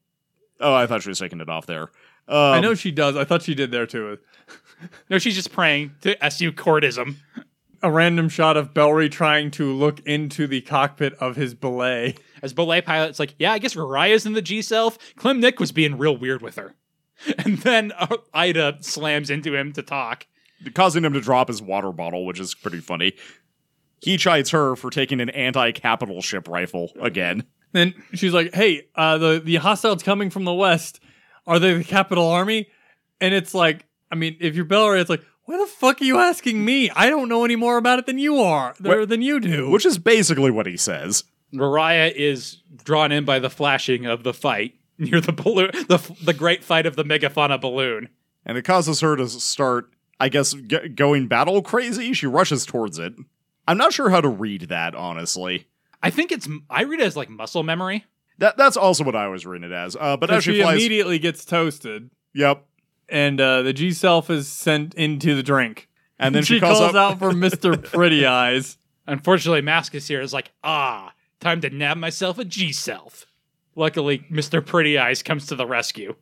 oh, 0.61 0.74
I 0.74 0.87
thought 0.87 1.02
she 1.02 1.09
was 1.09 1.20
taking 1.20 1.40
it 1.40 1.48
off 1.48 1.66
there. 1.66 1.90
Um, 2.28 2.37
I 2.37 2.61
know 2.61 2.74
she 2.74 2.90
does. 2.90 3.16
I 3.16 3.24
thought 3.24 3.42
she 3.42 3.55
did 3.55 3.70
there 3.70 3.87
too. 3.87 4.18
No, 5.09 5.18
she's 5.18 5.35
just 5.35 5.53
praying 5.53 5.92
to 6.03 6.23
SU 6.27 6.53
courtism. 6.53 7.16
A 7.83 7.90
random 7.90 8.29
shot 8.29 8.57
of 8.57 8.73
Bellry 8.73 9.11
trying 9.11 9.51
to 9.53 9.73
look 9.73 10.01
into 10.01 10.47
the 10.47 10.61
cockpit 10.61 11.14
of 11.14 11.35
his 11.37 11.55
belay. 11.55 12.14
As 12.42 12.53
belay 12.53 12.81
pilot's 12.81 13.18
like, 13.18 13.35
yeah, 13.38 13.53
I 13.53 13.59
guess 13.59 13.75
Rariah's 13.75 14.25
in 14.25 14.35
the 14.35 14.42
G 14.42 14.62
self. 14.62 14.99
Klim 15.16 15.40
Nick 15.40 15.59
was 15.59 15.73
being 15.73 15.99
real 15.99 16.16
weird 16.16 16.42
with 16.42 16.57
her. 16.57 16.75
And 17.45 17.59
then 17.59 17.92
uh, 17.99 18.16
Ida 18.35 18.79
slams 18.81 19.31
into 19.31 19.55
him 19.55 19.73
to 19.75 19.83
talk. 19.83 20.27
causing 20.75 21.05
him 21.05 21.12
to 21.12 21.21
drop 21.21 21.49
his 21.49 21.61
water 21.62 21.92
bottle, 21.92 22.25
which 22.27 22.40
is 22.40 22.55
pretty 22.55 22.81
funny. 22.81 23.12
He 24.01 24.16
chides 24.16 24.51
her 24.51 24.75
for 24.75 24.90
taking 24.90 25.21
an 25.21 25.31
anti-capital 25.31 26.21
ship 26.23 26.49
rifle 26.49 26.90
again. 27.01 27.45
Then 27.73 27.95
she's 28.14 28.35
like, 28.35 28.55
"Hey, 28.55 28.88
uh, 28.97 29.18
the 29.18 29.40
the 29.42 29.57
hostiles 29.57 30.03
coming 30.03 30.29
from 30.31 30.45
the 30.45 30.53
west, 30.53 31.01
are 31.47 31.59
they 31.59 31.73
the 31.75 31.85
capital 31.85 32.29
army?" 32.29 32.68
And 33.21 33.33
it's 33.33 33.55
like, 33.55 33.87
I 34.12 34.14
mean, 34.14 34.37
if 34.40 34.55
you're 34.55 34.66
Bellry, 34.66 35.01
it's 35.01 35.11
like, 35.11 35.25
Why 35.46 35.57
the 35.59 35.66
fuck 35.66 36.01
are 36.01 36.05
you 36.05 36.18
asking 36.18 36.64
me? 36.64 36.90
I 36.90 37.09
don't 37.09 37.29
know 37.29 37.44
any 37.44 37.57
more 37.57 37.79
about 37.79 37.98
it 37.98 38.07
than 38.07 38.18
you 38.18 38.38
are, 38.40 38.75
or 38.85 39.07
than 39.07 39.22
you 39.22 39.40
do. 39.40 39.70
Which 39.70 39.87
is 39.87 39.98
basically 39.98 40.51
what 40.51 40.66
he 40.66 40.77
says. 40.77 41.25
Rariah 41.55 42.12
is 42.14 42.59
drawn 42.85 43.11
in 43.12 43.25
by 43.25 43.38
the 43.38 43.51
flashing 43.51 44.07
of 44.07 44.22
the 44.22 44.33
fight 44.35 44.75
near 44.98 45.20
the 45.20 45.33
balloon, 45.33 45.70
the 45.72 45.98
the 46.22 46.35
great 46.35 46.62
fight 46.62 46.87
of 46.87 46.94
the 46.96 47.05
megafauna 47.05 47.61
balloon. 47.61 48.09
And 48.44 48.59
it 48.59 48.62
causes 48.62 49.01
her 49.01 49.16
to 49.16 49.29
start, 49.29 49.90
I 50.20 50.29
guess, 50.29 50.53
g- 50.53 50.88
going 50.88 51.29
battle 51.29 51.62
crazy. 51.62 52.12
She 52.12 52.27
rushes 52.27 52.66
towards 52.66 52.98
it. 52.98 53.14
I'm 53.68 53.79
not 53.79 53.92
sure 53.92 54.11
how 54.11 54.20
to 54.20 54.29
read 54.29 54.62
that, 54.62 54.94
honestly. 54.94 55.68
I 56.03 56.11
think 56.11 56.33
it's 56.33 56.48
I 56.68 56.83
read 56.83 57.01
it 57.01 57.07
as 57.07 57.16
like 57.16 57.31
muscle 57.31 57.62
memory. 57.62 58.05
That 58.38 58.57
That's 58.57 58.77
also 58.77 59.05
what 59.05 59.14
I 59.14 59.29
was 59.29 59.46
reading 59.46 59.70
it 59.70 59.75
as. 59.75 59.96
Uh, 59.98 60.16
but 60.16 60.31
as 60.31 60.42
she 60.42 60.55
she 60.55 60.62
flies. 60.62 60.75
immediately 60.75 61.18
gets 61.18 61.44
toasted, 61.44 62.11
yep. 62.35 62.66
And 63.12 63.38
uh, 63.42 63.61
the 63.61 63.75
G 63.75 63.92
self 63.92 64.31
is 64.31 64.48
sent 64.48 64.94
into 64.94 65.35
the 65.37 65.42
drink. 65.42 65.87
And 66.18 66.35
then 66.35 66.42
she, 66.44 66.55
she 66.55 66.61
calls, 66.61 66.79
calls 66.79 66.94
out 66.94 67.18
for 67.18 67.33
Mister 67.33 67.77
Pretty 67.77 68.25
Eyes. 68.25 68.79
Unfortunately, 69.07 69.61
Mask 69.61 69.94
is 69.94 70.09
here 70.09 70.22
is 70.22 70.33
like, 70.33 70.51
ah, 70.64 71.12
time 71.38 71.61
to 71.61 71.68
nab 71.70 71.98
myself 71.98 72.38
a 72.38 72.44
G 72.44 72.72
self. 72.72 73.27
Luckily, 73.77 74.25
Mr. 74.31 74.64
Pretty 74.64 74.96
Eyes 74.98 75.22
comes 75.22 75.46
to 75.46 75.55
the 75.55 75.66
rescue. 75.66 76.14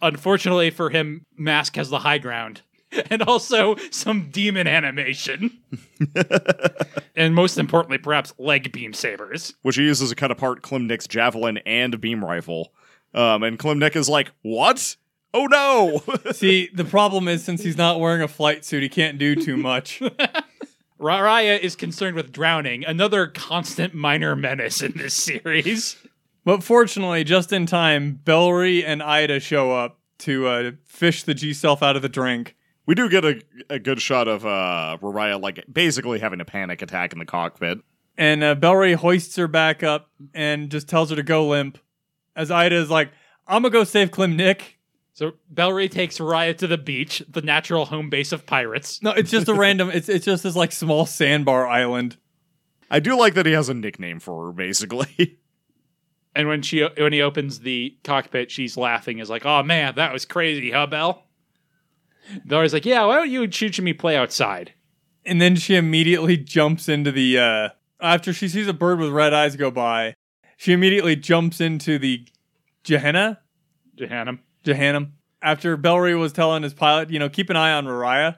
Unfortunately 0.00 0.70
for 0.70 0.90
him, 0.90 1.26
Mask 1.36 1.76
has 1.76 1.90
the 1.90 2.00
high 2.00 2.18
ground. 2.18 2.62
And 3.10 3.22
also 3.22 3.74
some 3.90 4.30
demon 4.30 4.68
animation. 4.68 5.58
and 7.16 7.34
most 7.34 7.58
importantly, 7.58 7.98
perhaps 7.98 8.32
leg 8.38 8.70
beam 8.70 8.92
sabers. 8.92 9.52
which 9.62 9.74
he 9.74 9.82
uses 9.82 10.10
to 10.10 10.14
cut 10.14 10.30
apart 10.30 10.62
Klim 10.62 10.86
Nick's 10.86 11.08
javelin 11.08 11.58
and 11.66 12.00
beam 12.00 12.24
rifle. 12.24 12.72
Um, 13.12 13.42
and 13.42 13.58
Klim 13.58 13.80
Nick 13.80 13.96
is 13.96 14.08
like, 14.08 14.30
"What? 14.42 14.94
Oh 15.34 15.46
no!" 15.46 16.02
See, 16.32 16.70
the 16.72 16.84
problem 16.84 17.28
is 17.28 17.44
since 17.44 17.62
he's 17.62 17.76
not 17.76 18.00
wearing 18.00 18.22
a 18.22 18.28
flight 18.28 18.64
suit, 18.64 18.82
he 18.82 18.88
can't 18.88 19.18
do 19.18 19.34
too 19.34 19.58
much. 19.58 20.00
Rariah 21.00 21.60
is 21.60 21.76
concerned 21.76 22.16
with 22.16 22.32
drowning, 22.32 22.84
another 22.84 23.26
constant 23.26 23.92
minor 23.94 24.34
menace 24.34 24.80
in 24.80 24.92
this 24.96 25.12
series. 25.12 25.96
but 26.44 26.62
fortunately, 26.62 27.24
just 27.24 27.52
in 27.52 27.66
time, 27.66 28.20
Bellry 28.24 28.82
and 28.86 29.02
Ida 29.02 29.40
show 29.40 29.72
up 29.72 29.98
to 30.18 30.46
uh, 30.46 30.70
fish 30.86 31.24
the 31.24 31.34
G 31.34 31.52
self 31.52 31.82
out 31.82 31.96
of 31.96 32.02
the 32.02 32.08
drink. 32.08 32.56
we 32.86 32.94
do 32.94 33.08
get 33.10 33.24
a, 33.24 33.42
a 33.68 33.78
good 33.78 34.00
shot 34.00 34.28
of 34.28 34.46
uh, 34.46 34.96
Rariah 35.02 35.42
like 35.42 35.64
basically 35.70 36.20
having 36.20 36.40
a 36.40 36.44
panic 36.44 36.80
attack 36.80 37.12
in 37.12 37.18
the 37.18 37.26
cockpit. 37.26 37.78
And 38.16 38.44
uh, 38.44 38.54
Bellry 38.54 38.94
hoists 38.94 39.34
her 39.36 39.48
back 39.48 39.82
up 39.82 40.08
and 40.32 40.70
just 40.70 40.88
tells 40.88 41.10
her 41.10 41.16
to 41.16 41.22
go 41.22 41.48
limp. 41.48 41.78
As 42.36 42.50
Ida 42.50 42.76
is 42.76 42.88
like, 42.88 43.10
I'm 43.46 43.62
gonna 43.62 43.72
go 43.72 43.84
save 43.84 44.10
Klim 44.12 44.36
Nick. 44.36 44.73
So 45.14 45.34
Bellry 45.52 45.88
takes 45.88 46.18
Rariah 46.18 46.58
to 46.58 46.66
the 46.66 46.76
beach, 46.76 47.22
the 47.28 47.40
natural 47.40 47.86
home 47.86 48.10
base 48.10 48.32
of 48.32 48.46
pirates. 48.46 49.00
No, 49.00 49.12
it's 49.12 49.30
just 49.30 49.48
a 49.48 49.54
random. 49.64 49.90
It's 49.90 50.08
it's 50.08 50.24
just 50.24 50.42
this 50.42 50.56
like 50.56 50.72
small 50.72 51.06
sandbar 51.06 51.66
island. 51.66 52.16
I 52.90 52.98
do 53.00 53.16
like 53.16 53.34
that 53.34 53.46
he 53.46 53.52
has 53.52 53.68
a 53.68 53.74
nickname 53.74 54.20
for 54.20 54.46
her, 54.46 54.52
basically. 54.52 55.38
And 56.36 56.48
when 56.48 56.62
she 56.62 56.84
when 56.98 57.12
he 57.12 57.22
opens 57.22 57.60
the 57.60 57.96
cockpit, 58.02 58.50
she's 58.50 58.76
laughing. 58.76 59.20
Is 59.20 59.30
like, 59.30 59.46
"Oh 59.46 59.62
man, 59.62 59.94
that 59.94 60.12
was 60.12 60.24
crazy, 60.24 60.72
huh, 60.72 60.88
Bell?" 60.88 61.22
Bellry's 62.44 62.72
like, 62.72 62.84
"Yeah, 62.84 63.04
why 63.04 63.14
don't 63.14 63.30
you 63.30 63.44
and 63.44 63.52
Choo 63.52 63.70
me 63.80 63.92
play 63.92 64.16
outside?" 64.16 64.72
And 65.24 65.40
then 65.40 65.54
she 65.54 65.76
immediately 65.76 66.36
jumps 66.36 66.88
into 66.88 67.12
the 67.12 67.38
uh 67.38 67.68
after 68.00 68.32
she 68.32 68.48
sees 68.48 68.66
a 68.66 68.72
bird 68.72 68.98
with 68.98 69.10
red 69.10 69.32
eyes 69.32 69.54
go 69.54 69.70
by, 69.70 70.16
she 70.56 70.72
immediately 70.72 71.14
jumps 71.14 71.60
into 71.60 72.00
the 72.00 72.26
Gehenna? 72.82 73.38
Jahannam. 73.96 74.40
Jahannam. 74.64 75.12
After 75.42 75.76
Bellry 75.76 76.18
was 76.18 76.32
telling 76.32 76.62
his 76.62 76.74
pilot, 76.74 77.10
you 77.10 77.18
know, 77.18 77.28
keep 77.28 77.50
an 77.50 77.56
eye 77.56 77.72
on 77.72 77.84
Rariah. 77.84 78.36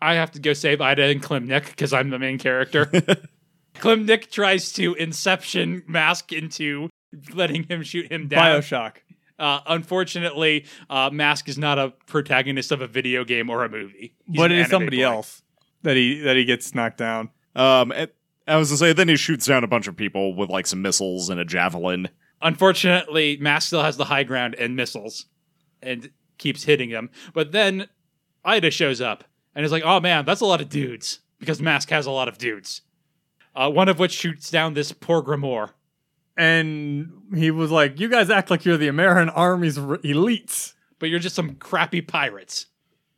I 0.00 0.14
have 0.14 0.32
to 0.32 0.40
go 0.40 0.52
save 0.52 0.80
Ida 0.80 1.04
and 1.04 1.22
Klim 1.22 1.46
Nick 1.46 1.66
because 1.66 1.92
I'm 1.92 2.10
the 2.10 2.18
main 2.18 2.38
character. 2.38 2.90
Klim 3.74 4.04
Nick 4.04 4.30
tries 4.30 4.72
to 4.74 4.94
inception 4.94 5.82
Mask 5.86 6.32
into 6.32 6.90
letting 7.32 7.64
him 7.64 7.82
shoot 7.82 8.10
him 8.10 8.28
down. 8.28 8.60
Bioshock. 8.60 8.96
Uh, 9.38 9.60
unfortunately, 9.66 10.66
uh, 10.90 11.10
Mask 11.10 11.48
is 11.48 11.58
not 11.58 11.78
a 11.78 11.90
protagonist 12.06 12.70
of 12.70 12.80
a 12.80 12.86
video 12.86 13.24
game 13.24 13.48
or 13.48 13.64
a 13.64 13.68
movie. 13.68 14.14
He's 14.26 14.36
but 14.36 14.52
it 14.52 14.58
is 14.58 14.68
somebody 14.68 14.98
boy. 14.98 15.04
else 15.04 15.42
that 15.82 15.96
he 15.96 16.20
that 16.20 16.36
he 16.36 16.44
gets 16.44 16.74
knocked 16.74 16.98
down. 16.98 17.30
Um, 17.54 17.92
and 17.92 18.10
I 18.46 18.56
was 18.56 18.70
to 18.70 18.76
say, 18.76 18.92
then 18.92 19.08
he 19.08 19.16
shoots 19.16 19.46
down 19.46 19.64
a 19.64 19.68
bunch 19.68 19.86
of 19.88 19.96
people 19.96 20.34
with 20.34 20.50
like 20.50 20.66
some 20.66 20.82
missiles 20.82 21.28
and 21.28 21.40
a 21.40 21.44
javelin. 21.44 22.08
Unfortunately, 22.40 23.36
Mask 23.40 23.68
still 23.68 23.82
has 23.82 23.96
the 23.96 24.04
high 24.04 24.24
ground 24.24 24.54
and 24.56 24.74
missiles 24.76 25.26
and 25.82 26.10
keeps 26.38 26.64
hitting 26.64 26.90
them. 26.90 27.10
But 27.32 27.52
then 27.52 27.88
Ida 28.44 28.70
shows 28.70 29.00
up 29.00 29.24
and 29.54 29.64
is 29.64 29.72
like, 29.72 29.84
oh 29.84 30.00
man, 30.00 30.24
that's 30.24 30.40
a 30.40 30.46
lot 30.46 30.60
of 30.60 30.68
dudes 30.68 31.20
because 31.38 31.60
Mask 31.60 31.90
has 31.90 32.06
a 32.06 32.10
lot 32.10 32.28
of 32.28 32.38
dudes. 32.38 32.82
Uh, 33.54 33.70
one 33.70 33.88
of 33.88 33.98
which 33.98 34.12
shoots 34.12 34.50
down 34.50 34.74
this 34.74 34.92
poor 34.92 35.22
Grimoire. 35.22 35.70
And 36.36 37.12
he 37.34 37.50
was 37.50 37.70
like, 37.70 38.00
"You 38.00 38.08
guys 38.08 38.30
act 38.30 38.50
like 38.50 38.64
you're 38.64 38.78
the 38.78 38.88
American 38.88 39.28
Army's 39.28 39.76
r- 39.76 39.98
elites." 39.98 40.72
But 40.98 41.10
you're 41.10 41.18
just 41.18 41.34
some 41.34 41.56
crappy 41.56 42.00
pirates. 42.00 42.66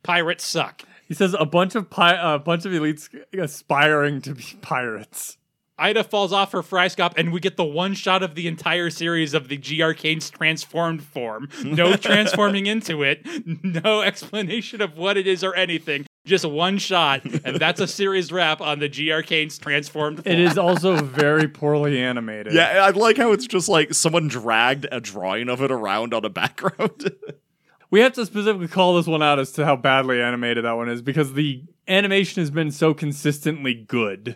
Pirates 0.03 0.43
suck. 0.43 0.81
He 1.07 1.13
says 1.13 1.35
a 1.39 1.45
bunch 1.45 1.75
of 1.75 1.89
pi- 1.89 2.33
a 2.33 2.37
bunch 2.39 2.65
of 2.65 2.73
elites 2.73 3.09
aspiring 3.31 4.21
to 4.23 4.35
be 4.35 4.43
pirates. 4.61 5.37
Ida 5.77 6.03
falls 6.03 6.31
off 6.31 6.53
her 6.53 6.61
fryscop, 6.61 7.13
and 7.17 7.33
we 7.33 7.39
get 7.39 7.57
the 7.57 7.65
one 7.65 7.93
shot 7.93 8.23
of 8.23 8.35
the 8.35 8.47
entire 8.47 8.89
series 8.89 9.33
of 9.33 9.49
the 9.49 9.57
G 9.57 9.81
Arcane's 9.81 10.29
transformed 10.29 11.03
form. 11.03 11.49
No 11.63 11.95
transforming 11.97 12.65
into 12.65 13.03
it, 13.03 13.25
no 13.63 14.01
explanation 14.01 14.81
of 14.81 14.97
what 14.97 15.17
it 15.17 15.27
is 15.27 15.43
or 15.43 15.53
anything. 15.55 16.05
Just 16.25 16.45
one 16.45 16.77
shot, 16.79 17.23
and 17.43 17.57
that's 17.57 17.79
a 17.79 17.87
series 17.87 18.31
wrap 18.31 18.61
on 18.61 18.79
the 18.79 18.89
G 18.89 19.11
Arcane's 19.11 19.57
transformed 19.57 20.23
form. 20.23 20.33
It 20.33 20.39
is 20.39 20.57
also 20.57 20.95
very 20.95 21.47
poorly 21.47 22.01
animated. 22.01 22.53
Yeah, 22.53 22.83
I 22.83 22.89
like 22.91 23.17
how 23.17 23.31
it's 23.31 23.45
just 23.45 23.69
like 23.69 23.93
someone 23.93 24.27
dragged 24.27 24.87
a 24.91 24.99
drawing 25.01 25.49
of 25.49 25.61
it 25.61 25.71
around 25.71 26.13
on 26.13 26.25
a 26.25 26.29
background. 26.29 27.11
We 27.91 28.01
have 28.01 28.13
to 28.13 28.25
specifically 28.25 28.67
call 28.67 28.95
this 28.95 29.07
one 29.07 29.21
out 29.21 29.39
as 29.39 29.51
to 29.53 29.63
how 29.63 29.75
badly 29.75 30.21
animated 30.21 30.65
that 30.65 30.73
one 30.73 30.89
is 30.89 31.01
because 31.01 31.33
the 31.33 31.63
animation 31.87 32.41
has 32.41 32.51
been 32.51 32.71
so 32.71 32.93
consistently 32.93 33.73
good. 33.73 34.35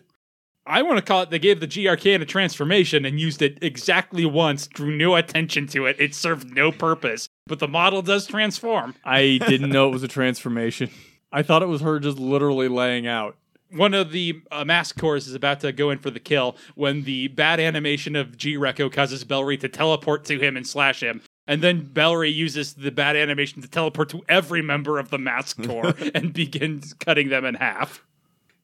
I 0.70 0.84
want 0.84 0.98
to 0.98 1.02
call 1.02 1.24
it 1.24 1.32
they 1.32 1.40
gave 1.40 1.60
the 1.60 1.68
GRK 1.68 2.22
a 2.22 2.26
transformation 2.26 3.04
and 3.04 3.20
used 3.20 3.42
it 3.42 3.58
exactly 3.60 4.24
once, 4.24 4.68
drew 4.68 4.96
no 4.96 5.16
attention 5.16 5.66
to 5.68 5.88
it. 5.88 5.96
It 6.00 6.14
served 6.14 6.54
no 6.54 6.72
purpose, 6.72 7.28
but 7.48 7.58
the 7.58 7.68
model 7.68 8.04
does 8.04 8.28
transform. 8.28 8.94
I 9.04 9.40
didn't 9.48 9.72
know 9.72 9.88
it 9.88 9.92
was 9.92 10.04
a 10.04 10.08
transformation. 10.08 10.92
I 11.32 11.42
thought 11.42 11.64
it 11.64 11.68
was 11.68 11.82
her 11.82 12.00
just 12.00 12.20
literally 12.20 12.68
laying 12.68 13.08
out. 13.08 13.36
one 13.72 13.96
of 13.96 14.12
the 14.12 14.42
uh, 14.52 14.64
mask 14.64 15.00
corps 15.00 15.18
is 15.18 15.34
about 15.34 15.60
to 15.62 15.72
go 15.72 15.90
in 15.90 15.98
for 15.98 16.12
the 16.12 16.20
kill 16.20 16.56
when 16.76 17.04
the 17.04 17.30
bad 17.30 17.60
animation 17.60 18.16
of 18.16 18.38
G 18.38 18.56
Reco 18.56 18.92
causes 18.92 19.26
Bellry 19.26 19.60
to 19.60 19.70
teleport 19.70 20.24
to 20.26 20.40
him 20.40 20.56
and 20.56 20.68
slash 20.68 21.02
him. 21.02 21.22
And 21.48 21.64
then 21.64 21.84
Bellry 21.88 22.32
uses 22.34 22.76
the 22.76 22.92
bad 22.92 23.16
animation 23.16 23.64
to 23.64 23.68
teleport 23.68 24.10
to 24.10 24.22
every 24.30 24.62
member 24.62 25.00
of 25.00 25.10
the 25.10 25.18
mask 25.18 25.64
corps 25.64 25.96
and 26.14 26.32
begins 26.32 26.94
cutting 26.94 27.30
them 27.30 27.44
in 27.44 27.56
half. 27.56 28.06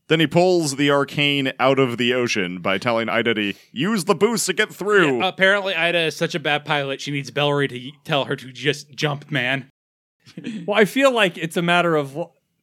Then 0.08 0.20
he 0.20 0.28
pulls 0.28 0.76
the 0.76 0.91
arcane 0.91 1.52
out 1.60 1.80
of 1.80 1.98
the 1.98 2.13
ocean 2.13 2.62
by 2.62 2.78
telling 2.78 3.10
Ida 3.10 3.34
to 3.34 3.54
use 3.72 4.06
the 4.06 4.15
boost 4.15 4.46
to 4.46 4.54
get 4.54 4.74
through. 4.74 5.24
Apparently, 5.24 5.74
Ida 5.76 6.00
is 6.00 6.15
such 6.15 6.36
a 6.36 6.39
bad 6.39 6.65
pilot, 6.65 7.02
she 7.02 7.12
needs 7.12 7.32
Bellry 7.32 7.68
to 7.70 7.91
tell 8.04 8.26
her 8.26 8.36
to 8.36 8.52
just 8.52 8.91
jump, 8.91 9.32
man. 9.32 9.70
Well, 10.65 10.78
I 10.80 10.86
feel 10.86 11.12
like 11.13 11.38
it's 11.38 11.56
a 11.56 11.62
matter 11.62 11.96
of 11.96 12.18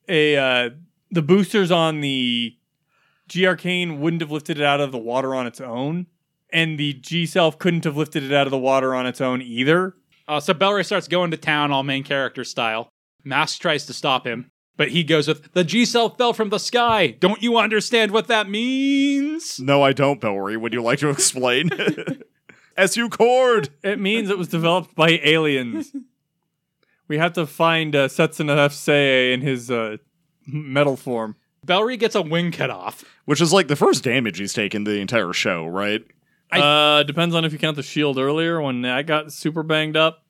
a 0.08 0.36
uh, 0.36 0.70
the 1.12 1.22
boosters 1.22 1.70
on 1.70 2.00
the 2.00 2.56
G 3.28 3.46
Arcane 3.46 4.00
wouldn't 4.00 4.20
have 4.20 4.32
lifted 4.32 4.58
it 4.58 4.64
out 4.64 4.80
of 4.80 4.90
the 4.90 4.98
water 4.98 5.32
on 5.32 5.46
its 5.46 5.60
own, 5.60 6.06
and 6.52 6.76
the 6.76 6.94
G 6.94 7.24
Self 7.24 7.58
couldn't 7.60 7.84
have 7.84 7.96
lifted 7.96 8.24
it 8.24 8.32
out 8.32 8.48
of 8.48 8.50
the 8.50 8.58
water 8.58 8.96
on 8.96 9.06
its 9.06 9.20
own 9.20 9.40
either. 9.40 9.94
Uh, 10.26 10.40
so 10.40 10.52
Bellry 10.52 10.84
starts 10.84 11.06
going 11.06 11.30
to 11.30 11.36
town, 11.36 11.70
all 11.70 11.84
main 11.84 12.02
character 12.02 12.42
style. 12.42 12.88
Mask 13.24 13.60
tries 13.60 13.86
to 13.86 13.92
stop 13.92 14.26
him, 14.26 14.50
but 14.76 14.88
he 14.90 15.04
goes 15.04 15.28
with, 15.28 15.52
The 15.52 15.64
G 15.64 15.84
cell 15.84 16.10
fell 16.10 16.32
from 16.32 16.48
the 16.48 16.58
sky. 16.58 17.08
Don't 17.08 17.42
you 17.42 17.56
understand 17.58 18.10
what 18.10 18.28
that 18.28 18.48
means? 18.48 19.60
no, 19.60 19.82
I 19.82 19.92
don't, 19.92 20.20
Bellry. 20.20 20.60
Would 20.60 20.72
you 20.72 20.82
like 20.82 20.98
to 21.00 21.10
explain? 21.10 21.70
SU 22.76 23.08
Cord! 23.10 23.68
It 23.82 24.00
means 24.00 24.30
it 24.30 24.38
was 24.38 24.48
developed 24.48 24.94
by 24.94 25.20
aliens. 25.22 25.92
We 27.06 27.18
have 27.18 27.34
to 27.34 27.46
find 27.46 27.94
uh, 27.94 28.08
Setsuna 28.08 28.56
F. 28.56 28.88
in 28.88 29.42
his 29.42 29.70
uh, 29.70 29.98
metal 30.46 30.96
form. 30.96 31.36
Bellry 31.66 31.98
gets 31.98 32.14
a 32.14 32.22
wing 32.22 32.50
cut 32.50 32.70
off. 32.70 33.04
Which 33.26 33.40
is 33.40 33.52
like 33.52 33.68
the 33.68 33.76
first 33.76 34.02
damage 34.02 34.38
he's 34.38 34.54
taken 34.54 34.84
the 34.84 34.98
entire 35.00 35.32
show, 35.32 35.66
right? 35.66 36.02
uh, 36.50 37.02
depends 37.04 37.34
on 37.34 37.44
if 37.44 37.52
you 37.52 37.58
count 37.58 37.76
the 37.76 37.82
shield 37.82 38.18
earlier 38.18 38.60
when 38.60 38.84
I 38.84 39.02
got 39.02 39.32
super 39.32 39.62
banged 39.62 39.96
up. 39.96 40.24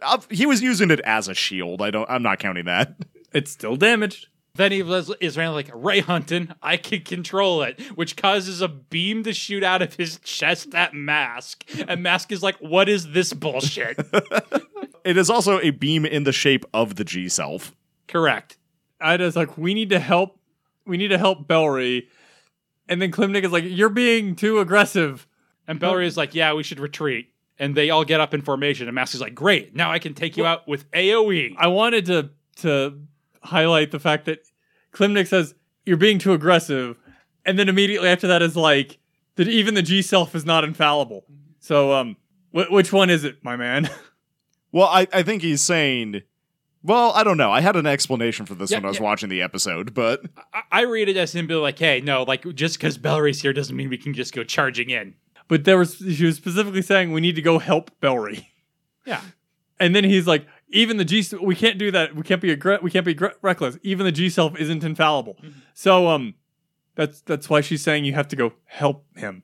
Uh, 0.00 0.18
he 0.30 0.46
was 0.46 0.62
using 0.62 0.90
it 0.90 1.00
as 1.00 1.26
a 1.28 1.34
shield. 1.34 1.82
I 1.82 1.90
don't. 1.90 2.08
I'm 2.08 2.22
not 2.22 2.38
counting 2.38 2.66
that. 2.66 2.94
It's 3.32 3.50
still 3.50 3.76
damaged. 3.76 4.28
Then 4.54 4.72
he 4.72 4.82
was, 4.82 5.14
is 5.20 5.36
randomly 5.36 5.62
like, 5.62 5.72
Ray 5.72 6.00
Hunton, 6.00 6.54
I 6.60 6.76
can 6.76 7.02
control 7.02 7.62
it, 7.62 7.80
which 7.94 8.16
causes 8.16 8.60
a 8.60 8.68
beam 8.68 9.22
to 9.22 9.32
shoot 9.32 9.62
out 9.62 9.80
of 9.80 9.94
his 9.94 10.18
chest 10.18 10.74
at 10.74 10.92
Mask. 10.92 11.64
And 11.86 12.02
Mask 12.02 12.32
is 12.32 12.42
like, 12.42 12.56
What 12.56 12.88
is 12.88 13.12
this 13.12 13.32
bullshit? 13.32 13.98
It 15.04 15.16
is 15.16 15.30
also 15.30 15.60
a 15.60 15.70
beam 15.70 16.04
in 16.04 16.24
the 16.24 16.32
shape 16.32 16.64
of 16.74 16.96
the 16.96 17.04
G 17.04 17.28
self. 17.28 17.74
Correct. 18.06 18.58
Ida's 19.00 19.36
like, 19.36 19.56
we 19.56 19.74
need 19.74 19.90
to 19.90 19.98
help. 19.98 20.38
We 20.86 20.96
need 20.96 21.08
to 21.08 21.18
help 21.18 21.46
Bellry. 21.46 22.08
And 22.88 23.00
then 23.00 23.10
Klim 23.10 23.32
Nick 23.32 23.44
is 23.44 23.52
like, 23.52 23.64
you're 23.66 23.88
being 23.88 24.36
too 24.36 24.58
aggressive. 24.58 25.26
And 25.66 25.80
Bellry 25.80 26.06
is 26.06 26.16
like, 26.16 26.34
yeah, 26.34 26.52
we 26.52 26.62
should 26.62 26.80
retreat. 26.80 27.32
And 27.58 27.74
they 27.74 27.90
all 27.90 28.04
get 28.04 28.20
up 28.20 28.34
in 28.34 28.42
formation. 28.42 28.88
And 28.88 28.94
Mask 28.94 29.14
is 29.14 29.20
like, 29.20 29.34
great, 29.34 29.74
now 29.74 29.90
I 29.90 29.98
can 29.98 30.14
take 30.14 30.36
you 30.36 30.44
out 30.44 30.66
with 30.66 30.84
E." 30.94 31.10
AoE. 31.10 31.54
I 31.58 31.68
wanted 31.68 32.06
to 32.06 32.30
to 32.56 33.00
highlight 33.42 33.90
the 33.90 33.98
fact 33.98 34.24
that 34.26 34.40
Klim 34.92 35.12
Nick 35.14 35.26
says 35.26 35.54
you're 35.86 35.96
being 35.96 36.18
too 36.18 36.32
aggressive, 36.32 36.96
and 37.44 37.58
then 37.58 37.68
immediately 37.68 38.08
after 38.08 38.26
that 38.28 38.42
is 38.42 38.56
like 38.56 38.98
that 39.36 39.48
even 39.48 39.74
the 39.74 39.82
G 39.82 40.02
self 40.02 40.34
is 40.34 40.44
not 40.44 40.64
infallible. 40.64 41.24
So 41.60 41.92
um, 41.92 42.16
wh- 42.52 42.70
which 42.70 42.92
one 42.92 43.10
is 43.10 43.24
it, 43.24 43.42
my 43.44 43.56
man? 43.56 43.88
Well, 44.72 44.86
I, 44.86 45.08
I 45.12 45.24
think 45.24 45.42
he's 45.42 45.62
saying. 45.62 46.22
Well, 46.84 47.10
I 47.16 47.24
don't 47.24 47.36
know. 47.36 47.50
I 47.50 47.60
had 47.60 47.74
an 47.74 47.86
explanation 47.86 48.46
for 48.46 48.54
this 48.54 48.70
Yeah, 48.70 48.76
when 48.78 48.84
I 48.84 48.88
was 48.90 48.98
yeah. 48.98 49.02
watching 49.02 49.28
the 49.28 49.42
episode, 49.42 49.92
but 49.94 50.22
I, 50.54 50.62
I 50.70 50.80
read 50.82 51.08
it 51.08 51.16
as 51.16 51.34
him 51.34 51.48
being 51.48 51.60
like, 51.60 51.76
hey, 51.76 52.00
no, 52.00 52.22
like 52.22 52.44
just 52.54 52.78
because 52.78 52.96
Bellry's 52.96 53.42
here 53.42 53.52
doesn't 53.52 53.76
mean 53.76 53.88
we 53.90 53.98
can 53.98 54.14
just 54.14 54.32
go 54.32 54.44
charging 54.44 54.90
in. 54.90 55.14
but 55.48 55.64
there 55.64 55.76
was 55.76 55.96
she 55.96 56.24
was 56.24 56.36
specifically 56.36 56.82
saying 56.82 57.10
we 57.10 57.20
need 57.20 57.34
to 57.34 57.42
go 57.42 57.58
help 57.58 57.90
Bellry, 58.00 58.46
Yeah. 59.04 59.20
and 59.80 59.92
then 59.96 60.04
he's 60.04 60.28
like, 60.28 60.46
even 60.70 60.96
the 60.96 61.04
G 61.04 61.24
we 61.42 61.54
can't 61.54 61.78
do 61.78 61.90
that. 61.90 62.14
We 62.14 62.22
can't 62.22 62.40
be 62.40 62.54
aggr- 62.54 62.82
we 62.82 62.90
can't 62.90 63.04
be 63.06 63.14
gre- 63.14 63.28
reckless. 63.42 63.78
Even 63.82 64.06
the 64.06 64.12
G 64.12 64.28
self 64.30 64.58
isn't 64.58 64.84
infallible. 64.84 65.36
So 65.74 66.08
um, 66.08 66.34
that's 66.94 67.20
that's 67.22 67.50
why 67.50 67.60
she's 67.60 67.82
saying 67.82 68.04
you 68.04 68.14
have 68.14 68.28
to 68.28 68.36
go 68.36 68.52
help 68.64 69.04
him. 69.16 69.42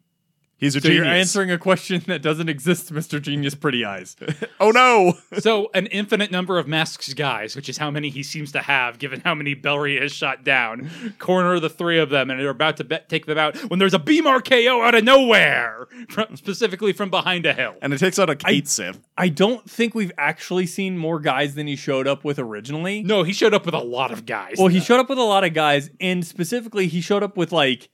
He's 0.58 0.74
a 0.76 0.80
So 0.80 0.88
genius. 0.88 1.04
you're 1.04 1.12
answering 1.14 1.50
a 1.50 1.58
question 1.58 2.02
that 2.06 2.22
doesn't 2.22 2.48
exist, 2.48 2.92
Mr. 2.92 3.20
Genius 3.20 3.54
Pretty 3.54 3.84
Eyes. 3.84 4.16
oh 4.60 4.70
no! 4.70 5.14
so 5.38 5.70
an 5.74 5.86
infinite 5.86 6.30
number 6.30 6.58
of 6.58 6.66
Mask's 6.66 7.12
guys, 7.14 7.54
which 7.56 7.68
is 7.68 7.78
how 7.78 7.90
many 7.90 8.08
he 8.10 8.22
seems 8.22 8.52
to 8.52 8.60
have, 8.62 8.98
given 8.98 9.20
how 9.20 9.34
many 9.34 9.54
Bellry 9.54 10.00
has 10.00 10.12
shot 10.12 10.44
down, 10.44 10.90
corner 11.18 11.58
the 11.60 11.68
three 11.70 11.98
of 11.98 12.10
them, 12.10 12.30
and 12.30 12.40
are 12.40 12.48
about 12.50 12.76
to 12.78 12.84
be- 12.84 12.98
take 13.08 13.26
them 13.26 13.38
out 13.38 13.56
when 13.70 13.78
there's 13.78 13.94
a 13.94 13.98
beam 13.98 14.24
RKO 14.24 14.86
out 14.86 14.94
of 14.94 15.04
nowhere, 15.04 15.86
from, 16.08 16.36
specifically 16.36 16.92
from 16.92 17.10
behind 17.10 17.46
a 17.46 17.52
hill. 17.52 17.74
And 17.82 17.92
it 17.92 17.98
takes 17.98 18.18
out 18.18 18.30
a 18.30 18.36
Kate 18.36 18.68
Sith. 18.68 18.98
I 19.16 19.28
don't 19.28 19.68
think 19.68 19.94
we've 19.94 20.12
actually 20.18 20.66
seen 20.66 20.96
more 20.98 21.20
guys 21.20 21.54
than 21.54 21.66
he 21.66 21.76
showed 21.76 22.06
up 22.06 22.24
with 22.24 22.38
originally. 22.38 23.02
No, 23.02 23.22
he 23.22 23.32
showed 23.32 23.54
up 23.54 23.64
with 23.66 23.74
a 23.74 23.78
lot 23.78 24.10
of 24.12 24.26
guys. 24.26 24.56
Well, 24.58 24.68
he 24.68 24.80
showed 24.80 25.00
up 25.00 25.08
with 25.08 25.18
a 25.18 25.22
lot 25.22 25.44
of 25.44 25.54
guys, 25.54 25.90
and 26.00 26.24
specifically, 26.26 26.86
he 26.86 27.00
showed 27.00 27.22
up 27.22 27.36
with 27.36 27.52
like 27.52 27.88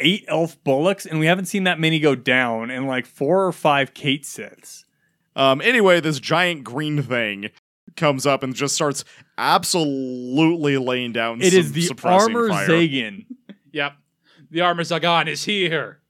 eight 0.00 0.24
elf 0.28 0.62
bullocks, 0.64 1.06
and 1.06 1.18
we 1.18 1.26
haven't 1.26 1.46
seen 1.46 1.64
that 1.64 1.80
many 1.80 2.00
go 2.00 2.14
down, 2.14 2.70
and 2.70 2.86
like 2.86 3.06
four 3.06 3.46
or 3.46 3.52
five 3.52 3.94
Kate 3.94 4.24
Siths. 4.24 4.84
Um, 5.36 5.60
anyway, 5.60 6.00
this 6.00 6.18
giant 6.18 6.64
green 6.64 7.02
thing 7.02 7.50
comes 7.96 8.26
up 8.26 8.42
and 8.42 8.54
just 8.54 8.74
starts 8.74 9.04
absolutely 9.36 10.78
laying 10.78 11.12
down. 11.12 11.40
It 11.40 11.54
is 11.54 11.72
the 11.72 11.90
armor 12.04 12.48
fire. 12.48 12.68
Zagan. 12.68 13.26
Yep. 13.70 13.92
The 14.50 14.62
armor 14.62 14.82
Zagan 14.82 15.28
is 15.28 15.44
here. 15.44 16.00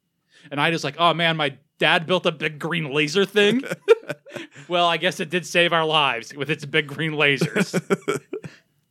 And 0.52 0.60
I 0.60 0.70
just 0.70 0.84
like, 0.84 0.94
oh 0.96 1.12
man, 1.12 1.36
my 1.36 1.58
dad 1.80 2.06
built 2.06 2.24
a 2.24 2.30
big 2.30 2.60
green 2.60 2.94
laser 2.94 3.24
thing. 3.24 3.64
well, 4.68 4.86
I 4.86 4.96
guess 4.96 5.18
it 5.18 5.28
did 5.28 5.44
save 5.44 5.72
our 5.72 5.84
lives 5.84 6.32
with 6.32 6.50
its 6.50 6.64
big 6.64 6.86
green 6.86 7.12
lasers. 7.12 7.74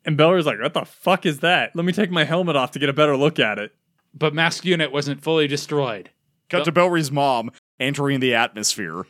And 0.07 0.15
Beller's 0.15 0.45
like, 0.45 0.57
what 0.61 0.73
the 0.73 0.85
fuck 0.85 1.25
is 1.25 1.41
that? 1.41 1.75
Let 1.75 1.83
me 1.83 1.91
take 1.91 2.09
my 2.09 2.23
helmet 2.23 2.55
off 2.55 2.71
to 2.71 2.79
get 2.79 2.87
a 2.87 2.93
better 2.93 3.17
look 3.17 3.39
at 3.39 3.59
it. 3.59 3.75
But 4.13 4.33
Mask 4.33 4.65
Unit 4.65 4.91
wasn't 4.91 5.23
fully 5.23 5.47
destroyed. 5.47 6.11
Cut 6.49 6.65
to 6.65 6.71
Bellry's 6.71 7.11
mom 7.11 7.51
entering 7.79 8.19
the 8.19 8.35
atmosphere. 8.35 9.05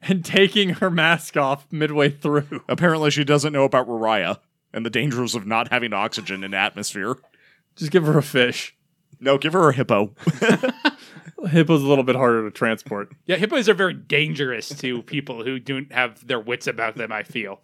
And 0.00 0.24
taking 0.24 0.70
her 0.74 0.90
mask 0.90 1.36
off 1.36 1.66
midway 1.70 2.08
through. 2.08 2.62
Apparently, 2.68 3.10
she 3.10 3.24
doesn't 3.24 3.52
know 3.52 3.64
about 3.64 3.86
Rariah 3.86 4.38
and 4.72 4.86
the 4.86 4.90
dangers 4.90 5.34
of 5.34 5.46
not 5.46 5.70
having 5.70 5.92
oxygen 5.92 6.42
in 6.42 6.54
atmosphere. 6.54 7.18
Just 7.76 7.90
give 7.92 8.06
her 8.06 8.16
a 8.16 8.22
fish. 8.22 8.74
No, 9.20 9.36
give 9.36 9.52
her 9.52 9.68
a 9.68 9.72
hippo. 9.74 10.14
Hippo's 11.46 11.82
a 11.82 11.86
little 11.86 12.04
bit 12.04 12.16
harder 12.16 12.44
to 12.44 12.50
transport. 12.50 13.12
Yeah, 13.26 13.36
hippos 13.36 13.68
are 13.68 13.74
very 13.74 13.94
dangerous 13.94 14.68
to 14.68 15.02
people 15.02 15.44
who 15.44 15.58
don't 15.58 15.92
have 15.92 16.26
their 16.26 16.40
wits 16.40 16.66
about 16.66 16.96
them, 16.96 17.12
I 17.12 17.22
feel. 17.22 17.60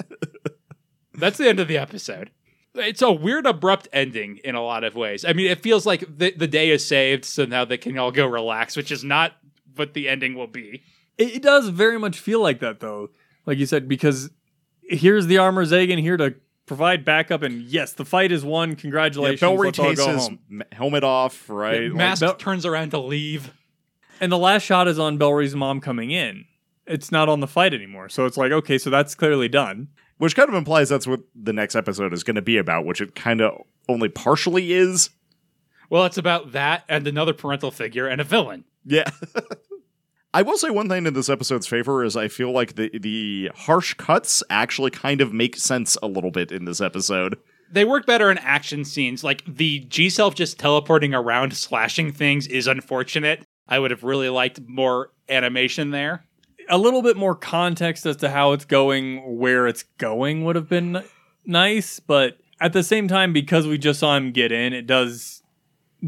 That's 1.15 1.39
the 1.39 1.49
end 1.49 1.61
of 1.61 1.69
the 1.69 1.79
episode. 1.79 2.31
It's 2.75 3.03
a 3.03 3.11
weird, 3.11 3.47
abrupt 3.47 3.89
ending 3.93 4.39
in 4.45 4.55
a 4.55 4.63
lot 4.63 4.85
of 4.85 4.95
ways. 4.95 5.25
I 5.25 5.33
mean, 5.33 5.51
it 5.51 5.63
feels 5.63 5.85
like 5.87 6.01
the, 6.19 6.31
the 6.33 6.47
day 6.47 6.71
is 6.71 6.85
saved, 6.85 7.25
so 7.25 7.45
now 7.45 7.65
they 7.65 7.79
can 7.79 7.99
all 7.99 8.13
go 8.13 8.27
relax, 8.27 8.77
which 8.77 8.93
is 8.93 9.03
not 9.03 9.33
what 9.75 9.95
the 9.95 10.09
ending 10.09 10.35
will 10.35 10.47
be. 10.47 10.83
It, 11.17 11.37
it 11.37 11.43
does 11.43 11.69
very 11.69 11.99
much 11.99 12.19
feel 12.19 12.41
like 12.41 12.61
that, 12.61 12.81
though. 12.81 13.11
Like 13.47 13.59
you 13.59 13.67
said, 13.67 13.89
because 13.89 14.31
here's 14.83 15.27
the 15.27 15.39
armor 15.39 15.65
Zagan 15.65 16.01
here 16.01 16.17
to 16.19 16.35
provide 16.67 17.05
backup, 17.05 17.43
and 17.43 17.63
yes, 17.63 17.95
the 17.95 18.05
fight 18.05 18.31
is 18.31 18.45
won. 18.45 18.77
Congratulations. 18.77 19.41
Bellry 19.41 19.67
Let's 19.67 19.79
all 19.79 19.87
takes 19.87 20.01
go 20.01 20.13
his 20.13 20.29
home. 20.29 20.63
helmet 20.71 21.03
off, 21.05 21.49
right? 21.49 21.85
Like, 21.85 21.95
Mask 21.95 22.21
Bel- 22.21 22.35
turns 22.37 22.67
around 22.67 22.91
to 22.91 22.99
leave. 22.99 23.53
And 24.21 24.31
the 24.31 24.39
last 24.39 24.63
shot 24.63 24.87
is 24.89 24.99
on 24.99 25.19
Bellry's 25.19 25.55
mom 25.55 25.81
coming 25.81 26.11
in. 26.11 26.45
It's 26.87 27.11
not 27.13 27.29
on 27.29 27.41
the 27.41 27.47
fight 27.47 27.73
anymore. 27.75 28.09
So 28.09 28.25
it's 28.27 28.37
like, 28.37 28.53
okay, 28.53 28.79
so 28.79 28.91
that's 28.91 29.15
clearly 29.15 29.49
done. 29.49 29.89
Which 30.19 30.37
kind 30.37 30.49
of 30.49 30.55
implies 30.55 30.89
that's 30.89 31.07
what 31.07 31.21
the 31.35 31.53
next 31.53 31.75
episode 31.75 32.13
is 32.13 32.23
going 32.23 32.37
to 32.37 32.43
be 32.43 32.59
about, 32.59 32.85
which 32.85 33.01
it 33.01 33.15
kind 33.15 33.41
of 33.41 33.63
only 33.89 34.09
partially 34.09 34.73
is. 34.73 35.11
Well, 35.91 36.05
it's 36.05 36.19
about 36.19 36.53
that 36.53 36.85
and 36.89 37.07
another 37.07 37.33
parental 37.33 37.71
figure 37.71 38.07
and 38.07 38.21
a 38.21 38.25
villain. 38.25 38.65
Yeah. 38.85 39.09
I 40.35 40.43
will 40.43 40.59
say 40.59 40.69
one 40.69 40.89
thing 40.89 41.07
in 41.07 41.15
this 41.15 41.31
episode's 41.31 41.67
favor 41.67 42.05
is 42.05 42.15
I 42.15 42.29
feel 42.29 42.53
like 42.53 42.75
the 42.75 42.91
the 42.99 43.51
harsh 43.55 43.95
cuts 43.95 44.43
actually 44.51 44.91
kind 44.91 45.23
of 45.23 45.33
make 45.33 45.57
sense 45.57 45.97
a 46.03 46.07
little 46.07 46.31
bit 46.31 46.53
in 46.53 46.67
this 46.67 46.81
episode. 46.81 47.39
They 47.71 47.85
work 47.85 48.07
better 48.07 48.31
in 48.31 48.39
action 48.39 48.85
scenes. 48.85 49.25
Like 49.25 49.43
the 49.47 49.81
G 49.81 50.11
Self 50.11 50.35
just 50.35 50.59
teleporting 50.59 51.15
around, 51.15 51.57
slashing 51.57 52.13
things 52.13 52.47
is 52.47 52.67
unfortunate. 52.67 53.43
I 53.67 53.79
would 53.79 53.91
have 53.91 54.03
really 54.03 54.29
liked 54.29 54.61
more 54.67 55.13
animation 55.31 55.91
there. 55.91 56.25
A 56.69 56.79
little 56.79 57.03
bit 57.03 57.17
more 57.17 57.35
context 57.35 58.07
as 58.07 58.17
to 58.17 58.31
how 58.31 58.53
it's 58.53 58.65
going, 58.65 59.39
where 59.39 59.67
it's 59.67 59.85
going 59.99 60.45
would 60.45 60.57
have 60.57 60.69
been 60.69 61.03
nice. 61.45 62.01
But 62.01 62.39
at 62.61 62.73
the 62.73 62.83
same 62.83 63.09
time, 63.09 63.33
because 63.33 63.67
we 63.67 63.79
just 63.79 64.01
saw 64.01 64.17
him 64.17 64.33
get 64.33 64.53
in, 64.53 64.73
it 64.73 64.87
does 64.87 65.43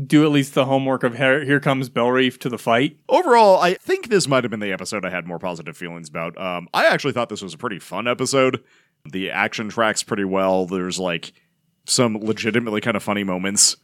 do 0.06 0.24
at 0.24 0.30
least 0.30 0.54
the 0.54 0.66
homework 0.66 1.02
of 1.02 1.16
here, 1.16 1.44
here 1.44 1.60
comes 1.60 1.90
Bellreef 1.90 2.38
to 2.38 2.48
the 2.48 2.58
fight. 2.58 2.96
Overall, 3.08 3.60
I 3.60 3.74
think 3.74 4.08
this 4.08 4.28
might 4.28 4.44
have 4.44 4.50
been 4.50 4.60
the 4.60 4.72
episode 4.72 5.04
I 5.04 5.10
had 5.10 5.26
more 5.26 5.38
positive 5.38 5.76
feelings 5.76 6.08
about. 6.08 6.40
Um, 6.40 6.68
I 6.72 6.86
actually 6.86 7.12
thought 7.12 7.28
this 7.28 7.42
was 7.42 7.54
a 7.54 7.58
pretty 7.58 7.78
fun 7.80 8.06
episode. 8.06 8.62
The 9.04 9.30
action 9.30 9.68
tracks 9.68 10.02
pretty 10.02 10.24
well. 10.24 10.66
There's 10.66 10.98
like 10.98 11.32
some 11.86 12.18
legitimately 12.18 12.80
kind 12.80 12.96
of 12.96 13.02
funny 13.02 13.24
moments. 13.24 13.76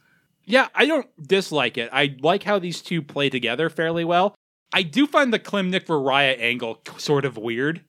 Yeah, 0.45 0.69
I 0.73 0.85
don't 0.85 1.07
dislike 1.27 1.77
it. 1.77 1.89
I 1.91 2.15
like 2.21 2.43
how 2.43 2.57
these 2.57 2.81
two 2.81 3.01
play 3.01 3.29
together 3.29 3.69
fairly 3.69 4.05
well. 4.05 4.33
I 4.73 4.83
do 4.83 5.07
find 5.07 5.33
the 5.33 5.39
Klim 5.39 5.69
Nick 5.69 5.87
Rariah 5.87 6.39
angle 6.39 6.81
sort 6.97 7.25
of 7.25 7.37
weird, 7.37 7.81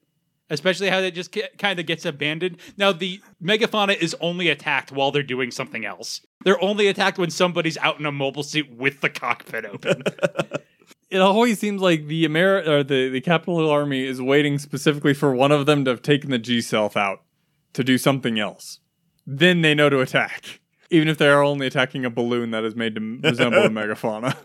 especially 0.49 0.89
how 0.89 1.01
that 1.01 1.12
just 1.14 1.37
kind 1.59 1.79
of 1.79 1.87
gets 1.87 2.05
abandoned. 2.05 2.59
Now, 2.76 2.93
the 2.93 3.20
Megafauna 3.43 3.97
is 3.97 4.16
only 4.20 4.49
attacked 4.49 4.93
while 4.93 5.11
they're 5.11 5.22
doing 5.22 5.51
something 5.51 5.85
else. 5.85 6.20
They're 6.45 6.62
only 6.62 6.87
attacked 6.87 7.18
when 7.18 7.31
somebody's 7.31 7.76
out 7.79 7.99
in 7.99 8.07
a 8.07 8.12
mobile 8.12 8.45
suit 8.45 8.70
with 8.70 9.01
the 9.01 9.11
cockpit 9.11 9.64
open. 9.64 10.03
It 11.11 11.20
always 11.20 11.59
seems 11.59 11.81
like 11.81 12.07
the 12.07 12.26
Ameri- 12.26 12.66
or 12.66 12.85
the, 12.85 13.09
the 13.09 13.22
Capital 13.22 13.70
Army 13.70 14.05
is 14.05 14.20
waiting 14.20 14.59
specifically 14.59 15.14
for 15.14 15.35
one 15.35 15.53
of 15.53 15.64
them 15.64 15.85
to 15.87 15.91
have 15.91 16.03
taken 16.03 16.31
the 16.31 16.39
G 16.39 16.61
Self 16.61 16.99
out 16.99 17.22
to 17.72 17.83
do 17.83 17.97
something 17.97 18.39
else. 18.39 18.81
Then 19.26 19.62
they 19.62 19.74
know 19.74 19.89
to 19.89 20.01
attack. 20.01 20.61
Even 20.91 21.09
if 21.09 21.16
they 21.16 21.29
are 21.29 21.43
only 21.43 21.66
attacking 21.66 22.05
a 22.05 22.11
balloon 22.11 22.51
that 22.51 22.64
is 22.64 22.74
made 22.76 22.95
to 22.95 23.20
resemble 23.22 23.64
a 23.64 23.68
megafauna. 23.70 24.37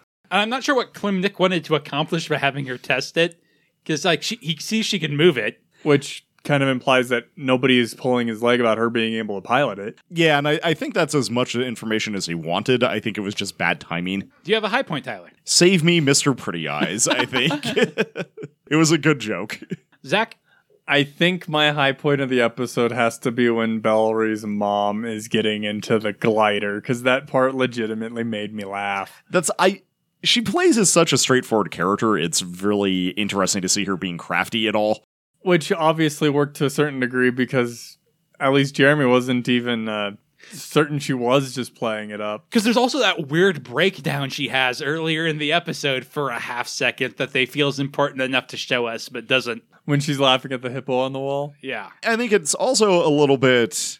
I'm 0.41 0.49
not 0.49 0.63
sure 0.63 0.75
what 0.75 0.93
Klim 0.93 1.21
Nick 1.21 1.39
wanted 1.39 1.63
to 1.65 1.75
accomplish 1.75 2.29
by 2.29 2.37
having 2.37 2.65
her 2.65 2.77
test 2.77 3.17
it, 3.17 3.41
because 3.83 4.05
like 4.05 4.23
she, 4.23 4.37
he 4.37 4.57
sees 4.57 4.85
she 4.85 4.99
can 4.99 5.15
move 5.15 5.37
it. 5.37 5.61
Which 5.83 6.25
kind 6.43 6.61
of 6.61 6.69
implies 6.69 7.09
that 7.09 7.25
nobody 7.37 7.79
is 7.79 7.93
pulling 7.93 8.27
his 8.27 8.43
leg 8.43 8.59
about 8.59 8.77
her 8.77 8.89
being 8.89 9.13
able 9.15 9.39
to 9.41 9.47
pilot 9.47 9.79
it. 9.79 9.99
Yeah, 10.09 10.37
and 10.37 10.47
I, 10.47 10.59
I 10.63 10.73
think 10.73 10.93
that's 10.93 11.15
as 11.15 11.29
much 11.29 11.55
information 11.55 12.15
as 12.15 12.25
he 12.25 12.35
wanted. 12.35 12.83
I 12.83 12.99
think 12.99 13.17
it 13.17 13.21
was 13.21 13.33
just 13.33 13.57
bad 13.57 13.79
timing. 13.79 14.19
Do 14.43 14.51
you 14.51 14.55
have 14.55 14.63
a 14.63 14.69
high 14.69 14.83
point, 14.83 15.05
Tyler? 15.05 15.31
Save 15.45 15.83
me, 15.83 16.01
Mr. 16.01 16.35
Pretty 16.35 16.67
Eyes, 16.67 17.07
I 17.07 17.25
think. 17.25 17.65
it 18.67 18.75
was 18.75 18.91
a 18.91 18.97
good 18.97 19.19
joke. 19.19 19.59
Zach? 20.05 20.37
I 20.85 21.05
think 21.05 21.47
my 21.47 21.71
high 21.71 21.93
point 21.93 22.19
of 22.19 22.27
the 22.29 22.41
episode 22.41 22.91
has 22.91 23.17
to 23.19 23.31
be 23.31 23.49
when 23.49 23.79
Bellry's 23.79 24.45
mom 24.45 25.05
is 25.05 25.29
getting 25.29 25.63
into 25.63 25.97
the 25.97 26.11
glider, 26.11 26.81
because 26.81 27.03
that 27.03 27.25
part 27.27 27.55
legitimately 27.55 28.25
made 28.25 28.53
me 28.53 28.65
laugh. 28.65 29.23
That's 29.29 29.49
I 29.57 29.83
she 30.23 30.41
plays 30.41 30.77
as 30.77 30.89
such 30.89 31.13
a 31.13 31.17
straightforward 31.17 31.71
character. 31.71 32.17
It's 32.17 32.41
really 32.43 33.09
interesting 33.09 33.61
to 33.61 33.69
see 33.69 33.83
her 33.85 33.97
being 33.97 34.17
crafty 34.17 34.67
at 34.67 34.75
all. 34.75 35.03
which 35.41 35.71
obviously 35.71 36.29
worked 36.29 36.55
to 36.57 36.65
a 36.65 36.69
certain 36.69 36.99
degree 36.99 37.29
because 37.29 37.97
at 38.39 38.53
least 38.53 38.75
Jeremy 38.75 39.05
wasn't 39.05 39.47
even 39.49 39.89
uh, 39.89 40.11
certain 40.51 40.99
she 40.99 41.13
was 41.13 41.53
just 41.53 41.75
playing 41.75 42.09
it 42.11 42.21
up. 42.21 42.45
Because 42.49 42.63
there's 42.63 42.77
also 42.77 42.99
that 42.99 43.27
weird 43.27 43.63
breakdown 43.63 44.29
she 44.29 44.47
has 44.47 44.81
earlier 44.81 45.25
in 45.27 45.37
the 45.39 45.51
episode 45.51 46.05
for 46.05 46.29
a 46.29 46.39
half 46.39 46.67
second 46.67 47.15
that 47.17 47.33
they 47.33 47.45
feel 47.45 47.67
is 47.67 47.79
important 47.79 48.21
enough 48.21 48.47
to 48.47 48.57
show 48.57 48.85
us, 48.85 49.09
but 49.09 49.27
doesn't. 49.27 49.63
When 49.85 49.99
she's 49.99 50.19
laughing 50.19 50.53
at 50.53 50.61
the 50.61 50.69
hippo 50.69 50.97
on 50.99 51.11
the 51.11 51.19
wall, 51.19 51.53
Yeah. 51.61 51.89
I 52.05 52.15
think 52.15 52.31
it's 52.31 52.53
also 52.53 53.05
a 53.05 53.11
little 53.11 53.37
bit 53.37 53.99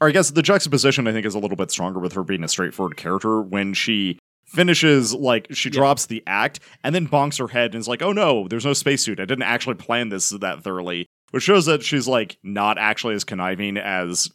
or 0.00 0.08
I 0.08 0.10
guess 0.12 0.30
the 0.30 0.42
juxtaposition 0.42 1.06
I 1.08 1.12
think 1.12 1.26
is 1.26 1.34
a 1.34 1.38
little 1.40 1.56
bit 1.56 1.70
stronger 1.72 1.98
with 1.98 2.12
her 2.12 2.22
being 2.22 2.44
a 2.44 2.48
straightforward 2.48 2.96
character 2.96 3.40
when 3.40 3.74
she 3.74 4.18
finishes 4.54 5.12
like 5.14 5.48
she 5.50 5.68
Yeah. 5.68 5.74
drops 5.74 6.06
the 6.06 6.22
act 6.26 6.60
and 6.82 6.94
then 6.94 7.08
bonks 7.08 7.38
her 7.38 7.48
head 7.48 7.74
and 7.74 7.80
is 7.80 7.88
like, 7.88 8.02
"Oh 8.02 8.12
no, 8.12 8.48
there's 8.48 8.64
no 8.64 8.72
spacesuit. 8.72 9.20
I 9.20 9.24
didn't 9.24 9.42
actually 9.44 9.74
plan 9.76 10.08
this 10.08 10.30
that 10.30 10.62
thoroughly." 10.62 11.06
Which 11.30 11.42
shows 11.42 11.66
that 11.66 11.82
she's 11.82 12.06
like 12.06 12.38
not 12.42 12.78
actually 12.78 13.14
as 13.16 13.24
conniving 13.24 13.76
as 13.76 14.30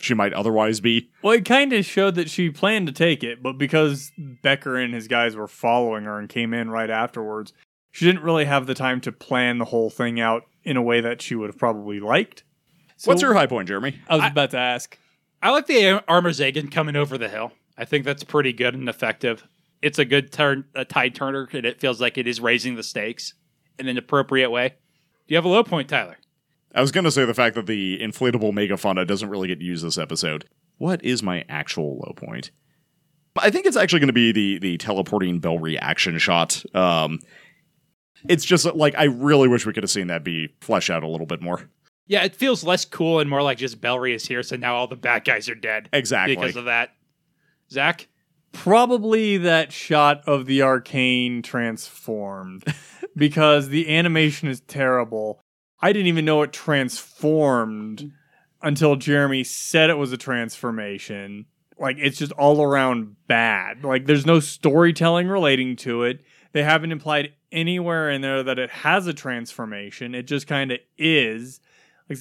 she 0.00 0.12
might 0.12 0.34
otherwise 0.34 0.80
be. 0.80 1.08
Well, 1.22 1.32
it 1.32 1.46
kind 1.46 1.72
of 1.72 1.86
showed 1.86 2.14
that 2.16 2.28
she 2.28 2.50
planned 2.50 2.86
to 2.88 2.92
take 2.92 3.24
it, 3.24 3.42
but 3.42 3.54
because 3.56 4.12
Becker 4.18 4.76
and 4.76 4.92
his 4.92 5.08
guys 5.08 5.34
were 5.34 5.48
following 5.48 6.04
her 6.04 6.18
and 6.18 6.28
came 6.28 6.52
in 6.52 6.68
right 6.70 6.90
afterwards, 6.90 7.54
she 7.90 8.04
didn't 8.04 8.22
really 8.22 8.44
have 8.44 8.66
the 8.66 8.74
time 8.74 9.00
to 9.00 9.12
plan 9.12 9.56
the 9.56 9.64
whole 9.64 9.88
thing 9.88 10.20
out 10.20 10.42
in 10.64 10.76
a 10.76 10.82
way 10.82 11.00
that 11.00 11.22
she 11.22 11.34
would 11.34 11.48
have 11.48 11.58
probably 11.58 11.98
liked. 11.98 12.44
So- 12.98 13.10
What's 13.10 13.22
your 13.22 13.32
high 13.32 13.46
point, 13.46 13.68
Jeremy? 13.68 13.98
I 14.06 14.16
was 14.16 14.24
I- 14.24 14.28
about 14.28 14.50
to 14.50 14.58
ask. 14.58 14.98
I 15.42 15.50
like 15.50 15.66
the 15.66 16.02
Armor 16.06 16.30
Zagan 16.30 16.70
coming 16.70 16.96
over 16.96 17.16
the 17.16 17.28
hill. 17.30 17.52
I 17.76 17.84
think 17.84 18.04
that's 18.04 18.24
pretty 18.24 18.52
good 18.52 18.74
and 18.74 18.88
effective. 18.88 19.46
It's 19.82 19.98
a 19.98 20.04
good 20.04 20.32
turn, 20.32 20.64
a 20.74 20.84
tide 20.84 21.14
turner, 21.14 21.48
and 21.52 21.66
it 21.66 21.80
feels 21.80 22.00
like 22.00 22.16
it 22.16 22.26
is 22.26 22.40
raising 22.40 22.76
the 22.76 22.82
stakes 22.82 23.34
in 23.78 23.88
an 23.88 23.98
appropriate 23.98 24.50
way. 24.50 24.68
Do 24.68 25.34
you 25.34 25.36
have 25.36 25.44
a 25.44 25.48
low 25.48 25.62
point, 25.62 25.88
Tyler? 25.88 26.16
I 26.74 26.80
was 26.80 26.92
going 26.92 27.04
to 27.04 27.10
say 27.10 27.24
the 27.24 27.34
fact 27.34 27.54
that 27.56 27.66
the 27.66 27.98
inflatable 28.00 28.52
megafauna 28.52 29.06
doesn't 29.06 29.28
really 29.28 29.48
get 29.48 29.60
used 29.60 29.84
this 29.84 29.98
episode. 29.98 30.46
What 30.78 31.02
is 31.04 31.22
my 31.22 31.44
actual 31.48 31.98
low 31.98 32.12
point? 32.14 32.50
I 33.38 33.50
think 33.50 33.66
it's 33.66 33.76
actually 33.76 34.00
going 34.00 34.08
to 34.08 34.12
be 34.14 34.32
the 34.32 34.58
the 34.58 34.78
teleporting 34.78 35.38
bell 35.40 35.58
reaction 35.58 36.18
shot. 36.18 36.62
Um, 36.74 37.18
it's 38.28 38.44
just 38.44 38.64
like 38.74 38.94
I 38.96 39.04
really 39.04 39.48
wish 39.48 39.66
we 39.66 39.72
could 39.72 39.82
have 39.82 39.90
seen 39.90 40.06
that 40.06 40.24
be 40.24 40.54
fleshed 40.60 40.90
out 40.90 41.02
a 41.02 41.08
little 41.08 41.26
bit 41.26 41.42
more. 41.42 41.68
Yeah, 42.06 42.24
it 42.24 42.34
feels 42.36 42.62
less 42.64 42.84
cool 42.84 43.20
and 43.20 43.28
more 43.28 43.42
like 43.42 43.58
just 43.58 43.80
Bellry 43.80 44.14
is 44.14 44.26
here, 44.26 44.42
so 44.42 44.56
now 44.56 44.76
all 44.76 44.86
the 44.86 44.96
bad 44.96 45.24
guys 45.24 45.48
are 45.48 45.54
dead 45.56 45.88
Exactly. 45.92 46.36
because 46.36 46.56
of 46.56 46.66
that. 46.66 46.90
Zach, 47.70 48.08
Probably 48.56 49.36
that 49.36 49.70
shot 49.70 50.22
of 50.26 50.46
the 50.46 50.62
arcane 50.62 51.42
transformed 51.42 52.64
because 53.16 53.68
the 53.68 53.94
animation 53.94 54.48
is 54.48 54.60
terrible. 54.62 55.40
I 55.80 55.92
didn't 55.92 56.08
even 56.08 56.24
know 56.24 56.40
it 56.40 56.54
transformed 56.54 58.12
until 58.62 58.96
Jeremy 58.96 59.44
said 59.44 59.90
it 59.90 59.98
was 59.98 60.10
a 60.10 60.16
transformation. 60.16 61.44
Like 61.78 61.98
it's 62.00 62.16
just 62.16 62.32
all 62.32 62.62
around 62.62 63.16
bad. 63.28 63.84
Like 63.84 64.06
there's 64.06 64.26
no 64.26 64.40
storytelling 64.40 65.28
relating 65.28 65.76
to 65.76 66.04
it. 66.04 66.24
They 66.52 66.62
haven't 66.62 66.92
implied 66.92 67.34
anywhere 67.52 68.10
in 68.10 68.22
there 68.22 68.42
that 68.42 68.58
it 68.58 68.70
has 68.70 69.06
a 69.06 69.12
transformation. 69.12 70.14
It 70.14 70.26
just 70.26 70.46
kind 70.46 70.72
of 70.72 70.78
is. 70.96 71.60
Like 72.08 72.20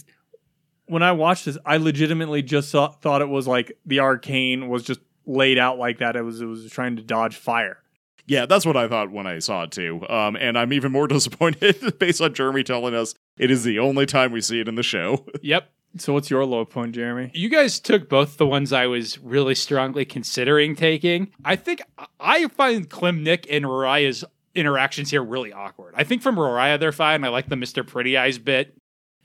when 0.85 1.01
I 1.01 1.13
watched 1.13 1.45
this, 1.45 1.57
I 1.65 1.77
legitimately 1.77 2.41
just 2.41 2.69
saw, 2.69 2.91
thought 2.91 3.21
it 3.21 3.29
was 3.29 3.47
like 3.47 3.71
the 3.85 4.01
arcane 4.01 4.67
was 4.67 4.83
just 4.83 4.99
laid 5.25 5.57
out 5.57 5.77
like 5.77 5.99
that. 5.99 6.15
It 6.15 6.21
was 6.21 6.41
it 6.41 6.45
was 6.45 6.69
trying 6.69 6.95
to 6.97 7.01
dodge 7.01 7.35
fire. 7.35 7.79
Yeah, 8.27 8.45
that's 8.47 8.65
what 8.65 8.75
I 8.75 8.87
thought 8.87 9.11
when 9.11 9.27
I 9.27 9.39
saw 9.39 9.63
it 9.63 9.71
too. 9.71 10.05
Um, 10.09 10.35
and 10.35 10.57
I'm 10.57 10.73
even 10.73 10.91
more 10.91 11.07
disappointed 11.09 11.97
based 11.99 12.21
on 12.21 12.33
Jeremy 12.33 12.63
telling 12.63 12.95
us 12.95 13.13
it 13.37 13.51
is 13.51 13.63
the 13.63 13.79
only 13.79 14.05
time 14.05 14.31
we 14.31 14.41
see 14.41 14.59
it 14.59 14.67
in 14.67 14.75
the 14.75 14.83
show. 14.83 15.25
yep. 15.41 15.71
So 15.97 16.11
what's 16.11 16.29
your 16.29 16.45
low 16.45 16.65
point, 16.65 16.93
Jeremy? 16.93 17.31
You 17.33 17.47
guys 17.47 17.79
took 17.79 18.09
both 18.09 18.35
the 18.35 18.45
ones 18.45 18.73
I 18.73 18.85
was 18.85 19.17
really 19.19 19.55
strongly 19.55 20.03
considering 20.03 20.75
taking. 20.75 21.31
I 21.45 21.55
think 21.55 21.81
I 22.19 22.47
find 22.49 22.89
Klim 22.89 23.23
Nick 23.23 23.47
and 23.49 23.63
Rariah's 23.63 24.25
interactions 24.55 25.11
here 25.11 25.23
really 25.23 25.53
awkward. 25.53 25.93
I 25.95 26.03
think 26.03 26.21
from 26.21 26.35
Rariah 26.35 26.79
they're 26.79 26.91
fine. 26.91 27.23
I 27.23 27.29
like 27.29 27.47
the 27.47 27.55
Mr. 27.55 27.87
Pretty 27.87 28.17
Eyes 28.17 28.37
bit. 28.37 28.75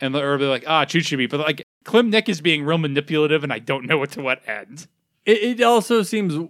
And 0.01 0.15
they're 0.15 0.39
like, 0.39 0.65
ah, 0.67 0.85
Chuchibi. 0.85 1.29
But 1.29 1.41
like 1.41 1.63
Klim 1.85 2.09
Nick 2.09 2.29
is 2.29 2.41
being 2.41 2.63
real 2.63 2.79
manipulative 2.79 3.43
and 3.43 3.53
I 3.53 3.59
don't 3.59 3.87
know 3.87 3.99
what 3.99 4.13
to 4.13 4.23
what 4.23 4.49
end. 4.49 4.87
It, 5.25 5.61
it 5.61 5.63
also 5.63 6.03
seems. 6.03 6.49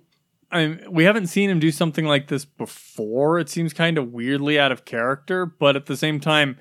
I 0.52 0.66
mean, 0.66 0.84
we 0.90 1.04
haven't 1.04 1.28
seen 1.28 1.48
him 1.48 1.60
do 1.60 1.70
something 1.70 2.04
like 2.04 2.26
this 2.28 2.44
before. 2.44 3.38
It 3.38 3.48
seems 3.48 3.72
kind 3.72 3.96
of 3.96 4.12
weirdly 4.12 4.58
out 4.58 4.72
of 4.72 4.84
character, 4.84 5.46
but 5.46 5.76
at 5.76 5.86
the 5.86 5.96
same 5.96 6.18
time, 6.18 6.58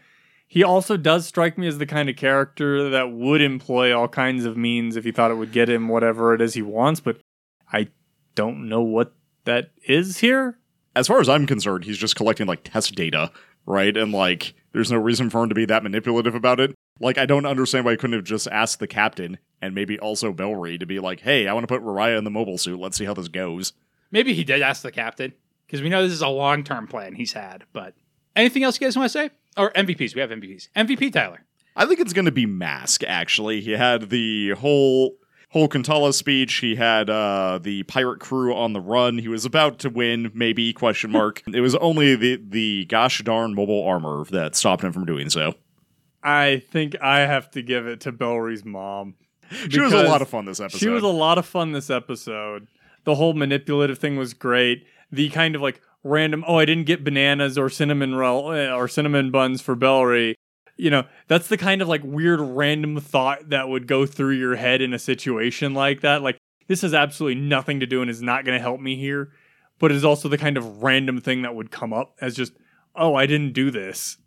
he 0.47 0.63
also 0.63 0.95
does 0.95 1.25
strike 1.25 1.57
me 1.57 1.67
as 1.67 1.79
the 1.79 1.87
kind 1.87 2.07
of 2.07 2.15
character 2.15 2.89
that 2.91 3.11
would 3.11 3.41
employ 3.41 3.95
all 3.95 4.07
kinds 4.07 4.45
of 4.45 4.57
means 4.57 4.95
if 4.95 5.05
he 5.05 5.11
thought 5.11 5.31
it 5.31 5.35
would 5.35 5.51
get 5.51 5.69
him 5.69 5.87
whatever 5.87 6.35
it 6.35 6.41
is 6.41 6.53
he 6.53 6.61
wants. 6.61 6.99
But 6.99 7.19
I 7.71 7.87
don't 8.35 8.69
know 8.69 8.81
what 8.81 9.13
that 9.45 9.71
is 9.87 10.19
here. 10.19 10.59
As 10.95 11.07
far 11.07 11.19
as 11.19 11.29
I'm 11.29 11.45
concerned, 11.47 11.83
he's 11.83 11.97
just 11.97 12.15
collecting 12.15 12.47
like 12.47 12.63
test 12.63 12.95
data, 12.95 13.31
right? 13.65 13.95
And 13.95 14.11
like, 14.11 14.53
there's 14.71 14.91
no 14.91 14.97
reason 14.97 15.29
for 15.29 15.43
him 15.43 15.49
to 15.49 15.55
be 15.55 15.65
that 15.65 15.83
manipulative 15.83 16.35
about 16.35 16.59
it. 16.59 16.75
Like, 16.99 17.17
I 17.17 17.25
don't 17.25 17.45
understand 17.45 17.85
why 17.85 17.91
he 17.91 17.97
couldn't 17.97 18.15
have 18.15 18.25
just 18.25 18.47
asked 18.47 18.79
the 18.79 18.87
captain 18.87 19.37
and 19.61 19.75
maybe 19.75 19.99
also 19.99 20.33
Bellry 20.33 20.79
to 20.79 20.85
be 20.85 20.99
like, 20.99 21.21
"Hey, 21.21 21.47
I 21.47 21.53
want 21.53 21.63
to 21.63 21.73
put 21.73 21.83
Rariah 21.83 22.17
in 22.17 22.23
the 22.23 22.31
mobile 22.31 22.57
suit. 22.57 22.79
Let's 22.79 22.97
see 22.97 23.05
how 23.05 23.13
this 23.13 23.27
goes." 23.27 23.73
Maybe 24.11 24.33
he 24.33 24.43
did 24.43 24.61
ask 24.61 24.81
the 24.81 24.91
captain 24.91 25.33
because 25.67 25.81
we 25.81 25.89
know 25.89 26.03
this 26.03 26.13
is 26.13 26.21
a 26.21 26.27
long 26.27 26.63
term 26.63 26.87
plan 26.87 27.13
he's 27.13 27.33
had. 27.33 27.63
But 27.73 27.93
anything 28.35 28.63
else 28.63 28.79
you 28.79 28.87
guys 28.87 28.97
want 28.97 29.11
to 29.11 29.17
say? 29.17 29.29
Or 29.57 29.71
MVPs? 29.71 30.15
We 30.15 30.21
have 30.21 30.29
MVPs. 30.29 30.69
MVP 30.75 31.11
Tyler. 31.11 31.45
I 31.75 31.85
think 31.85 31.99
it's 31.99 32.13
going 32.13 32.25
to 32.25 32.31
be 32.31 32.45
Mask. 32.45 33.03
Actually, 33.07 33.61
he 33.61 33.71
had 33.71 34.09
the 34.09 34.51
whole 34.51 35.15
whole 35.49 35.67
Kuntala 35.67 36.13
speech. 36.13 36.55
He 36.55 36.75
had 36.75 37.09
uh, 37.09 37.59
the 37.61 37.83
pirate 37.83 38.19
crew 38.19 38.55
on 38.55 38.73
the 38.73 38.81
run. 38.81 39.17
He 39.17 39.27
was 39.27 39.45
about 39.45 39.79
to 39.79 39.89
win, 39.89 40.31
maybe 40.33 40.73
question 40.73 41.11
mark. 41.11 41.43
it 41.53 41.61
was 41.61 41.75
only 41.75 42.15
the 42.15 42.41
the 42.47 42.85
gosh 42.85 43.21
darn 43.23 43.53
mobile 43.53 43.85
armor 43.85 44.25
that 44.31 44.55
stopped 44.55 44.83
him 44.83 44.91
from 44.91 45.05
doing 45.05 45.29
so. 45.29 45.53
I 46.23 46.63
think 46.71 47.01
I 47.01 47.19
have 47.19 47.49
to 47.51 47.61
give 47.61 47.87
it 47.87 48.01
to 48.01 48.11
Bellry's 48.11 48.65
mom. 48.65 49.15
She 49.69 49.79
was 49.79 49.93
a 49.93 50.03
lot 50.03 50.21
of 50.21 50.29
fun 50.29 50.45
this 50.45 50.59
episode. 50.59 50.77
She 50.77 50.89
was 50.89 51.03
a 51.03 51.07
lot 51.07 51.37
of 51.37 51.45
fun 51.45 51.71
this 51.71 51.89
episode. 51.89 52.67
The 53.05 53.15
whole 53.15 53.33
manipulative 53.33 53.97
thing 53.97 54.17
was 54.17 54.33
great. 54.33 54.85
The 55.11 55.29
kind 55.29 55.55
of 55.55 55.61
like 55.61 55.81
random, 56.03 56.43
oh, 56.47 56.57
I 56.57 56.65
didn't 56.65 56.85
get 56.85 57.03
bananas 57.03 57.57
or 57.57 57.69
cinnamon 57.69 58.15
roll 58.15 58.51
eh, 58.51 58.71
or 58.71 58.87
cinnamon 58.87 59.31
buns 59.31 59.61
for 59.61 59.75
Bellry. 59.75 60.35
You 60.77 60.91
know, 60.91 61.05
that's 61.27 61.47
the 61.47 61.57
kind 61.57 61.81
of 61.81 61.87
like 61.87 62.01
weird 62.03 62.39
random 62.39 62.99
thought 62.99 63.49
that 63.49 63.69
would 63.69 63.87
go 63.87 64.05
through 64.05 64.35
your 64.35 64.55
head 64.55 64.81
in 64.81 64.93
a 64.93 64.99
situation 64.99 65.73
like 65.73 66.01
that. 66.01 66.21
Like, 66.21 66.37
this 66.67 66.83
has 66.83 66.93
absolutely 66.93 67.41
nothing 67.41 67.79
to 67.79 67.85
do 67.85 68.01
and 68.01 68.09
is 68.09 68.21
not 68.21 68.45
going 68.45 68.57
to 68.57 68.61
help 68.61 68.79
me 68.79 68.95
here. 68.95 69.31
But 69.79 69.91
it 69.91 69.95
is 69.95 70.05
also 70.05 70.29
the 70.29 70.37
kind 70.37 70.57
of 70.57 70.83
random 70.83 71.21
thing 71.21 71.41
that 71.41 71.55
would 71.55 71.71
come 71.71 71.93
up 71.93 72.15
as 72.21 72.35
just, 72.35 72.53
oh, 72.95 73.15
I 73.15 73.25
didn't 73.25 73.53
do 73.53 73.71
this. 73.71 74.17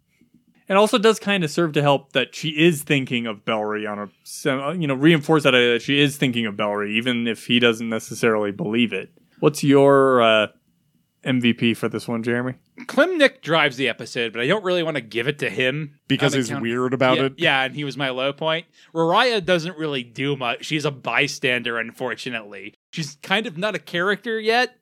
It 0.73 0.79
also 0.79 0.97
does 0.97 1.19
kind 1.19 1.45
of 1.45 1.51
serve 1.51 1.75
to 1.75 1.83
help 1.83 2.15
that 2.15 2.35
she 2.35 2.49
is 2.49 2.83
thinking 2.83 3.27
of 3.27 3.45
Bellry 3.45 3.87
on 3.87 3.99
a, 3.99 4.75
you 4.75 4.87
know, 4.87 4.95
reinforce 4.95 5.43
that 5.43 5.55
idea 5.55 5.75
that 5.75 5.83
she 5.83 6.01
is 6.01 6.17
thinking 6.17 6.47
of 6.47 6.55
Bellry, 6.55 6.93
even 6.93 7.27
if 7.27 7.45
he 7.45 7.59
doesn't 7.59 7.91
necessarily 7.91 8.53
believe 8.53 8.95
it. 8.95 9.13
What's 9.41 9.63
your 9.63 10.23
uh, 10.23 10.47
MVP 11.27 11.77
for 11.77 11.91
this 11.91 12.09
one, 12.09 12.23
Jeremy? 12.23 12.55
Klim 12.87 13.19
Nick 13.19 13.43
drives 13.43 13.77
the 13.77 13.87
episode, 13.91 14.33
but 14.33 14.41
I 14.41 14.47
don't 14.47 14.65
really 14.65 14.83
want 14.83 14.97
to 14.97 15.03
give 15.03 15.29
it 15.29 15.41
to 15.41 15.51
him 15.51 15.99
because 16.09 16.33
he's 16.33 16.49
account- 16.49 16.63
weird 16.63 16.95
about 16.95 17.19
yeah, 17.19 17.25
it. 17.25 17.33
Yeah, 17.37 17.63
and 17.65 17.75
he 17.75 17.85
was 17.85 17.99
my 17.99 18.09
low 18.09 18.33
point. 18.33 18.65
Rariah 18.95 19.45
doesn't 19.45 19.77
really 19.77 20.03
do 20.03 20.37
much. 20.37 20.65
She's 20.65 20.87
a 20.87 20.91
bystander, 20.91 21.79
unfortunately. 21.79 22.77
She's 22.93 23.19
kind 23.23 23.47
of 23.47 23.59
not 23.59 23.75
a 23.75 23.79
character 23.79 24.41
yet 24.41 24.75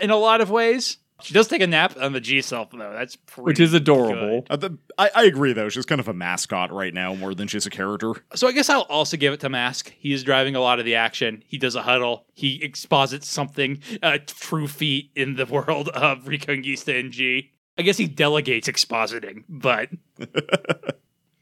in 0.00 0.10
a 0.10 0.16
lot 0.16 0.40
of 0.40 0.50
ways. 0.50 0.96
She 1.22 1.34
does 1.34 1.48
take 1.48 1.62
a 1.62 1.66
nap 1.66 1.96
on 2.00 2.12
the 2.12 2.20
G 2.20 2.42
self 2.42 2.70
though. 2.70 2.92
That's 2.92 3.16
pretty 3.16 3.44
Which 3.44 3.60
is 3.60 3.72
adorable. 3.74 4.42
good. 4.42 4.50
Uh, 4.50 4.56
the, 4.56 4.78
I, 4.98 5.10
I 5.14 5.24
agree 5.24 5.52
though. 5.52 5.68
She's 5.68 5.86
kind 5.86 6.00
of 6.00 6.08
a 6.08 6.12
mascot 6.12 6.72
right 6.72 6.92
now 6.92 7.14
more 7.14 7.34
than 7.34 7.48
she's 7.48 7.66
a 7.66 7.70
character. 7.70 8.12
So 8.34 8.48
I 8.48 8.52
guess 8.52 8.68
I'll 8.68 8.82
also 8.82 9.16
give 9.16 9.32
it 9.32 9.40
to 9.40 9.48
Mask. 9.48 9.92
He 9.98 10.12
is 10.12 10.22
driving 10.24 10.56
a 10.56 10.60
lot 10.60 10.78
of 10.78 10.84
the 10.84 10.94
action. 10.94 11.42
He 11.46 11.58
does 11.58 11.74
a 11.76 11.82
huddle. 11.82 12.26
He 12.34 12.62
exposits 12.62 13.28
something, 13.28 13.80
a 14.02 14.18
true 14.18 14.66
feat 14.68 15.10
in 15.14 15.36
the 15.36 15.46
world 15.46 15.88
of 15.90 16.24
Reconguista 16.24 16.98
in 16.98 17.12
G. 17.12 17.52
I 17.78 17.82
guess 17.82 17.96
he 17.96 18.06
delegates 18.06 18.68
expositing, 18.68 19.44
but 19.48 19.88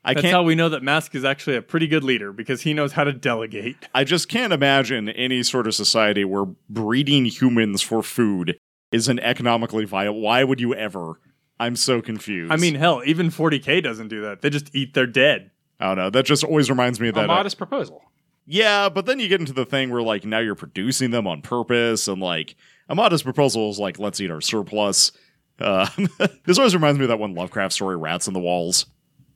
I 0.02 0.14
That's 0.14 0.22
can't. 0.22 0.32
how 0.32 0.42
we 0.42 0.54
know 0.54 0.68
that 0.70 0.82
Mask 0.82 1.14
is 1.14 1.24
actually 1.24 1.56
a 1.56 1.62
pretty 1.62 1.86
good 1.86 2.04
leader 2.04 2.32
because 2.32 2.62
he 2.62 2.72
knows 2.72 2.92
how 2.92 3.04
to 3.04 3.12
delegate. 3.12 3.76
I 3.94 4.04
just 4.04 4.28
can't 4.28 4.52
imagine 4.52 5.08
any 5.10 5.42
sort 5.42 5.66
of 5.66 5.74
society 5.74 6.24
where 6.24 6.46
breeding 6.70 7.26
humans 7.26 7.82
for 7.82 8.02
food 8.02 8.58
isn't 8.92 9.20
economically 9.20 9.84
viable. 9.84 10.20
Why 10.20 10.44
would 10.44 10.60
you 10.60 10.74
ever? 10.74 11.20
I'm 11.58 11.76
so 11.76 12.00
confused. 12.00 12.52
I 12.52 12.56
mean, 12.56 12.74
hell, 12.74 13.02
even 13.04 13.30
40k 13.30 13.82
doesn't 13.82 14.08
do 14.08 14.22
that. 14.22 14.40
They 14.40 14.50
just 14.50 14.74
eat 14.74 14.94
their 14.94 15.06
dead. 15.06 15.50
I 15.78 15.86
don't 15.88 15.96
know. 15.96 16.10
That 16.10 16.24
just 16.24 16.42
always 16.44 16.70
reminds 16.70 17.00
me 17.00 17.08
of 17.08 17.16
a 17.16 17.20
that. 17.20 17.24
uh, 17.24 17.34
modest 17.34 17.58
proposal. 17.58 18.02
yeah, 18.46 18.88
but 18.88 19.06
then 19.06 19.20
you 19.20 19.28
get 19.28 19.40
into 19.40 19.52
the 19.52 19.64
thing 19.66 19.90
where 19.90 20.02
like 20.02 20.24
now 20.24 20.38
you're 20.38 20.54
producing 20.54 21.10
them 21.10 21.26
on 21.26 21.42
purpose, 21.42 22.08
and 22.08 22.20
like 22.20 22.54
a 22.88 22.94
modest 22.94 23.24
proposal 23.24 23.70
is 23.70 23.78
like 23.78 23.98
let's 23.98 24.20
eat 24.20 24.30
our 24.30 24.40
surplus. 24.40 25.12
Uh, 25.58 25.86
this 26.44 26.58
always 26.58 26.74
reminds 26.74 26.98
me 26.98 27.04
of 27.04 27.08
that 27.10 27.18
one 27.18 27.34
Lovecraft 27.34 27.72
story, 27.74 27.96
"Rats 27.96 28.26
in 28.26 28.32
the 28.34 28.40
Walls." 28.40 28.86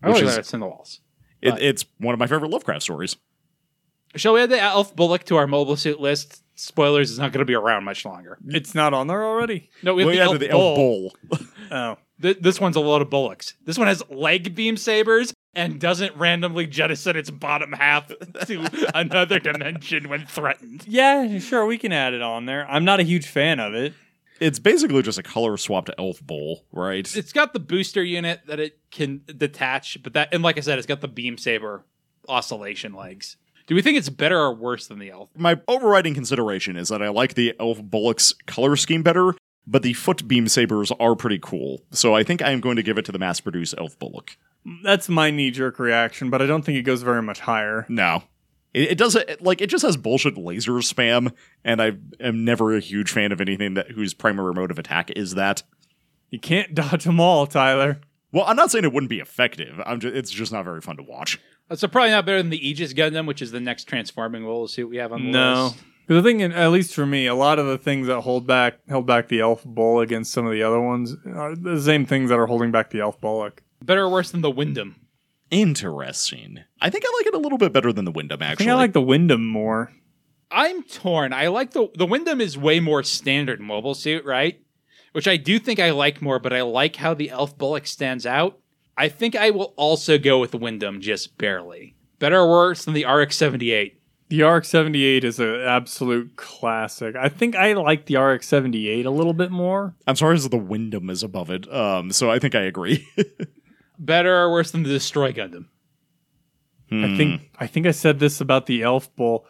Oh, 0.03 0.13
Which 0.13 0.23
yeah, 0.23 0.29
is- 0.29 0.37
it's 0.39 0.55
in 0.55 0.61
the 0.61 0.67
walls. 0.67 1.01
It, 1.43 1.55
it's 1.61 1.85
one 1.99 2.15
of 2.15 2.19
my 2.19 2.27
favorite 2.27 2.51
Lovecraft 2.51 2.83
stories. 2.83 3.17
Shall 4.17 4.33
we 4.35 4.41
add 4.43 4.51
the 4.51 4.61
Elf 4.61 4.95
Bullock 4.97 5.25
to 5.25 5.37
our 5.37 5.47
mobile 5.47 5.77
suit 5.77 6.01
list? 6.01 6.43
Spoilers 6.57 7.11
is 7.11 7.19
not 7.19 7.33
going 7.33 7.41
to 7.41 7.45
be 7.45 7.55
around 7.55 7.85
much 7.85 8.05
longer. 8.05 8.39
It's 8.49 8.75
not 8.75 8.95
on 8.95 9.07
there 9.09 9.25
already. 9.25 9.71
No, 9.83 9.95
we 9.95 10.03
have 10.03 10.07
Well, 10.07 10.13
the, 10.13 10.17
yeah, 10.17 10.23
elf, 10.25 10.39
the 10.39 10.49
bull. 10.49 11.13
elf 11.31 11.39
bull. 11.41 11.49
Oh. 11.71 11.97
Th- 12.23 12.39
this 12.39 12.61
one's 12.61 12.77
a 12.77 12.81
load 12.81 13.03
of 13.03 13.11
bullocks. 13.11 13.55
This 13.65 13.77
one 13.79 13.89
has 13.89 14.03
leg 14.09 14.55
beam 14.55 14.77
sabers 14.77 15.33
and 15.55 15.81
doesn't 15.81 16.15
randomly 16.17 16.67
jettison 16.67 17.17
its 17.17 17.31
bottom 17.31 17.73
half 17.73 18.07
to 18.47 18.91
another 18.95 19.41
dimension 19.41 20.09
when 20.09 20.27
threatened. 20.27 20.85
Yeah, 20.87 21.39
sure, 21.41 21.67
we 21.67 21.79
can 21.79 21.91
add 21.91 22.13
it 22.15 22.23
on 22.23 22.47
there. 22.47 22.69
I'm 22.71 22.85
not 22.85 23.01
a 23.01 23.03
huge 23.03 23.27
fan 23.27 23.59
of 23.59 23.75
it. 23.75 23.95
It's 24.41 24.59
basically 24.59 25.03
just 25.03 25.19
a 25.19 25.23
color 25.23 25.57
swapped 25.57 25.91
elf 25.99 26.21
bowl, 26.21 26.65
right? 26.71 27.17
It's 27.17 27.33
got 27.33 27.53
the 27.53 27.61
booster 27.61 28.03
unit 28.05 28.41
that 28.47 28.61
it 28.61 28.79
can 28.91 29.23
detach, 29.27 30.01
but 30.03 30.13
that 30.13 30.33
and 30.33 30.43
like 30.43 30.59
I 30.59 30.61
said, 30.61 30.79
it's 30.79 30.87
got 30.87 31.01
the 31.01 31.09
beam 31.09 31.39
saber 31.39 31.85
oscillation 32.29 32.93
legs. 32.95 33.37
Do 33.67 33.75
we 33.75 33.83
think 33.83 33.97
it's 33.97 34.11
better 34.11 34.39
or 34.39 34.55
worse 34.55 34.87
than 34.87 34.99
the 34.99 35.11
elf? 35.11 35.31
My 35.37 35.61
overriding 35.67 36.15
consideration 36.15 36.77
is 36.77 36.89
that 36.89 37.03
I 37.03 37.09
like 37.09 37.35
the 37.35 37.55
elf 37.59 37.83
bullock's 37.83 38.35
color 38.47 38.77
scheme 38.77 39.03
better, 39.03 39.35
but 39.67 39.83
the 39.83 39.95
foot 39.95 40.29
beam 40.29 40.49
sabers 40.49 40.93
are 41.01 41.17
pretty 41.17 41.39
cool. 41.41 41.83
So 41.91 42.15
I 42.15 42.23
think 42.25 42.43
I 42.43 42.51
am 42.51 42.61
going 42.61 42.77
to 42.77 42.83
give 42.83 42.99
it 42.99 43.05
to 43.07 43.13
the 43.13 43.19
mass 43.19 43.41
produced 43.41 43.75
elf 43.79 43.99
bullock. 43.99 44.37
That's 44.83 45.09
my 45.09 45.31
knee 45.31 45.51
jerk 45.51 45.79
reaction, 45.79 46.31
but 46.31 46.43
I 46.43 46.47
don't 46.47 46.63
think 46.63 46.79
it 46.79 46.83
goes 46.83 47.03
very 47.03 47.23
much 47.23 47.41
higher. 47.41 47.87
No. 47.89 48.25
It, 48.75 48.93
it 48.93 48.99
doesn't 48.99 49.43
like 49.43 49.61
it 49.61 49.69
just 49.69 49.85
has 49.85 49.97
bullshit 49.97 50.37
laser 50.37 50.73
spam, 50.73 51.33
and 51.65 51.81
I 51.81 51.93
am 52.21 52.45
never 52.45 52.77
a 52.77 52.81
huge 52.81 53.13
fan 53.13 53.33
of 53.33 53.41
anything 53.41 53.75
that 53.75 53.93
whose 53.93 54.13
primary 54.13 54.53
mode 54.53 54.71
of 54.71 54.79
attack 54.79 55.11
is 55.13 55.35
that. 55.35 55.63
You 56.31 56.39
can't 56.39 56.75
dodge 56.75 57.05
them 57.05 57.21
all, 57.21 57.47
Tyler. 57.47 58.01
Well, 58.33 58.45
I'm 58.47 58.57
not 58.57 58.71
saying 58.71 58.85
it 58.85 58.93
wouldn't 58.93 59.11
be 59.11 59.21
effective. 59.21 59.81
I'm 59.87 60.01
just, 60.01 60.15
it's 60.15 60.31
just 60.31 60.53
not 60.53 60.65
very 60.65 60.81
fun 60.81 60.97
to 60.97 61.03
watch. 61.05 61.39
So 61.73 61.89
probably 61.89 62.11
not 62.11 62.27
better 62.27 62.39
than 62.39 62.51
the 62.51 62.69
Aegis 62.69 62.93
Gundam, 62.93 63.27
which 63.27 63.41
is 63.43 63.51
the 63.51 63.61
next 63.61 63.85
transforming 63.85 64.45
role 64.45 64.69
suit 64.69 64.89
we 64.89 64.99
have 64.99 65.13
on 65.13 65.25
the 65.25 65.31
No. 65.31 65.65
list. 65.65 65.77
The 66.07 66.23
thing, 66.23 66.43
at 66.43 66.69
least 66.71 66.95
for 66.95 67.07
me, 67.07 67.27
a 67.27 67.35
lot 67.35 67.59
of 67.59 67.65
the 67.67 67.79
things 67.79 68.07
that 68.09 68.21
hold 68.21 68.47
back 68.47 68.79
held 68.89 69.07
back 69.07 69.29
the 69.29 69.41
Elf 69.41 69.65
Bull 69.65 70.01
against 70.01 70.33
some 70.33 70.45
of 70.47 70.53
the 70.53 70.63
other 70.63 70.79
ones 70.81 71.17
are 71.35 71.57
the 71.57 71.81
same 71.81 72.05
things 72.05 72.29
that 72.29 72.39
are 72.39 72.47
holding 72.47 72.71
back 72.71 72.91
the 72.91 73.01
Elf 73.01 73.19
Bullock. 73.23 73.63
Better 73.83 74.03
or 74.03 74.11
worse 74.11 74.31
than 74.31 74.43
the 74.43 74.53
Windam? 74.53 74.97
Interesting. 75.51 76.59
I 76.81 76.91
think 76.91 77.05
I 77.07 77.13
like 77.19 77.27
it 77.29 77.35
a 77.35 77.39
little 77.39 77.57
bit 77.59 77.73
better 77.73 77.91
than 77.93 78.05
the 78.05 78.13
Windam, 78.13 78.43
I 78.43 78.47
actually. 78.47 78.67
think 78.67 78.73
I 78.75 78.79
like 78.79 78.93
the 78.93 79.01
Windam 79.01 79.47
more. 79.49 79.93
I'm 80.51 80.83
torn. 80.83 81.33
I 81.33 81.49
like 81.49 81.71
the 81.71 81.89
the 81.95 82.07
Windam 82.07 82.41
is 82.41 82.59
way 82.59 82.81
more 82.81 83.03
standard 83.03 83.61
mobile 83.61 83.95
suit, 83.95 84.25
right? 84.27 84.61
Which 85.13 85.27
I 85.27 85.37
do 85.39 85.59
think 85.59 85.81
I 85.81 85.91
like 85.93 86.21
more, 86.21 86.39
but 86.39 86.53
I 86.53 86.61
like 86.63 86.97
how 86.97 87.15
the 87.15 87.31
Elf 87.31 87.57
Bullock 87.57 87.87
stands 87.87 88.27
out. 88.27 88.59
I 88.97 89.09
think 89.09 89.35
I 89.37 89.51
will 89.51 89.75
also 89.77 90.19
go 90.19 90.39
with 90.39 90.53
the 90.53 90.59
Windam 90.59 91.01
just 91.01 91.37
barely. 91.39 91.97
Better 92.19 92.39
or 92.39 92.49
worse 92.49 92.85
than 92.85 92.95
the 92.95 93.05
RX-78? 93.05 93.95
The 94.29 94.43
RX 94.43 94.69
78 94.69 95.25
is 95.25 95.39
an 95.39 95.61
absolute 95.61 96.37
classic. 96.37 97.15
I 97.15 97.29
think 97.29 97.55
I 97.55 97.75
like 97.75 98.07
the 98.07 98.17
RX 98.17 98.47
78 98.47 99.05
a 99.05 99.11
little 99.11 99.35
bit 99.35 99.51
more. 99.51 99.95
I'm 100.07 100.17
sorry 100.17 100.39
that 100.39 100.51
the 100.51 100.59
Windam 100.59 101.11
is 101.11 101.23
above 101.23 101.51
it. 101.51 101.71
Um, 101.73 102.11
so 102.11 102.31
I 102.31 102.39
think 102.39 102.55
I 102.55 102.63
agree. 102.63 103.07
Better 103.99 104.35
or 104.35 104.51
worse 104.51 104.71
than 104.71 104.83
the 104.83 104.89
Destroy 104.89 105.33
Gundam? 105.33 105.67
I 106.93 107.17
think 107.17 107.51
I 107.59 107.67
think 107.67 107.87
I 107.87 107.91
said 107.91 108.21
this 108.21 108.41
about 108.41 108.67
the 108.67 108.83
Elf 108.83 109.15
Bull. 109.17 109.47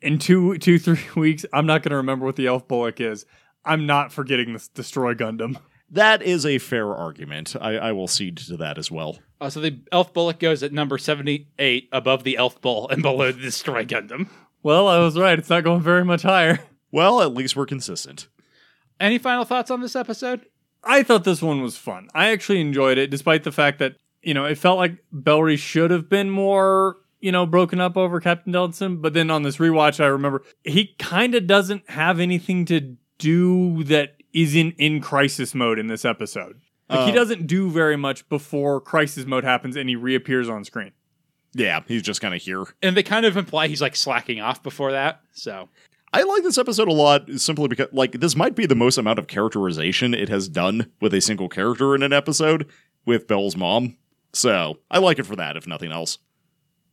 In 0.00 0.18
two 0.18 0.56
two 0.58 0.78
three 0.78 1.00
weeks, 1.16 1.44
I'm 1.52 1.66
not 1.66 1.82
going 1.82 1.90
to 1.90 1.96
remember 1.96 2.24
what 2.24 2.36
the 2.36 2.46
Elf 2.46 2.66
Bullock 2.66 3.00
is. 3.00 3.26
I'm 3.64 3.86
not 3.86 4.12
forgetting 4.12 4.52
this 4.52 4.68
Destroy 4.68 5.14
Gundam. 5.14 5.58
That 5.94 6.22
is 6.22 6.44
a 6.44 6.58
fair 6.58 6.94
argument. 6.94 7.56
I, 7.60 7.76
I 7.76 7.92
will 7.92 8.08
cede 8.08 8.36
to 8.38 8.56
that 8.58 8.78
as 8.78 8.90
well. 8.90 9.18
Uh, 9.40 9.50
so 9.50 9.60
the 9.60 9.80
Elf 9.92 10.12
Bullet 10.12 10.38
goes 10.38 10.62
at 10.62 10.72
number 10.72 10.98
78 10.98 11.88
above 11.92 12.24
the 12.24 12.36
Elf 12.36 12.60
Bull 12.60 12.88
and 12.88 13.02
below 13.02 13.32
the 13.32 13.40
Destroy 13.40 13.84
Gundam. 13.84 14.28
Well, 14.62 14.88
I 14.88 14.98
was 14.98 15.18
right. 15.18 15.38
It's 15.38 15.50
not 15.50 15.64
going 15.64 15.82
very 15.82 16.04
much 16.04 16.22
higher. 16.22 16.60
Well, 16.90 17.20
at 17.22 17.34
least 17.34 17.56
we're 17.56 17.66
consistent. 17.66 18.28
Any 19.00 19.18
final 19.18 19.44
thoughts 19.44 19.70
on 19.70 19.80
this 19.80 19.96
episode? 19.96 20.46
I 20.84 21.02
thought 21.02 21.24
this 21.24 21.42
one 21.42 21.60
was 21.60 21.76
fun. 21.76 22.08
I 22.14 22.30
actually 22.30 22.60
enjoyed 22.60 22.98
it, 22.98 23.10
despite 23.10 23.42
the 23.42 23.50
fact 23.50 23.80
that 23.80 23.96
you 24.22 24.32
know 24.32 24.44
it 24.44 24.58
felt 24.58 24.78
like 24.78 24.98
Bellry 25.12 25.58
should 25.58 25.90
have 25.90 26.08
been 26.08 26.30
more 26.30 26.96
you 27.20 27.32
know 27.32 27.46
broken 27.46 27.80
up 27.80 27.96
over 27.96 28.20
Captain 28.20 28.52
Delson. 28.52 29.02
But 29.02 29.12
then 29.12 29.30
on 29.30 29.42
this 29.42 29.56
rewatch, 29.56 29.98
I 29.98 30.06
remember 30.06 30.42
he 30.62 30.94
kind 30.98 31.34
of 31.34 31.46
doesn't 31.46 31.90
have 31.90 32.20
anything 32.20 32.64
to 32.66 32.96
do 33.18 33.82
that 33.84 34.13
isn't 34.34 34.74
in 34.78 35.00
crisis 35.00 35.54
mode 35.54 35.78
in 35.78 35.86
this 35.86 36.04
episode. 36.04 36.60
Like 36.90 37.06
he 37.06 37.12
Oh. 37.12 37.14
doesn't 37.14 37.46
do 37.46 37.70
very 37.70 37.96
much 37.96 38.28
before 38.28 38.80
crisis 38.80 39.24
mode 39.24 39.44
happens 39.44 39.76
and 39.76 39.88
he 39.88 39.96
reappears 39.96 40.48
on 40.50 40.64
screen. 40.64 40.92
Yeah, 41.54 41.80
he's 41.86 42.02
just 42.02 42.20
kind 42.20 42.34
of 42.34 42.42
here. 42.42 42.64
And 42.82 42.96
they 42.96 43.02
kind 43.02 43.24
of 43.24 43.36
imply 43.36 43.68
he's 43.68 43.80
like 43.80 43.96
slacking 43.96 44.40
off 44.40 44.62
before 44.62 44.92
that. 44.92 45.20
So 45.32 45.68
I 46.12 46.22
like 46.24 46.42
this 46.42 46.58
episode 46.58 46.88
a 46.88 46.92
lot 46.92 47.30
simply 47.36 47.68
because, 47.68 47.88
like, 47.92 48.12
this 48.20 48.36
might 48.36 48.54
be 48.54 48.66
the 48.66 48.74
most 48.74 48.98
amount 48.98 49.18
of 49.18 49.26
characterization 49.28 50.14
it 50.14 50.28
has 50.28 50.48
done 50.48 50.90
with 51.00 51.14
a 51.14 51.20
single 51.20 51.48
character 51.48 51.94
in 51.94 52.02
an 52.02 52.12
episode 52.12 52.68
with 53.06 53.26
Belle's 53.26 53.56
mom. 53.56 53.96
So 54.32 54.78
I 54.90 54.98
like 54.98 55.18
it 55.18 55.26
for 55.26 55.36
that, 55.36 55.56
if 55.56 55.66
nothing 55.66 55.90
else. 55.92 56.18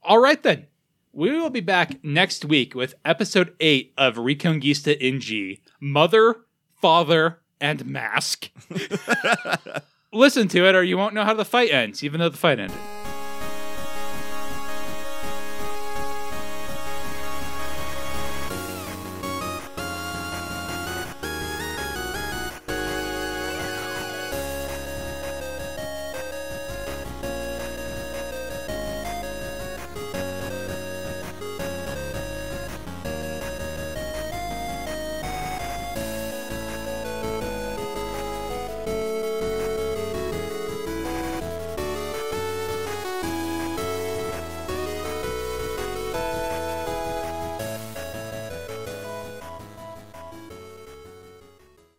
All 0.04 0.20
right, 0.20 0.42
then. 0.42 0.68
We 1.14 1.32
will 1.32 1.50
be 1.50 1.60
back 1.60 2.04
next 2.04 2.46
week 2.46 2.74
with 2.74 2.96
episode 3.04 3.54
8 3.60 3.94
of 3.98 4.16
Reconguista 4.16 4.98
in 4.98 5.20
G 5.20 5.62
Mother, 5.82 6.38
Father, 6.82 7.40
and 7.62 7.86
Mask. 7.86 8.50
Listen 10.14 10.48
to 10.50 10.68
it, 10.68 10.76
or 10.76 10.84
you 10.84 10.98
won't 10.98 11.14
know 11.14 11.24
how 11.24 11.34
the 11.34 11.46
fight 11.46 11.72
ends, 11.72 12.04
even 12.04 12.20
though 12.20 12.30
the 12.30 12.38
fight 12.38 12.60
ended. 12.60 12.78